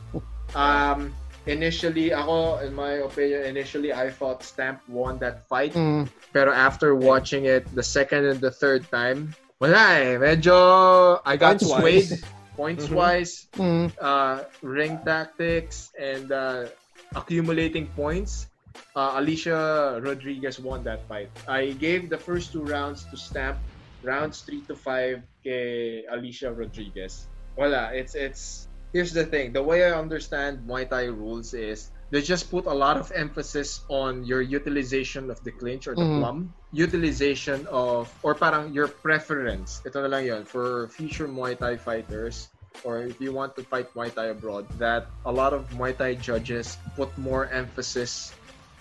um, 0.58 1.14
initially, 1.50 2.14
ako, 2.14 2.62
in 2.62 2.74
my 2.74 3.02
opinion, 3.04 3.44
initially 3.44 3.92
I 3.92 4.10
thought 4.14 4.44
Stamp 4.46 4.80
won 4.88 5.18
that 5.20 5.50
fight. 5.50 5.74
Mm. 5.74 6.08
Pero 6.32 6.54
after 6.54 6.94
watching 6.96 7.46
it 7.46 7.66
the 7.76 7.84
second 7.84 8.26
and 8.30 8.40
the 8.40 8.54
third 8.54 8.86
time, 8.94 9.34
wala 9.60 9.98
eh. 10.00 10.16
Medyo, 10.22 11.20
I 11.26 11.36
got 11.36 11.60
Points-wise. 11.60 11.82
swayed. 11.82 12.10
Points 12.60 12.86
Mhm. 12.88 12.96
wise, 12.96 13.34
Mm. 13.56 13.88
uh, 14.00 14.44
ring 14.62 15.00
tactics 15.08 15.90
and 15.98 16.28
uh, 16.32 16.68
accumulating 17.16 17.88
points, 17.96 18.48
uh, 18.96 19.16
Alicia 19.18 19.98
Rodriguez 20.04 20.60
won 20.60 20.84
that 20.84 21.02
fight. 21.08 21.32
I 21.48 21.74
gave 21.80 22.12
the 22.12 22.20
first 22.20 22.52
two 22.52 22.62
rounds 22.64 23.08
to 23.10 23.18
Stamp, 23.18 23.58
rounds 24.04 24.44
three 24.44 24.62
to 24.68 24.76
five 24.76 25.24
kay 25.44 26.04
Alicia 26.12 26.52
Rodriguez. 26.54 27.28
Wala, 27.58 27.92
it's 27.92 28.16
it's. 28.16 28.69
Here's 28.91 29.13
the 29.13 29.25
thing: 29.25 29.54
the 29.54 29.62
way 29.62 29.86
I 29.86 29.93
understand 29.93 30.65
Muay 30.65 30.89
Thai 30.89 31.13
rules 31.13 31.54
is 31.54 31.91
they 32.10 32.21
just 32.25 32.49
put 32.49 32.65
a 32.65 32.73
lot 32.73 32.97
of 32.97 33.12
emphasis 33.13 33.86
on 33.89 34.25
your 34.25 34.41
utilization 34.41 35.30
of 35.30 35.38
the 35.45 35.54
clinch 35.54 35.86
or 35.86 35.93
the 35.93 36.10
Mhm. 36.10 36.17
plum, 36.17 36.38
utilization 36.73 37.67
of 37.69 38.10
or 38.25 38.34
parang 38.34 38.73
your 38.73 38.89
preference. 38.89 39.82
Ito 39.86 40.02
na 40.02 40.10
lang 40.10 40.25
yon 40.25 40.43
for 40.45 40.89
future 40.89 41.30
Muay 41.30 41.54
Thai 41.54 41.78
fighters 41.78 42.49
or 42.82 43.06
if 43.06 43.21
you 43.21 43.34
want 43.34 43.54
to 43.58 43.63
fight 43.65 43.93
Muay 43.93 44.10
Thai 44.10 44.34
abroad, 44.34 44.65
that 44.82 45.06
a 45.25 45.32
lot 45.32 45.54
of 45.54 45.69
Muay 45.78 45.93
Thai 45.93 46.17
judges 46.17 46.78
put 46.97 47.13
more 47.17 47.45
emphasis 47.54 48.34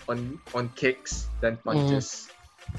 on 0.09 0.41
on 0.57 0.73
kicks 0.73 1.29
than 1.41 1.57
punches. 1.61 2.29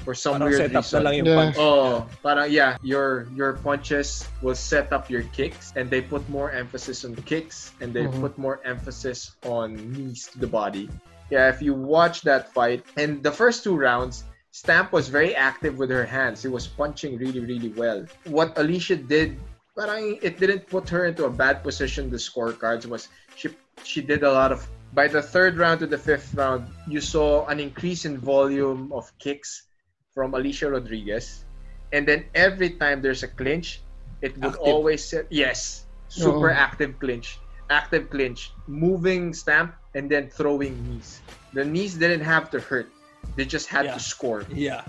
For 0.01 0.15
some 0.15 0.39
Parang 0.39 0.49
weird 0.49 0.57
set 0.57 0.69
up 0.71 0.73
na 0.73 0.79
reason. 0.81 1.03
lang 1.03 1.13
yung 1.13 1.25
Yeah. 1.27 1.35
punch. 1.37 1.55
Oh, 1.59 2.07
parang 2.23 2.49
yeah, 2.49 2.77
your 2.81 3.27
your 3.37 3.53
punches 3.61 4.25
will 4.41 4.57
set 4.57 4.89
up 4.89 5.09
your 5.13 5.21
kicks 5.29 5.73
and 5.77 5.89
they 5.93 6.01
put 6.01 6.25
more 6.29 6.49
emphasis 6.49 7.05
on 7.05 7.13
kicks 7.29 7.71
and 7.81 7.93
they 7.93 8.09
Mhm. 8.09 8.17
put 8.21 8.33
more 8.41 8.57
emphasis 8.65 9.37
on 9.45 9.77
knees 9.93 10.25
to 10.33 10.39
the 10.41 10.49
body. 10.49 10.89
Yeah, 11.29 11.47
if 11.53 11.61
you 11.61 11.73
watch 11.77 12.25
that 12.25 12.49
fight 12.51 12.81
and 12.97 13.21
the 13.21 13.31
first 13.31 13.61
two 13.63 13.77
rounds, 13.77 14.25
Stamp 14.51 14.91
was 14.91 15.07
very 15.07 15.31
active 15.37 15.77
with 15.77 15.87
her 15.93 16.03
hands. 16.03 16.41
He 16.43 16.49
was 16.51 16.67
punching 16.67 17.15
really, 17.21 17.39
really 17.39 17.69
well. 17.71 18.03
What 18.27 18.51
Alicia 18.59 18.97
did, 18.99 19.39
parang 19.77 20.19
it 20.19 20.41
didn't 20.43 20.67
put 20.67 20.89
her 20.91 21.05
into 21.07 21.23
a 21.23 21.31
bad 21.31 21.63
position. 21.63 22.09
The 22.11 22.17
scorecards 22.19 22.83
was 22.89 23.07
she 23.37 23.53
she 23.85 24.01
did 24.01 24.23
a 24.25 24.31
lot 24.33 24.51
of. 24.51 24.65
By 24.91 25.07
the 25.07 25.21
third 25.23 25.55
round 25.55 25.79
to 25.79 25.87
the 25.87 25.95
fifth 25.97 26.35
round, 26.35 26.67
you 26.83 26.99
saw 26.99 27.47
an 27.47 27.61
increase 27.63 28.03
in 28.03 28.17
volume 28.19 28.91
of 28.91 29.07
kicks 29.23 29.70
from 30.21 30.37
Alicia 30.37 30.69
Rodriguez, 30.69 31.49
and 31.89 32.05
then 32.05 32.29
every 32.37 32.77
time 32.77 33.01
there's 33.01 33.25
a 33.25 33.27
clinch, 33.27 33.81
it 34.21 34.37
would 34.37 34.53
Active. 34.53 34.69
always 34.69 35.01
yes, 35.33 35.89
super 36.13 36.53
Oo. 36.53 36.61
active 36.61 37.01
clinch, 37.01 37.41
active 37.73 38.13
clinch, 38.13 38.53
moving 38.69 39.33
stamp, 39.33 39.73
and 39.97 40.05
then 40.13 40.29
throwing 40.29 40.77
knees. 40.85 41.25
The 41.57 41.65
knees 41.65 41.97
didn't 41.97 42.21
have 42.21 42.53
to 42.53 42.61
hurt; 42.61 42.93
they 43.33 43.49
just 43.49 43.65
had 43.65 43.89
Yeah. 43.89 43.97
to 43.97 43.99
score. 43.99 44.45
Yeah. 44.53 44.85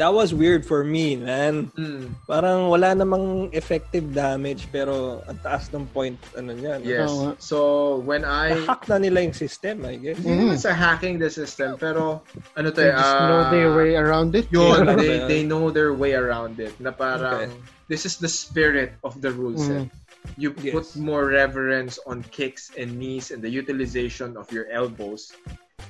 That 0.00 0.14
was 0.16 0.32
weird 0.32 0.64
for 0.64 0.80
me, 0.84 1.20
man. 1.20 1.68
Mm, 1.76 2.16
Parang 2.24 2.72
wala 2.72 2.96
namang 2.96 3.52
effective 3.52 4.08
damage 4.16 4.64
pero 4.72 5.20
ang 5.28 5.36
taas 5.44 5.68
ng 5.68 5.84
point 5.92 6.16
ano 6.32 6.56
niyan. 6.56 6.80
yes. 6.80 7.12
Oo 7.12 7.16
nga. 7.20 7.32
So 7.36 7.56
when 8.00 8.24
I 8.24 8.56
Na-hack 8.56 8.88
na 8.88 8.96
nila 8.96 9.20
yung 9.20 9.36
system, 9.36 9.84
I 9.84 10.00
guess. 10.00 10.16
Mm. 10.24 10.48
naman 10.48 10.56
sa 10.56 10.72
hacking 10.72 11.20
the 11.20 11.28
system, 11.28 11.76
pero 11.76 12.24
ano 12.56 12.68
to 12.72 12.80
They 12.80 12.88
eh, 12.88 12.96
just 12.96 13.16
ah, 13.20 13.28
know 13.28 13.42
their 13.52 13.70
way 13.76 13.92
around 13.92 14.32
it. 14.32 14.48
Yun, 14.48 14.88
Yeah. 14.88 14.96
they, 14.96 15.12
they 15.28 15.42
know 15.44 15.68
their 15.68 15.92
way 15.92 16.16
around 16.16 16.56
it. 16.56 16.72
Na 16.80 16.88
parang, 16.88 17.52
Okay. 17.52 17.92
this 17.92 18.08
is 18.08 18.16
the 18.16 18.32
spirit 18.32 18.96
of 19.04 19.20
the 19.20 19.28
rule 19.28 19.60
set. 19.60 19.92
Mm. 19.92 20.00
You 20.40 20.54
Yes. 20.62 20.72
put 20.72 20.86
more 20.96 21.28
reverence 21.28 22.00
on 22.08 22.24
kicks 22.32 22.72
and 22.78 22.96
knees 22.96 23.28
and 23.28 23.42
the 23.44 23.50
utilization 23.52 24.40
of 24.40 24.48
your 24.54 24.70
elbows 24.72 25.36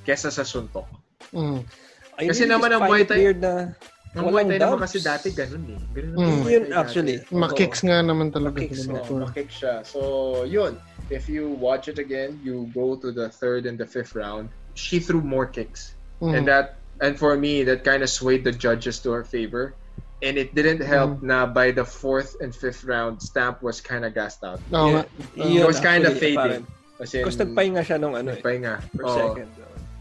kesa 0.03 0.27
sa 0.27 0.43
suntok. 0.43 0.89
Mm. 1.31 1.63
I 2.19 2.29
Kasi 2.29 2.45
naman 2.45 2.69
ang 2.69 2.85
Muay 2.85 3.01
it 3.01 3.09
Thai- 3.09 3.17
weird 3.17 3.39
na 3.41 3.73
Ang 4.13 4.29
Muay 4.29 4.45
Thai 4.45 4.61
naman 4.61 4.77
kasi 4.77 5.01
dati 5.01 5.33
ganun 5.33 5.65
eh. 5.73 5.79
Ganun 5.97 6.13
Mm. 6.13 6.41
Yun, 6.45 6.63
dati. 6.69 6.77
actually. 6.77 7.17
Makicks 7.33 7.81
nga 7.81 7.97
naman 7.99 8.29
talaga. 8.29 8.61
Makicks 8.61 8.85
sila 8.85 8.93
nga. 8.93 9.01
Oo, 9.01 9.01
before. 9.01 9.21
makick 9.25 9.49
siya. 9.49 9.73
So, 9.81 9.99
yun. 10.45 10.77
If 11.09 11.25
you 11.25 11.49
watch 11.57 11.89
it 11.89 11.97
again, 11.97 12.37
you 12.45 12.69
go 12.71 12.93
to 12.95 13.09
the 13.09 13.27
third 13.27 13.65
and 13.65 13.73
the 13.75 13.89
fifth 13.89 14.13
round. 14.13 14.53
She 14.77 15.01
threw 15.01 15.21
more 15.21 15.45
kicks. 15.45 15.97
Mm. 16.21 16.37
and 16.39 16.43
that 16.47 16.79
and 17.03 17.19
for 17.19 17.35
me 17.35 17.67
that 17.67 17.83
kind 17.83 17.99
of 17.99 18.07
swayed 18.07 18.47
the 18.47 18.53
judges 18.53 19.01
to 19.03 19.11
her 19.11 19.25
favor 19.27 19.75
and 20.23 20.39
it 20.39 20.55
didn't 20.55 20.79
help 20.79 21.19
Mm. 21.19 21.27
na 21.27 21.37
by 21.43 21.67
the 21.67 21.83
fourth 21.83 22.39
and 22.39 22.55
fifth 22.55 22.87
round 22.87 23.19
stamp 23.19 23.59
was 23.59 23.83
kind 23.83 24.07
of 24.07 24.15
gassed 24.15 24.39
out 24.39 24.63
Oo 24.71 24.87
nga. 24.93 25.03
it 25.35 25.51
Yun, 25.51 25.67
was 25.67 25.83
kind 25.83 26.07
of 26.07 26.15
fading 26.15 26.63
Because 26.95 27.35
nagpahinga 27.35 27.83
siya 27.83 27.99
nung 27.99 28.15
ano 28.15 28.31
eh, 28.31 28.39
nagpahinga. 28.39 28.87
per 28.95 29.03
Oo. 29.03 29.11
second. 29.11 29.51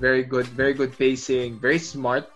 Very 0.03 0.27
good 0.27 0.47
very 0.59 0.75
good 0.75 0.91
pacing 0.99 1.63
very 1.63 1.79
smart 1.79 2.27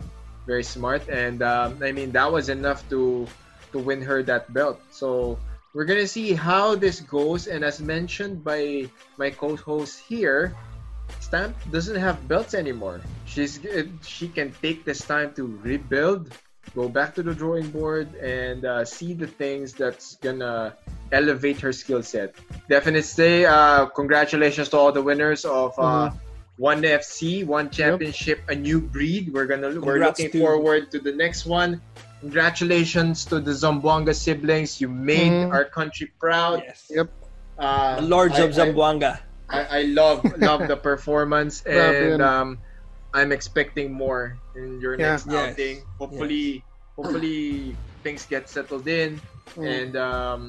very 0.47 0.63
smart. 0.63 1.03
And 1.11 1.43
um, 1.43 1.83
i 1.83 1.91
mean 1.91 2.15
that 2.15 2.31
was 2.31 2.49
enough 2.49 2.89
to 2.95 3.27
to 3.75 3.79
win 3.83 4.01
her 4.07 4.23
that 4.23 4.47
belt. 4.55 4.79
So 4.95 5.37
we're 5.75 5.85
gonna 5.85 6.07
see 6.07 6.33
how 6.33 6.79
this 6.79 7.03
goes. 7.03 7.51
And 7.51 7.67
as 7.67 7.83
mentioned 7.83 8.47
by 8.47 8.89
my 9.19 9.29
co-host 9.35 10.01
here 10.07 10.55
stamp 11.21 11.59
doesn't 11.75 11.99
have 11.99 12.17
belts 12.31 12.55
anymore. 12.55 13.03
She's 13.27 13.59
she 14.07 14.31
can 14.31 14.55
take 14.63 14.87
this 14.87 15.03
time 15.03 15.35
to 15.35 15.59
rebuild 15.67 16.31
go 16.75 16.89
back 16.89 17.15
to 17.15 17.23
the 17.23 17.35
drawing 17.35 17.71
board 17.71 18.15
and 18.21 18.65
uh, 18.65 18.85
see 18.85 19.15
the 19.15 19.27
things 19.27 19.73
that's 19.73 20.17
gonna 20.17 20.77
elevate 21.11 21.61
her 21.61 21.73
skill 21.73 22.03
set. 22.03 22.35
Definitely 22.69 23.47
uh, 23.47 23.87
congratulations 23.87 24.69
to 24.71 24.77
all 24.77 24.93
the 24.93 25.03
winners 25.03 25.45
of 25.45 25.73
uh, 25.79 26.11
one 26.57 26.83
FC, 26.83 27.45
one 27.45 27.69
championship, 27.71 28.41
a 28.49 28.55
new 28.55 28.81
breed. 28.81 29.33
We're 29.33 29.47
gonna 29.47 29.69
look 29.69 29.85
we're 29.85 29.99
looking 30.01 30.31
to- 30.31 30.39
forward 30.41 30.91
to 30.93 30.99
the 30.99 31.13
next 31.13 31.45
one. 31.47 31.81
Congratulations 32.21 33.25
to 33.27 33.41
the 33.41 33.53
Zamboanga 33.53 34.15
siblings. 34.15 34.81
You 34.81 34.89
made 34.89 35.33
Mhm. 35.33 35.53
our 35.53 35.65
country 35.65 36.11
proud. 36.19 36.63
Yes. 36.65 36.87
Yep. 36.89 37.09
Uh, 37.59 37.97
The 38.01 38.09
Lords 38.09 38.37
I- 38.39 38.45
of 38.45 38.51
Zamboanga. 38.55 39.21
I, 39.49 39.61
I 39.63 39.83
love 39.83 40.25
love 40.39 40.67
the 40.67 40.77
performance 40.77 41.63
and 41.69 42.21
um, 42.21 42.59
I'm 43.15 43.31
expecting 43.33 43.93
more 43.93 44.37
in 44.57 44.81
your 44.81 44.99
Yeah. 44.99 45.13
next 45.13 45.27
Yes. 45.31 45.53
outing. 45.53 45.77
Hopefully, 45.99 46.65
hopefully 46.97 47.77
things 48.03 48.27
get 48.27 48.49
settled 48.49 48.89
in 48.89 49.21
Mm. 49.57 49.63
and 49.71 49.93
um, 49.97 50.43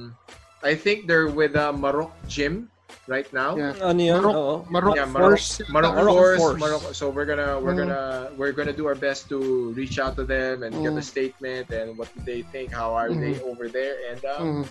I 0.63 0.73
think 0.73 1.05
they're 1.07 1.27
with 1.29 1.55
uh, 1.55 1.71
Marok 1.71 2.11
Gym 2.27 2.67
right 3.07 3.27
now. 3.31 3.55
Yeah. 3.55 3.73
Ano 3.81 4.01
yun? 4.03 4.19
Marok- 4.21 4.35
Oo. 4.35 4.55
Marok 4.67 4.95
Yeah, 4.95 5.07
Marok, 5.07 5.39
Force. 5.39 5.49
Marok, 5.71 5.93
Marok 5.95 6.13
Force, 6.13 6.37
Force. 6.39 6.59
Marok. 6.61 6.83
So 6.93 7.09
we're 7.09 7.25
gonna 7.25 7.55
we're 7.59 7.73
Mm. 7.73 7.81
gonna 7.87 8.03
we're 8.35 8.51
gonna 8.55 8.75
do 8.75 8.85
our 8.87 8.95
best 8.99 9.27
to 9.31 9.71
reach 9.73 9.97
out 9.99 10.15
to 10.19 10.23
them 10.27 10.63
and 10.63 10.75
get 10.83 10.91
a 10.93 10.99
Mm. 10.99 11.07
statement 11.07 11.71
and 11.71 11.95
what 11.97 12.11
do 12.13 12.19
they 12.27 12.43
think, 12.51 12.71
how 12.71 12.91
are 12.93 13.07
they 13.11 13.39
over 13.47 13.67
there, 13.71 13.95
and 14.11 14.19
um, 14.27 14.39
Mm. 14.43 14.63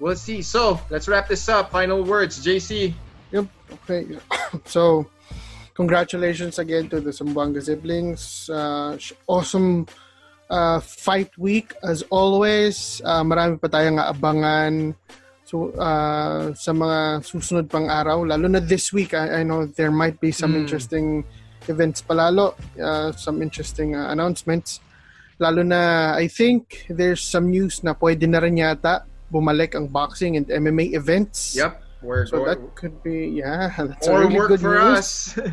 we'll 0.00 0.16
see. 0.20 0.44
So 0.44 0.76
let's 0.92 1.08
wrap 1.08 1.28
this 1.28 1.48
up. 1.48 1.72
Final 1.72 2.04
words, 2.04 2.38
JC. 2.44 2.92
Yep. 3.32 3.44
Okay. 3.84 4.16
so, 4.64 5.04
congratulations 5.76 6.58
again 6.58 6.88
to 6.88 7.00
the 7.00 7.10
Zamboanga 7.12 7.60
siblings. 7.62 8.48
Uh, 8.48 8.96
awesome 9.28 9.84
uh, 10.50 10.80
fight 10.80 11.28
week 11.36 11.74
as 11.84 12.02
always. 12.08 13.00
Uh, 13.04 13.20
marami 13.20 13.60
pa 13.60 13.68
tayong 13.68 14.00
aabangan. 14.00 14.96
So, 15.48 15.72
uh, 15.80 16.52
sa 16.52 16.76
mga 16.76 17.24
susunod 17.24 17.72
pang 17.72 17.88
araw, 17.88 18.20
lalo 18.28 18.52
na 18.52 18.60
this 18.60 18.92
week, 18.92 19.16
I, 19.16 19.40
I 19.40 19.42
know 19.48 19.64
there 19.64 19.88
might 19.88 20.20
be 20.20 20.28
some 20.28 20.52
Mm. 20.52 20.60
interesting 20.60 21.06
events 21.72 22.04
palalo, 22.04 22.52
uh, 22.76 23.16
some 23.16 23.40
interesting 23.40 23.96
uh, 23.96 24.12
announcements. 24.12 24.84
Lalo 25.40 25.64
na, 25.64 26.12
I 26.20 26.28
think 26.28 26.84
there's 26.92 27.24
some 27.24 27.48
news 27.48 27.80
na 27.80 27.96
pwede 27.96 28.28
na 28.28 28.44
rin 28.44 28.60
yata 28.60 29.08
bumalik 29.32 29.72
ang 29.72 29.88
boxing 29.88 30.36
and 30.36 30.44
MMA 30.52 30.92
events. 30.92 31.56
Yep. 31.56 31.80
We're 32.04 32.28
So 32.28 32.44
going. 32.44 32.46
that 32.52 32.60
could 32.76 32.96
be, 33.02 33.40
yeah, 33.40 33.72
that's 33.88 34.04
a 34.06 34.12
More 34.12 34.28
really 34.28 34.36
work 34.36 34.48
good 34.52 34.60
for 34.60 34.76
news. 34.76 35.00
us, 35.00 35.08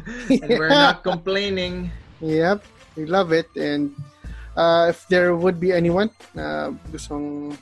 and 0.43 0.49
we're 0.59 0.75
not 0.91 1.07
complaining. 1.07 1.87
Yep, 2.19 2.67
we 2.99 3.07
love 3.07 3.31
it. 3.31 3.47
And 3.55 3.95
uh, 4.59 4.91
if 4.91 5.07
there 5.07 5.39
would 5.39 5.55
be 5.57 5.71
anyone 5.71 6.11
uh, 6.35 6.75
gustong 6.91 7.55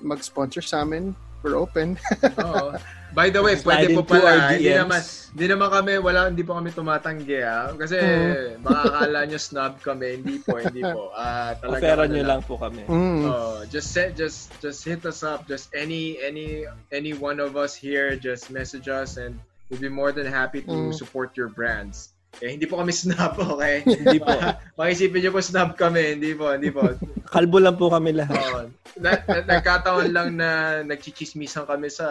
mag-sponsor 0.00 0.60
sa 0.60 0.82
amin, 0.82 1.14
we're 1.42 1.56
open. 1.56 1.96
Oo. 2.44 2.76
By 3.10 3.26
the 3.26 3.42
way, 3.42 3.58
pwede 3.66 3.90
po 3.90 4.06
pala. 4.06 4.54
Hindi 4.54 4.70
naman, 4.70 5.02
hindi 5.34 5.46
naman 5.50 5.68
kami, 5.74 5.92
wala, 5.98 6.30
hindi 6.30 6.46
po 6.46 6.54
kami 6.54 6.70
tumatanggi 6.70 7.42
ha. 7.42 7.74
Kasi 7.74 7.98
Mm. 7.98 8.62
baka 8.62 8.80
akala 8.86 9.18
nyo 9.26 9.38
snob 9.40 9.72
kami. 9.82 10.08
Hindi 10.22 10.38
po, 10.38 10.62
hindi 10.62 10.78
po. 10.78 11.10
Ah, 11.18 11.58
talaga. 11.58 11.82
Offeran 11.82 12.06
ano 12.06 12.14
nyo 12.14 12.24
lang 12.24 12.42
po 12.46 12.54
kami. 12.54 12.86
Mm. 12.86 13.26
Oh, 13.26 13.66
just 13.66 13.90
set, 13.90 14.14
just 14.14 14.54
just 14.62 14.86
hit 14.86 15.02
us 15.02 15.26
up. 15.26 15.42
Just 15.50 15.74
any 15.74 16.22
any 16.22 16.70
any 16.94 17.10
one 17.10 17.42
of 17.42 17.58
us 17.58 17.74
here, 17.74 18.14
just 18.14 18.46
message 18.54 18.86
us, 18.86 19.18
and 19.18 19.42
we'll 19.74 19.82
be 19.82 19.90
more 19.90 20.14
than 20.14 20.30
happy 20.30 20.62
to 20.62 20.70
Mm. 20.70 20.94
support 20.94 21.34
your 21.34 21.50
brands. 21.50 22.14
Eh, 22.38 22.54
hindi 22.54 22.64
po 22.64 22.78
kami 22.78 22.94
snob, 22.94 23.34
okay? 23.52 23.82
Hindi 23.82 24.22
po. 24.22 24.30
Makisipin 24.78 25.20
nyo 25.26 25.30
po 25.34 25.40
snob 25.42 25.74
kami, 25.74 26.14
hindi 26.16 26.32
po, 26.32 26.54
hindi 26.54 26.70
po. 26.70 26.86
Kalbo 27.26 27.58
lang 27.58 27.74
po 27.74 27.90
kami 27.90 28.14
lahat. 28.14 28.38
Oo. 28.38 28.60
na, 28.98 29.16
na, 29.26 29.38
nagkataon 29.58 30.08
lang 30.10 30.38
na 30.38 30.80
nagchichismisan 30.82 31.66
kami 31.66 31.90
sa 31.90 32.06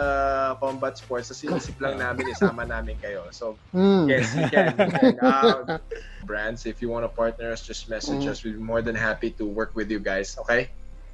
combat 0.58 0.96
sports. 0.96 1.28
Tapos 1.28 1.44
inisip 1.44 1.76
lang 1.80 1.98
namin, 1.98 2.30
isama 2.30 2.64
namin 2.64 2.96
kayo. 3.00 3.24
So, 3.32 3.56
Mm. 3.72 4.06
yes, 4.08 4.32
you 4.36 4.46
can. 4.48 4.74
You 4.76 4.90
can. 4.90 5.14
Uh, 5.18 5.78
brands, 6.24 6.64
if 6.64 6.80
you 6.80 6.88
want 6.88 7.04
to 7.04 7.12
partner 7.12 7.50
us, 7.50 7.64
just 7.64 7.88
message 7.88 8.22
Mm. 8.24 8.30
us. 8.30 8.44
We'd 8.44 8.56
be 8.56 8.62
more 8.62 8.80
than 8.82 8.94
happy 8.94 9.30
to 9.40 9.44
work 9.44 9.72
with 9.74 9.90
you 9.90 9.98
guys. 10.00 10.36
Okay? 10.46 10.70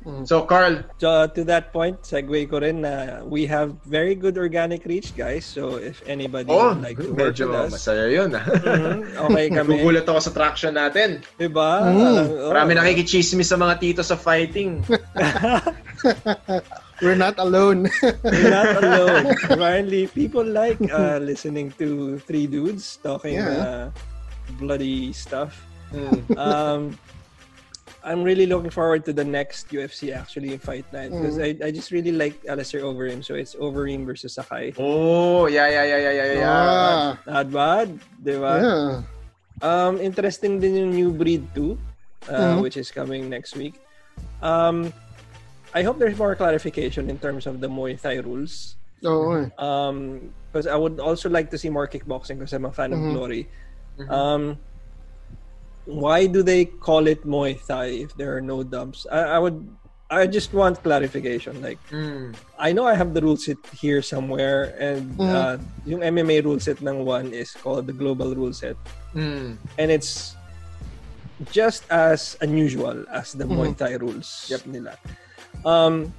Mm. 0.07 0.23
So, 0.23 0.47
Carl, 0.47 0.87
So 1.03 1.27
to 1.27 1.43
that 1.51 1.75
point, 1.75 1.99
segue 2.07 2.47
ko 2.47 2.63
rin 2.63 2.87
na 2.87 3.27
we 3.27 3.43
have 3.51 3.75
very 3.83 4.15
good 4.15 4.39
organic 4.39 4.87
reach, 4.87 5.11
guys. 5.19 5.43
So 5.43 5.83
if 5.83 5.99
anybody 6.07 6.47
oh, 6.47 6.79
would 6.79 6.87
like 6.87 7.03
to 7.03 7.11
work 7.11 7.35
medyo 7.35 7.51
with 7.51 7.67
us, 7.67 7.75
masaya 7.75 8.07
yun. 8.07 8.31
mhm, 8.39 9.19
okay 9.19 9.51
kami. 9.51 9.83
Nagugulat 9.83 10.07
ako 10.07 10.21
sa 10.23 10.31
traction 10.31 10.79
natin. 10.79 11.27
Diba? 11.35 11.83
Mm. 11.83 11.91
Parang, 11.91 12.31
oh. 12.39 12.51
Marami 12.55 12.79
nakikichismis 12.79 13.51
sa 13.51 13.59
mga 13.59 13.83
tito 13.83 14.07
sa 14.07 14.15
fighting. 14.15 14.87
We're 17.03 17.19
not 17.19 17.37
alone. 17.43 17.91
You're 18.01 18.55
not 18.55 18.79
alone. 18.81 19.35
Apparently, 19.51 20.07
people 20.07 20.47
like 20.47 20.79
uh, 20.89 21.19
listening 21.19 21.75
to 21.83 22.23
three 22.25 22.47
dudes 22.47 23.03
talking 23.03 23.37
uh, 23.37 23.43
Yeah. 23.43 23.83
bloody 24.63 25.13
stuff. 25.13 25.61
Mm. 25.93 26.25
Um, 26.39 26.81
I'm 28.07 28.23
really 28.23 28.47
looking 28.47 28.71
forward 28.71 29.03
to 29.07 29.13
the 29.13 29.27
next 29.27 29.67
UFC 29.75 30.15
actually 30.15 30.55
in 30.55 30.63
Fight 30.63 30.87
Night 30.95 31.11
because 31.11 31.43
I, 31.43 31.59
I 31.59 31.75
just 31.75 31.91
really 31.91 32.13
like 32.15 32.39
Alistair 32.47 32.87
Overeem. 32.87 33.19
So 33.27 33.35
it's 33.35 33.59
Overeem 33.59 34.07
versus 34.07 34.39
Sakai. 34.39 34.73
Oh, 34.79 35.51
yeah, 35.51 35.67
yeah, 35.67 35.83
yeah, 35.85 35.99
yeah, 35.99 36.13
yeah, 36.15 36.33
yeah. 36.39 36.47
Ah, 36.47 37.19
Not 37.27 37.47
bad, 37.51 37.89
di 38.23 38.39
ba? 38.39 38.55
yeah. 38.63 38.91
Um, 39.59 39.99
interesting 39.99 40.63
din 40.63 40.77
yung 40.79 40.93
new 40.95 41.11
breed 41.11 41.43
too, 41.51 41.75
uh, 42.31 42.55
Mhm. 42.55 42.63
which 42.63 42.79
is 42.79 42.95
coming 42.95 43.27
next 43.27 43.59
week. 43.59 43.75
Um, 44.39 44.95
I 45.75 45.83
hope 45.83 45.99
there's 45.99 46.15
more 46.17 46.39
clarification 46.39 47.11
in 47.11 47.19
terms 47.19 47.43
of 47.51 47.59
the 47.59 47.67
Muay 47.67 47.99
Thai 47.99 48.23
rules. 48.23 48.79
Oo. 49.03 49.35
eh. 49.35 49.51
Um, 49.59 50.31
because 50.55 50.71
I 50.71 50.79
would 50.79 51.03
also 51.03 51.27
like 51.29 51.51
to 51.51 51.59
see 51.59 51.69
more 51.69 51.91
kickboxing 51.91 52.39
because 52.39 52.55
I'm 52.55 52.65
a 52.65 52.73
fan 52.73 52.95
Mhm. 52.95 52.97
of 52.97 53.01
Glory. 53.19 53.43
Mhm. 53.99 54.09
Um, 54.09 54.43
why 55.87 56.27
do 56.27 56.43
they 56.43 56.67
call 56.67 57.07
it 57.07 57.25
Muay 57.27 57.55
Thai 57.65 58.03
if 58.07 58.15
there 58.19 58.37
are 58.37 58.43
no 58.43 58.63
dumps? 58.63 59.07
I, 59.11 59.35
I 59.35 59.39
would, 59.39 59.63
I 60.11 60.27
just 60.27 60.53
want 60.55 60.83
clarification. 60.83 61.63
Like, 61.63 61.79
Mm. 61.91 62.35
I 62.59 62.71
know 62.73 62.87
I 62.87 62.95
have 62.95 63.15
the 63.15 63.23
rule 63.23 63.37
set 63.39 63.59
here 63.75 64.03
somewhere, 64.03 64.75
and 64.79 65.15
Mhm. 65.19 65.31
uh, 65.35 65.57
yung 65.87 66.03
MMA 66.03 66.43
rule 66.45 66.59
set 66.61 66.83
ng 66.83 67.03
one 67.07 67.33
is 67.35 67.51
called 67.55 67.87
the 67.87 67.95
global 67.97 68.35
rule 68.35 68.53
set. 68.53 68.77
Mm. 69.17 69.57
and 69.81 69.89
it's 69.89 70.37
just 71.53 71.89
as 71.89 72.37
unusual 72.45 73.01
as 73.09 73.33
the 73.33 73.45
Muay 73.49 73.73
Mhm. 73.73 73.79
Thai 73.81 73.93
rules 73.97 74.45
Yep. 74.53 74.67
nila. 74.69 74.95
Um, 75.65 76.13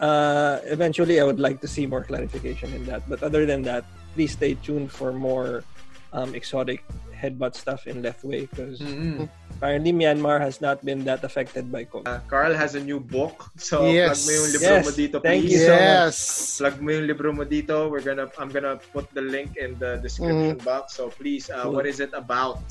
uh, 0.00 0.60
eventually, 0.68 1.20
I 1.20 1.24
would 1.24 1.40
like 1.40 1.60
to 1.64 1.68
see 1.68 1.86
more 1.86 2.04
clarification 2.04 2.72
in 2.76 2.84
that. 2.86 3.08
But 3.08 3.22
other 3.22 3.44
than 3.48 3.62
that, 3.68 3.84
please 4.14 4.32
stay 4.36 4.54
tuned 4.54 4.92
for 4.92 5.12
more 5.12 5.64
um, 6.12 6.34
exotic 6.34 6.82
headbutt 7.14 7.54
stuff 7.54 7.86
in 7.86 8.00
Lethway 8.02 8.48
because 8.48 8.80
Mm. 8.80 9.28
apparently 9.60 9.92
Myanmar 9.92 10.40
has 10.40 10.60
not 10.64 10.80
been 10.84 11.04
that 11.04 11.20
affected 11.22 11.68
by 11.70 11.84
COVID. 11.84 12.08
Uh, 12.08 12.20
Carl 12.32 12.54
has 12.56 12.74
a 12.74 12.80
new 12.80 12.96
book. 12.98 13.52
So, 13.60 13.84
Yes. 13.84 14.24
plug 14.24 14.24
mo 14.24 14.30
yung 14.40 14.48
libro 14.56 14.72
Yes. 14.72 14.84
mo 14.86 14.90
dito, 14.96 15.16
Thank 15.20 15.42
please. 15.44 15.52
you 15.52 15.60
so 15.68 15.72
much. 15.76 15.84
Yes. 15.84 16.16
plug 16.58 16.76
mo 16.80 16.88
yung 16.96 17.06
libro 17.06 17.28
mo 17.36 17.44
dito. 17.44 17.76
We're 17.92 18.00
gonna, 18.00 18.26
I'm 18.40 18.48
gonna 18.48 18.80
put 18.96 19.12
the 19.12 19.20
link 19.20 19.60
in 19.60 19.76
the 19.76 20.00
description 20.00 20.56
Mm-hmm. 20.56 20.64
box. 20.64 20.96
So 20.96 21.12
please, 21.12 21.52
uh, 21.52 21.68
Cool. 21.68 21.76
what 21.76 21.84
is 21.84 22.00
it 22.00 22.10
about? 22.16 22.64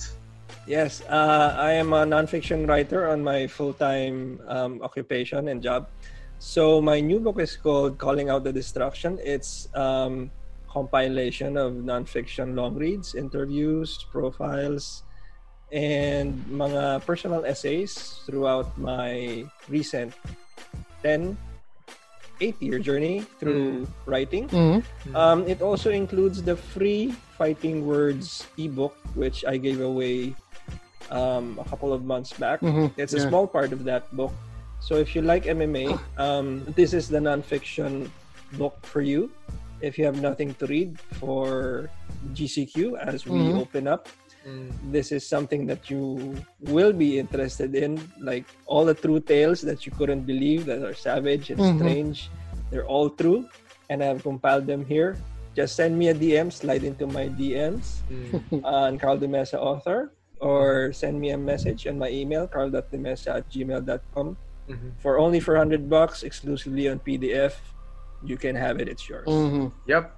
Yes, 0.66 1.02
uh, 1.10 1.54
I 1.58 1.78
am 1.78 1.94
a 1.94 2.02
nonfiction 2.06 2.66
writer 2.66 3.06
on 3.10 3.22
my 3.22 3.46
full-time 3.46 4.42
um, 4.50 4.82
occupation 4.82 5.48
and 5.50 5.62
job. 5.62 5.90
So 6.42 6.82
my 6.82 6.98
new 7.02 7.20
book 7.22 7.38
is 7.38 7.54
called 7.58 7.98
"Calling 8.02 8.30
Out 8.34 8.44
the 8.46 8.54
Destruction." 8.54 9.18
It's 9.22 9.70
um, 9.78 10.30
compilation 10.70 11.58
of 11.58 11.74
nonfiction 11.82 12.56
long 12.56 12.76
reads, 12.76 13.16
interviews, 13.16 14.06
profiles, 14.12 15.04
and 15.72 16.38
mga 16.50 17.06
personal 17.06 17.46
essays 17.46 18.22
throughout 18.26 18.70
my 18.78 19.46
recent 19.68 20.14
10, 21.04 21.38
8-year 22.42 22.80
journey 22.80 23.26
through 23.40 23.88
writing. 24.06 24.48
Mhm. 24.50 24.82
Um, 25.14 25.44
it 25.50 25.62
also 25.62 25.90
includes 25.92 26.42
the 26.42 26.56
free 26.56 27.14
Fighting 27.38 27.86
Words 27.88 28.46
ebook, 28.58 28.96
which 29.16 29.44
I 29.46 29.58
gave 29.58 29.82
away 29.82 30.36
um, 31.10 31.58
a 31.58 31.66
couple 31.66 31.90
of 31.90 32.06
months 32.06 32.34
back. 32.38 32.62
Mhm. 32.62 32.94
It's 32.94 33.18
a 33.18 33.22
Yeah. 33.24 33.30
small 33.34 33.48
part 33.50 33.74
of 33.74 33.82
that 33.90 34.06
book. 34.14 34.30
So 34.78 35.02
if 35.02 35.18
you 35.18 35.26
like 35.26 35.50
MMA, 35.50 35.98
um, 36.22 36.62
this 36.78 36.94
is 36.94 37.10
the 37.10 37.18
nonfiction 37.18 38.14
book 38.62 38.78
for 38.86 39.02
you. 39.02 39.32
If 39.82 39.98
you 39.98 40.06
have 40.06 40.22
nothing 40.22 40.54
to 40.60 40.66
read 40.68 41.00
for 41.20 41.90
GCQ 42.36 42.98
as 43.00 43.26
we 43.26 43.40
Mhm. 43.40 43.60
open 43.64 43.88
up, 43.88 44.10
Mm. 44.46 44.72
this 44.92 45.12
is 45.12 45.24
something 45.28 45.66
that 45.68 45.90
you 45.90 46.36
will 46.68 46.92
be 46.94 47.20
interested 47.20 47.76
in. 47.76 48.00
Like 48.20 48.46
all 48.68 48.84
the 48.86 48.94
true 48.96 49.20
tales 49.20 49.62
that 49.64 49.86
you 49.86 49.92
couldn't 49.96 50.24
believe 50.28 50.66
that 50.68 50.84
are 50.84 50.94
savage 50.96 51.50
and 51.52 51.60
Mhm. 51.60 51.76
strange, 51.80 52.18
they're 52.72 52.88
all 52.88 53.10
true, 53.10 53.48
and 53.90 54.04
I've 54.04 54.24
compiled 54.24 54.68
them 54.68 54.84
here. 54.86 55.16
Just 55.56 55.76
send 55.76 55.98
me 55.98 56.08
a 56.10 56.14
DM, 56.16 56.52
slide 56.52 56.84
into 56.84 57.08
my 57.08 57.28
DMs 57.28 58.04
Mm. 58.12 58.64
on 58.64 58.98
Carl 59.00 59.18
Demesa 59.18 59.60
author, 59.60 60.12
or 60.40 60.92
send 60.94 61.20
me 61.20 61.32
a 61.32 61.38
message 61.38 61.88
on 61.88 62.00
my 62.00 62.08
email 62.12 62.48
carl.demesa 62.48 63.44
at 63.44 63.50
gmail.com 63.52 64.38
Mhm. 64.70 64.92
for 65.04 65.20
only 65.20 65.40
400 65.40 65.90
bucks 65.90 66.24
exclusively 66.24 66.88
on 66.88 67.00
PDF. 67.00 67.60
You 68.24 68.36
can 68.36 68.56
have 68.56 68.80
it. 68.80 68.88
It's 68.88 69.08
yours. 69.08 69.28
Mhm. 69.28 69.72
Yep. 69.88 70.16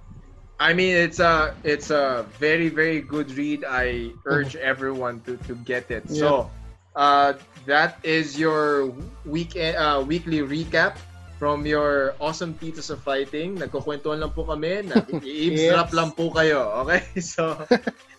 I 0.62 0.70
mean, 0.74 0.94
it's 0.94 1.18
a 1.18 1.54
it's 1.66 1.90
a 1.90 2.22
very 2.38 2.70
very 2.70 3.02
good 3.02 3.30
read. 3.34 3.66
I 3.66 4.14
urge 4.26 4.54
everyone 4.54 5.18
to 5.26 5.34
to 5.50 5.58
get 5.66 5.90
it. 5.90 6.06
So, 6.06 6.50
uh, 6.94 7.34
that 7.66 7.98
is 8.06 8.38
your 8.38 8.94
weekend 9.26 9.74
uh, 9.74 9.98
weekly 10.06 10.38
recap 10.46 11.02
from 11.42 11.66
your 11.66 12.14
awesome 12.22 12.54
titos 12.54 12.94
of 12.94 13.02
fighting. 13.02 13.58
Nagkukwentuhan 13.58 14.22
lang 14.22 14.30
po 14.30 14.46
kami. 14.46 14.86
Nag-eavesdrop 14.94 15.90
Yes. 15.90 15.98
lang 15.98 16.14
po 16.14 16.30
kayo. 16.30 16.70
Okay? 16.86 17.02
So, 17.34 17.58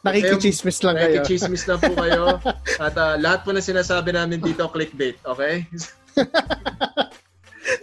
Nakikichismis 0.03 0.83
lang 0.83 0.99
kayo. 0.99 1.23
Nakikichismis 1.23 1.63
lang 1.63 1.79
po 1.79 1.95
kayo. 2.03 2.43
At 2.83 2.99
uh, 2.99 3.15
lahat 3.15 3.47
po 3.47 3.55
na 3.55 3.63
sinasabi 3.63 4.11
namin 4.11 4.43
dito, 4.43 4.67
clickbait. 4.67 5.15
Okay? 5.23 5.63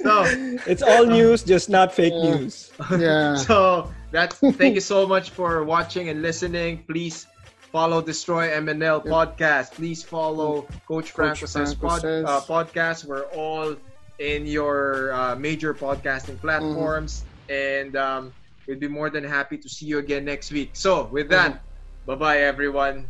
So, 0.02 0.24
It's 0.66 0.82
all 0.82 1.06
news, 1.06 1.42
just 1.42 1.68
not 1.70 1.94
fake 1.94 2.12
Yeah. 2.14 2.22
news. 2.36 2.70
Yeah. 2.98 3.36
so 3.36 3.90
that's 4.10 4.36
thank 4.38 4.74
you 4.74 4.80
so 4.80 5.06
much 5.06 5.30
for 5.30 5.64
watching 5.64 6.08
and 6.08 6.22
listening. 6.22 6.84
Please 6.86 7.26
follow 7.72 8.02
Destroy 8.02 8.50
MNL 8.50 9.04
podcast. 9.06 9.72
Please 9.72 10.02
follow 10.02 10.66
Coach 10.86 11.12
Franco 11.12 11.46
says 11.46 11.74
pod, 11.74 12.04
uh, 12.04 12.40
podcast. 12.48 13.04
We're 13.04 13.26
all 13.30 13.76
in 14.18 14.46
your 14.46 15.12
uh, 15.14 15.34
major 15.36 15.72
podcasting 15.72 16.40
platforms. 16.40 17.24
And 17.48 17.96
um, 17.96 18.32
we'd 18.66 18.80
be 18.80 18.88
more 18.88 19.10
than 19.10 19.24
happy 19.24 19.56
to 19.58 19.68
see 19.68 19.86
you 19.86 19.98
again 19.98 20.24
next 20.24 20.50
week. 20.52 20.70
So, 20.74 21.04
with 21.10 21.28
that, 21.30 21.62
bye 22.06 22.14
bye, 22.14 22.38
everyone. 22.42 23.08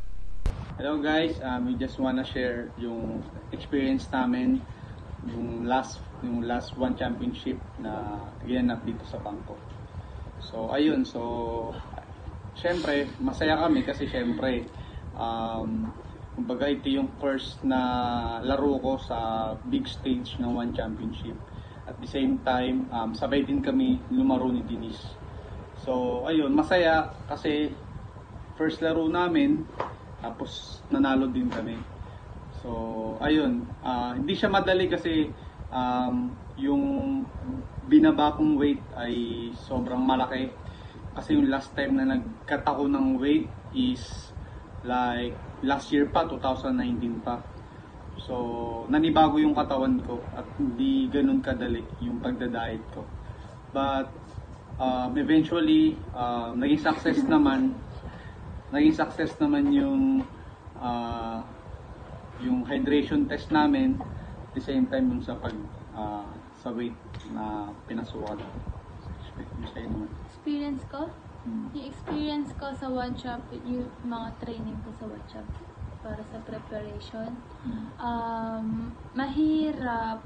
Hello 0.76 0.96
guys, 0.96 1.36
um, 1.42 1.66
we 1.66 1.74
just 1.76 1.98
wanna 2.00 2.24
share 2.24 2.72
yung 2.80 3.20
experience 3.52 4.08
namin 4.12 4.64
yung 5.28 5.66
last 5.68 6.00
yung 6.22 6.44
last 6.44 6.76
one 6.76 6.96
championship 6.96 7.56
na 7.80 8.20
ginanap 8.44 8.84
dito 8.84 9.02
sa 9.08 9.20
Bangkok. 9.20 9.58
So 10.40 10.72
ayun, 10.72 11.04
so 11.04 11.72
syempre 12.56 13.08
masaya 13.20 13.56
kami 13.60 13.84
kasi 13.84 14.08
syempre 14.08 14.64
um, 15.16 15.88
kumbaga 16.36 16.68
ito 16.68 16.88
yung 16.88 17.08
first 17.20 17.60
na 17.64 18.40
laro 18.40 18.80
ko 18.80 18.92
sa 19.00 19.52
big 19.68 19.84
stage 19.84 20.40
ng 20.40 20.52
one 20.52 20.72
championship. 20.72 21.36
At 21.90 21.98
the 21.98 22.06
same 22.06 22.38
time, 22.46 22.86
um, 22.94 23.12
sabay 23.16 23.42
din 23.42 23.60
kami 23.60 23.98
lumaro 24.14 24.48
ni 24.48 24.62
Denise. 24.64 25.16
So 25.84 26.24
ayun, 26.28 26.52
masaya 26.52 27.12
kasi 27.28 27.72
first 28.60 28.84
laro 28.84 29.08
namin 29.08 29.64
tapos 30.20 30.84
nanalo 30.92 31.32
din 31.32 31.48
kami. 31.48 31.80
So, 32.60 33.16
ayun, 33.24 33.64
ah, 33.80 34.12
hindi 34.12 34.36
siya 34.36 34.52
madali 34.52 34.84
kasi 34.84 35.32
um, 35.70 36.34
yung 36.58 36.82
binaba 37.86 38.34
kong 38.36 38.58
weight 38.58 38.82
ay 38.94 39.14
sobrang 39.54 40.02
malaki. 40.02 40.50
Kasi 41.16 41.34
yung 41.34 41.50
last 41.50 41.74
time 41.74 41.98
na 41.98 42.18
nagkat 42.18 42.62
ako 42.62 42.86
ng 42.86 43.18
weight 43.18 43.50
is 43.74 44.30
like 44.86 45.34
last 45.64 45.90
year 45.90 46.06
pa, 46.06 46.26
2019 46.28 47.24
pa. 47.24 47.40
So, 48.20 48.84
nanibago 48.92 49.40
yung 49.40 49.56
katawan 49.56 49.98
ko 50.04 50.20
at 50.36 50.44
hindi 50.60 51.08
ganun 51.08 51.40
kadali 51.40 51.82
yung 52.04 52.20
pagda-diet 52.20 52.84
ko. 52.92 53.02
But, 53.72 54.12
um, 54.76 55.16
eventually, 55.16 55.96
uh, 56.12 56.52
naging 56.52 56.84
success 56.84 57.24
naman 57.24 57.74
naging 58.70 58.94
success 58.94 59.34
naman 59.42 59.70
yung 59.74 60.22
ah, 60.78 61.42
yung 62.40 62.64
hydration 62.64 63.26
test 63.26 63.50
namin 63.52 63.98
the 64.54 64.62
same 64.62 64.86
time 64.90 65.10
yung 65.10 65.22
sa 65.22 65.34
pag 65.38 65.54
ah, 65.94 66.26
sa 66.60 66.70
weight 66.74 66.96
na 67.32 67.70
pinasukan. 67.86 68.38
Naman. 69.40 70.10
experience 70.28 70.84
ko, 70.92 71.08
Hmm. 71.40 71.72
yung 71.72 71.88
experience 71.88 72.52
ko 72.60 72.68
sa 72.76 72.92
one 72.92 73.16
shop, 73.16 73.40
yung 73.64 73.88
mga 74.04 74.28
training 74.44 74.76
ko 74.84 74.92
sa 74.92 75.08
one 75.08 75.24
shop 75.24 75.46
para 76.04 76.20
sa 76.28 76.36
preparation, 76.44 77.32
um, 77.96 78.92
mahirap 79.16 80.20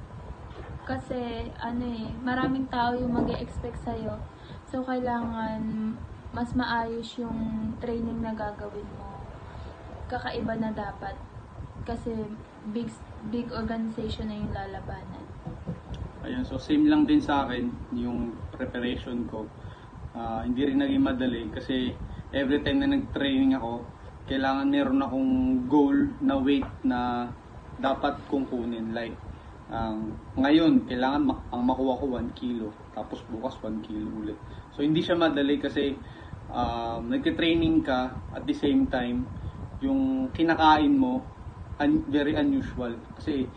kasi 0.83 1.55
ano 1.63 1.87
eh, 1.87 2.11
maraming 2.19 2.67
tao 2.67 2.99
yung 2.99 3.15
mag 3.15 3.31
expect 3.31 3.79
sa'yo. 3.87 4.19
So, 4.67 4.83
kailangan 4.83 5.95
mas 6.35 6.51
maayos 6.59 7.15
yung 7.15 7.73
training 7.79 8.19
na 8.19 8.35
gagawin 8.35 8.87
mo. 8.99 9.23
Kakaiba 10.11 10.59
na 10.59 10.75
dapat. 10.75 11.15
Kasi 11.87 12.11
big 12.75 12.91
big 13.31 13.49
organization 13.53 14.29
na 14.29 14.37
yung 14.37 14.53
lalabanan. 14.53 15.25
Ayun, 16.25 16.45
so 16.45 16.57
same 16.57 16.89
lang 16.89 17.05
din 17.05 17.21
sa 17.21 17.45
akin 17.45 17.69
yung 17.93 18.33
preparation 18.57 19.29
ko. 19.29 19.45
Ah, 20.17 20.41
hindi 20.45 20.65
rin 20.65 20.81
naging 20.81 21.05
madali 21.05 21.43
kasi 21.53 21.93
every 22.33 22.65
time 22.65 22.81
na 22.81 22.89
nag-training 22.97 23.53
ako, 23.57 23.85
kailangan 24.25 24.73
meron 24.73 25.05
akong 25.05 25.33
goal 25.69 25.97
na 26.25 26.35
weight 26.41 26.69
na 26.81 27.29
dapat 27.77 28.17
kong 28.33 28.49
kunin. 28.49 28.97
Like, 28.97 29.13
ang 29.69 30.17
ngayon, 30.39 30.89
kailangan 30.89 31.23
ma- 31.29 31.45
ang 31.53 31.63
makuha 31.65 32.01
ko 32.01 32.05
1 32.17 32.33
kilo. 32.33 32.73
Tapos 32.97 33.21
bukas 33.29 33.59
1 33.61 33.85
kilo 33.85 34.09
ulit. 34.25 34.39
So, 34.73 34.81
hindi 34.81 35.05
siya 35.05 35.19
madali 35.19 35.61
kasi 35.61 35.93
um, 36.49 37.11
nagka-training 37.13 37.85
ka 37.85 38.17
at 38.33 38.49
the 38.49 38.57
same 38.57 38.89
time, 38.89 39.29
yung 39.85 40.33
kinakain 40.33 40.95
mo, 40.97 41.21
un- 41.81 42.05
very 42.11 42.35
unusual. 42.37 42.95
Kasi, 43.19 43.49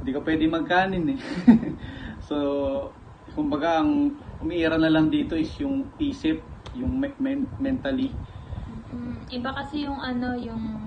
hindi 0.00 0.10
ka 0.10 0.20
pwede 0.22 0.44
magkanin 0.46 1.04
eh. 1.16 1.20
so, 2.28 2.36
kumbaga, 3.34 3.82
ang 3.82 4.14
umiira 4.40 4.80
na 4.80 4.88
lang 4.88 5.12
dito 5.12 5.36
is 5.36 5.50
yung 5.60 5.84
isip, 6.00 6.40
yung 6.74 6.96
me- 6.96 7.18
men- 7.20 7.50
mentally. 7.60 8.12
Mm, 8.90 9.28
iba 9.30 9.50
kasi 9.54 9.86
yung 9.86 10.00
ano, 10.00 10.34
yung 10.34 10.80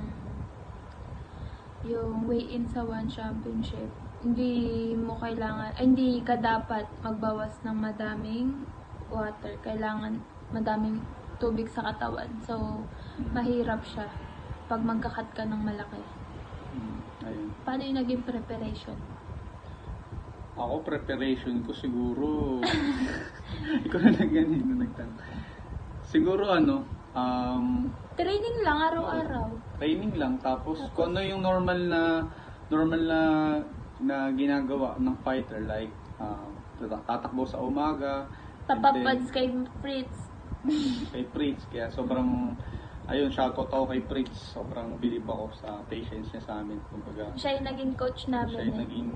yung 1.83 2.23
weigh-in 2.23 2.63
sa 2.71 2.79
one 2.83 3.11
championship. 3.11 3.91
Hindi 4.23 4.95
mo 4.95 5.19
kailangan, 5.19 5.75
ay, 5.75 5.83
hindi 5.83 6.23
ka 6.23 6.39
dapat 6.39 6.87
magbawas 7.03 7.59
ng 7.67 7.75
madaming 7.75 8.63
water. 9.11 9.51
Kailangan 9.59 10.15
madaming 10.55 11.03
tubig 11.43 11.67
sa 11.67 11.83
katawan. 11.91 12.31
So, 12.47 12.87
mahirap 13.35 13.83
siya 13.83 14.07
pag 14.71 14.79
magkakat 14.79 15.27
ka 15.35 15.43
ng 15.43 15.59
malaki. 15.59 15.99
Ayun. 17.23 17.49
Paano 17.63 17.81
yung 17.83 17.97
naging 17.97 18.23
preparation? 18.23 18.97
Ako, 20.53 20.85
preparation 20.85 21.65
ko 21.65 21.71
siguro... 21.73 22.59
Ikaw 23.85 23.99
na 23.99 24.11
lang 24.13 24.31
ganyan 24.31 24.63
na 24.69 24.75
nagtanong. 24.85 25.19
Siguro 26.05 26.45
ano, 26.45 26.85
um, 27.15 27.89
Training 28.13 28.61
lang 28.61 28.77
araw-araw. 28.77 29.45
training 29.81 30.13
lang 30.13 30.37
tapos 30.37 30.77
kung 30.93 31.11
ano 31.11 31.25
yung 31.25 31.41
normal 31.41 31.79
na 31.81 32.01
normal 32.69 33.01
na 33.01 33.21
na 33.97 34.29
ginagawa 34.31 34.93
ng 35.01 35.17
fighter 35.25 35.65
like 35.65 35.89
uh, 36.21 36.45
tatakbo 37.09 37.43
sa 37.43 37.57
umaga 37.57 38.29
and 38.69 38.79
then 38.79 39.01
Tapapads 39.03 39.27
kay 39.33 39.49
Fritz. 39.81 40.17
kay 41.13 41.25
Fritz 41.33 41.65
kaya 41.73 41.89
sobrang 41.89 42.53
ayun 43.05 43.27
shoutout 43.27 43.67
ako 43.67 43.89
kay 43.89 44.01
Fritz 44.01 44.55
sobrang 44.55 44.95
bilib 44.97 45.25
ako 45.25 45.51
sa 45.53 45.83
patience 45.85 46.31
niya 46.31 46.41
sa 46.41 46.53
amin 46.59 46.79
kumbaga 46.87 47.27
Siya 47.35 47.59
yung 47.59 47.67
naging 47.67 47.93
coach 47.93 48.19
siya 48.21 48.31
namin. 48.41 48.55
yung 48.63 48.71
Eh. 48.71 48.81
naging 48.81 49.09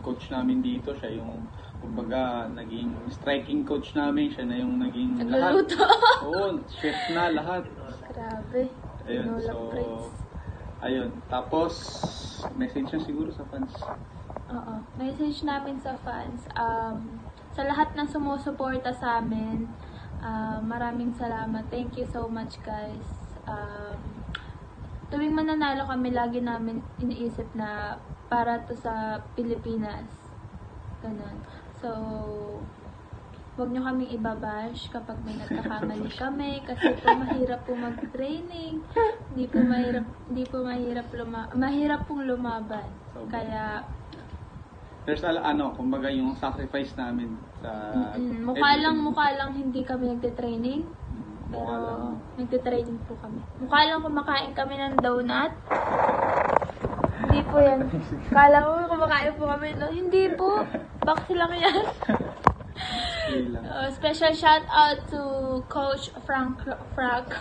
coach 0.00 0.24
namin 0.28 0.58
dito 0.60 0.90
siya 0.96 1.10
yung 1.14 1.44
kumbaga 1.78 2.48
naging 2.50 2.88
striking 3.10 3.60
coach 3.62 3.92
namin 3.92 4.32
siya 4.32 4.44
na 4.44 4.56
yung 4.56 4.80
naging 4.80 5.20
Nagluluto. 5.20 5.76
lahat 5.76 6.24
oo 6.26 6.46
chef 6.70 6.96
na 7.10 7.28
lahat 7.30 7.64
Grabe. 8.06 8.70
Ayun, 9.04 9.26
Tinola 9.26 9.42
so, 9.44 9.58
Fritz. 9.68 10.06
ayun. 10.80 11.10
Tapos, 11.26 11.72
message 12.54 12.86
niya 12.86 13.02
siguro 13.02 13.28
sa 13.28 13.42
fans. 13.50 13.74
Oo. 14.48 14.74
Message 14.94 15.42
namin 15.42 15.76
sa 15.76 15.98
fans. 15.98 16.46
Um, 16.54 17.18
sa 17.50 17.66
lahat 17.66 17.90
ng 17.92 18.06
sumusuporta 18.06 18.94
sa 18.94 19.18
amin, 19.18 19.66
ah, 20.22 20.62
maraming 20.62 21.10
salamat. 21.10 21.66
Thank 21.68 21.98
you 21.98 22.06
so 22.06 22.30
much, 22.30 22.62
guys. 22.62 23.23
Um, 23.44 23.98
tuwing 25.12 25.36
mananalo 25.36 25.84
kami, 25.86 26.10
lagi 26.12 26.40
namin 26.40 26.80
iniisip 27.00 27.52
na 27.56 28.00
para 28.28 28.64
to 28.64 28.74
sa 28.76 29.20
Pilipinas. 29.36 30.08
Ganun. 31.04 31.36
So, 31.78 31.90
Huwag 33.54 33.70
nyo 33.70 33.86
kaming 33.86 34.10
ibabash 34.18 34.90
kapag 34.90 35.14
may 35.22 35.38
nagkakamali 35.38 36.10
kami 36.26 36.58
kasi 36.66 36.90
po 36.98 37.06
mahirap 37.14 37.62
po 37.62 37.78
mag-training. 37.78 38.82
Hindi 39.30 39.44
po 39.46 39.62
mahirap, 39.62 40.06
hindi 40.26 40.44
po 40.50 40.56
mahirap 40.66 41.06
luma 41.14 41.46
mahirap 41.54 42.02
pong 42.10 42.26
lumaban. 42.26 42.90
Kaya 43.30 43.86
There's 45.06 45.22
a, 45.22 45.38
ano, 45.38 45.70
kumbaga 45.76 46.10
yung 46.10 46.34
sacrifice 46.34 46.96
namin 46.98 47.36
sa... 47.62 47.70
mm, 48.18 48.42
mukha 48.42 48.72
lang 48.80 48.96
mukha 48.98 49.36
lang 49.38 49.54
hindi 49.54 49.86
kami 49.86 50.16
nagte-training. 50.16 50.82
Mukha 51.54 51.74
Pero 51.74 51.86
lang. 51.86 52.12
nagte-training 52.34 52.98
po 53.06 53.14
kami. 53.22 53.40
Mukha 53.62 53.80
lang 53.86 54.02
kumakain 54.02 54.52
kami 54.52 54.74
ng 54.74 54.94
donut. 54.98 55.52
Hindi 57.24 57.40
po 57.46 57.56
yan. 57.62 57.80
Kala 58.28 58.56
mo 58.60 58.70
kumakain 58.90 59.32
po 59.38 59.44
kami. 59.46 59.68
No, 59.78 59.86
hindi 59.88 60.24
po. 60.34 60.66
Box 61.06 61.20
lang 61.30 61.52
yan. 61.54 61.84
Uh, 63.64 63.88
special 63.88 64.34
shout 64.36 64.66
out 64.68 65.00
to 65.08 65.22
Coach 65.72 66.12
Frank 66.28 66.60
Frank 66.92 67.32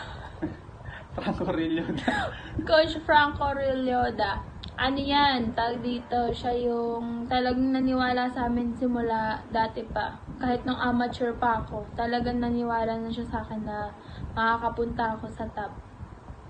Franco 1.13 1.45
Rilloda. 1.51 2.31
Coach 2.63 2.95
Franco 3.05 3.51
Rilloda. 3.51 4.52
Ano 4.73 4.97
yan, 4.97 5.53
tag 5.53 5.85
dito, 5.85 6.33
siya 6.33 6.49
yung 6.57 7.29
talagang 7.29 7.77
naniwala 7.77 8.25
sa 8.33 8.49
amin 8.49 8.73
simula 8.73 9.37
dati 9.53 9.85
pa. 9.85 10.17
Kahit 10.41 10.65
nung 10.65 10.81
amateur 10.81 11.29
pa 11.37 11.61
ako, 11.61 11.85
talagang 11.93 12.41
naniwala 12.41 12.97
na 12.97 13.13
siya 13.13 13.29
sa 13.29 13.45
akin 13.45 13.61
na 13.61 13.93
makakapunta 14.33 15.13
ako 15.13 15.29
sa 15.29 15.45
top. 15.53 15.69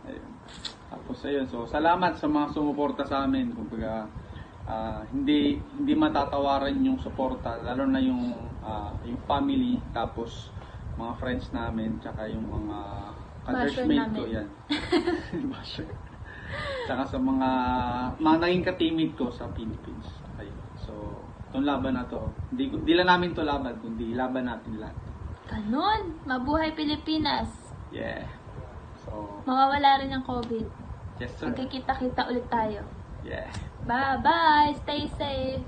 Ayun. 0.07 0.31
Tapos 0.87 1.17
ayun, 1.27 1.45
so 1.51 1.67
salamat 1.67 2.15
sa 2.15 2.31
mga 2.31 2.47
sumuporta 2.55 3.03
sa 3.03 3.27
amin. 3.27 3.51
Kumbaga, 3.51 4.07
ah, 4.71 5.03
hindi 5.11 5.59
hindi 5.75 5.93
matatawaran 5.93 6.79
yung 6.79 7.03
suporta, 7.03 7.59
lalo 7.59 7.83
na 7.83 7.99
yung 7.99 8.31
ah, 8.63 8.95
yung 9.03 9.19
family, 9.27 9.83
tapos 9.91 10.47
mga 10.95 11.13
friends 11.19 11.51
namin, 11.51 11.99
tsaka 11.99 12.31
yung 12.31 12.47
mga 12.47 12.77
Basher 13.43 13.83
ka-churchmate 13.83 13.99
namin. 14.07 14.15
ko 14.15 14.23
yan. 14.31 14.47
Basher. 15.51 15.87
Tsaka 16.83 17.03
sa 17.05 17.17
mga 17.17 17.49
mga 18.17 18.37
naging 18.39 18.65
ka-teammate 18.65 19.15
ko 19.15 19.27
sa 19.29 19.47
Philippines. 19.51 20.07
Ayun. 20.35 20.57
So, 20.75 20.91
Itong 21.47 21.69
laban 21.69 21.93
na 21.93 22.01
to. 22.09 22.33
Hindi, 22.49 22.65
ko- 22.67 22.81
di 22.81 22.97
lang 22.97 23.05
namin 23.05 23.29
to 23.31 23.45
laban, 23.45 23.77
kundi 23.77 24.17
laban 24.17 24.49
natin 24.49 24.81
lahat. 24.81 24.97
Ganon! 25.45 26.17
Mabuhay 26.25 26.73
Pilipinas! 26.73 27.45
Yeah. 27.93 28.25
So, 28.97 29.37
Mawawala 29.45 30.01
rin 30.01 30.09
ang 30.09 30.25
COVID. 30.25 30.65
yes 31.21 31.29
sir. 31.37 31.53
Magkikita-kita 31.53 32.25
ulit 32.25 32.49
tayo. 32.49 32.81
Yeah. 33.21 33.45
Bye-bye! 33.85 34.81
Stay 34.81 35.05
safe! 35.13 35.61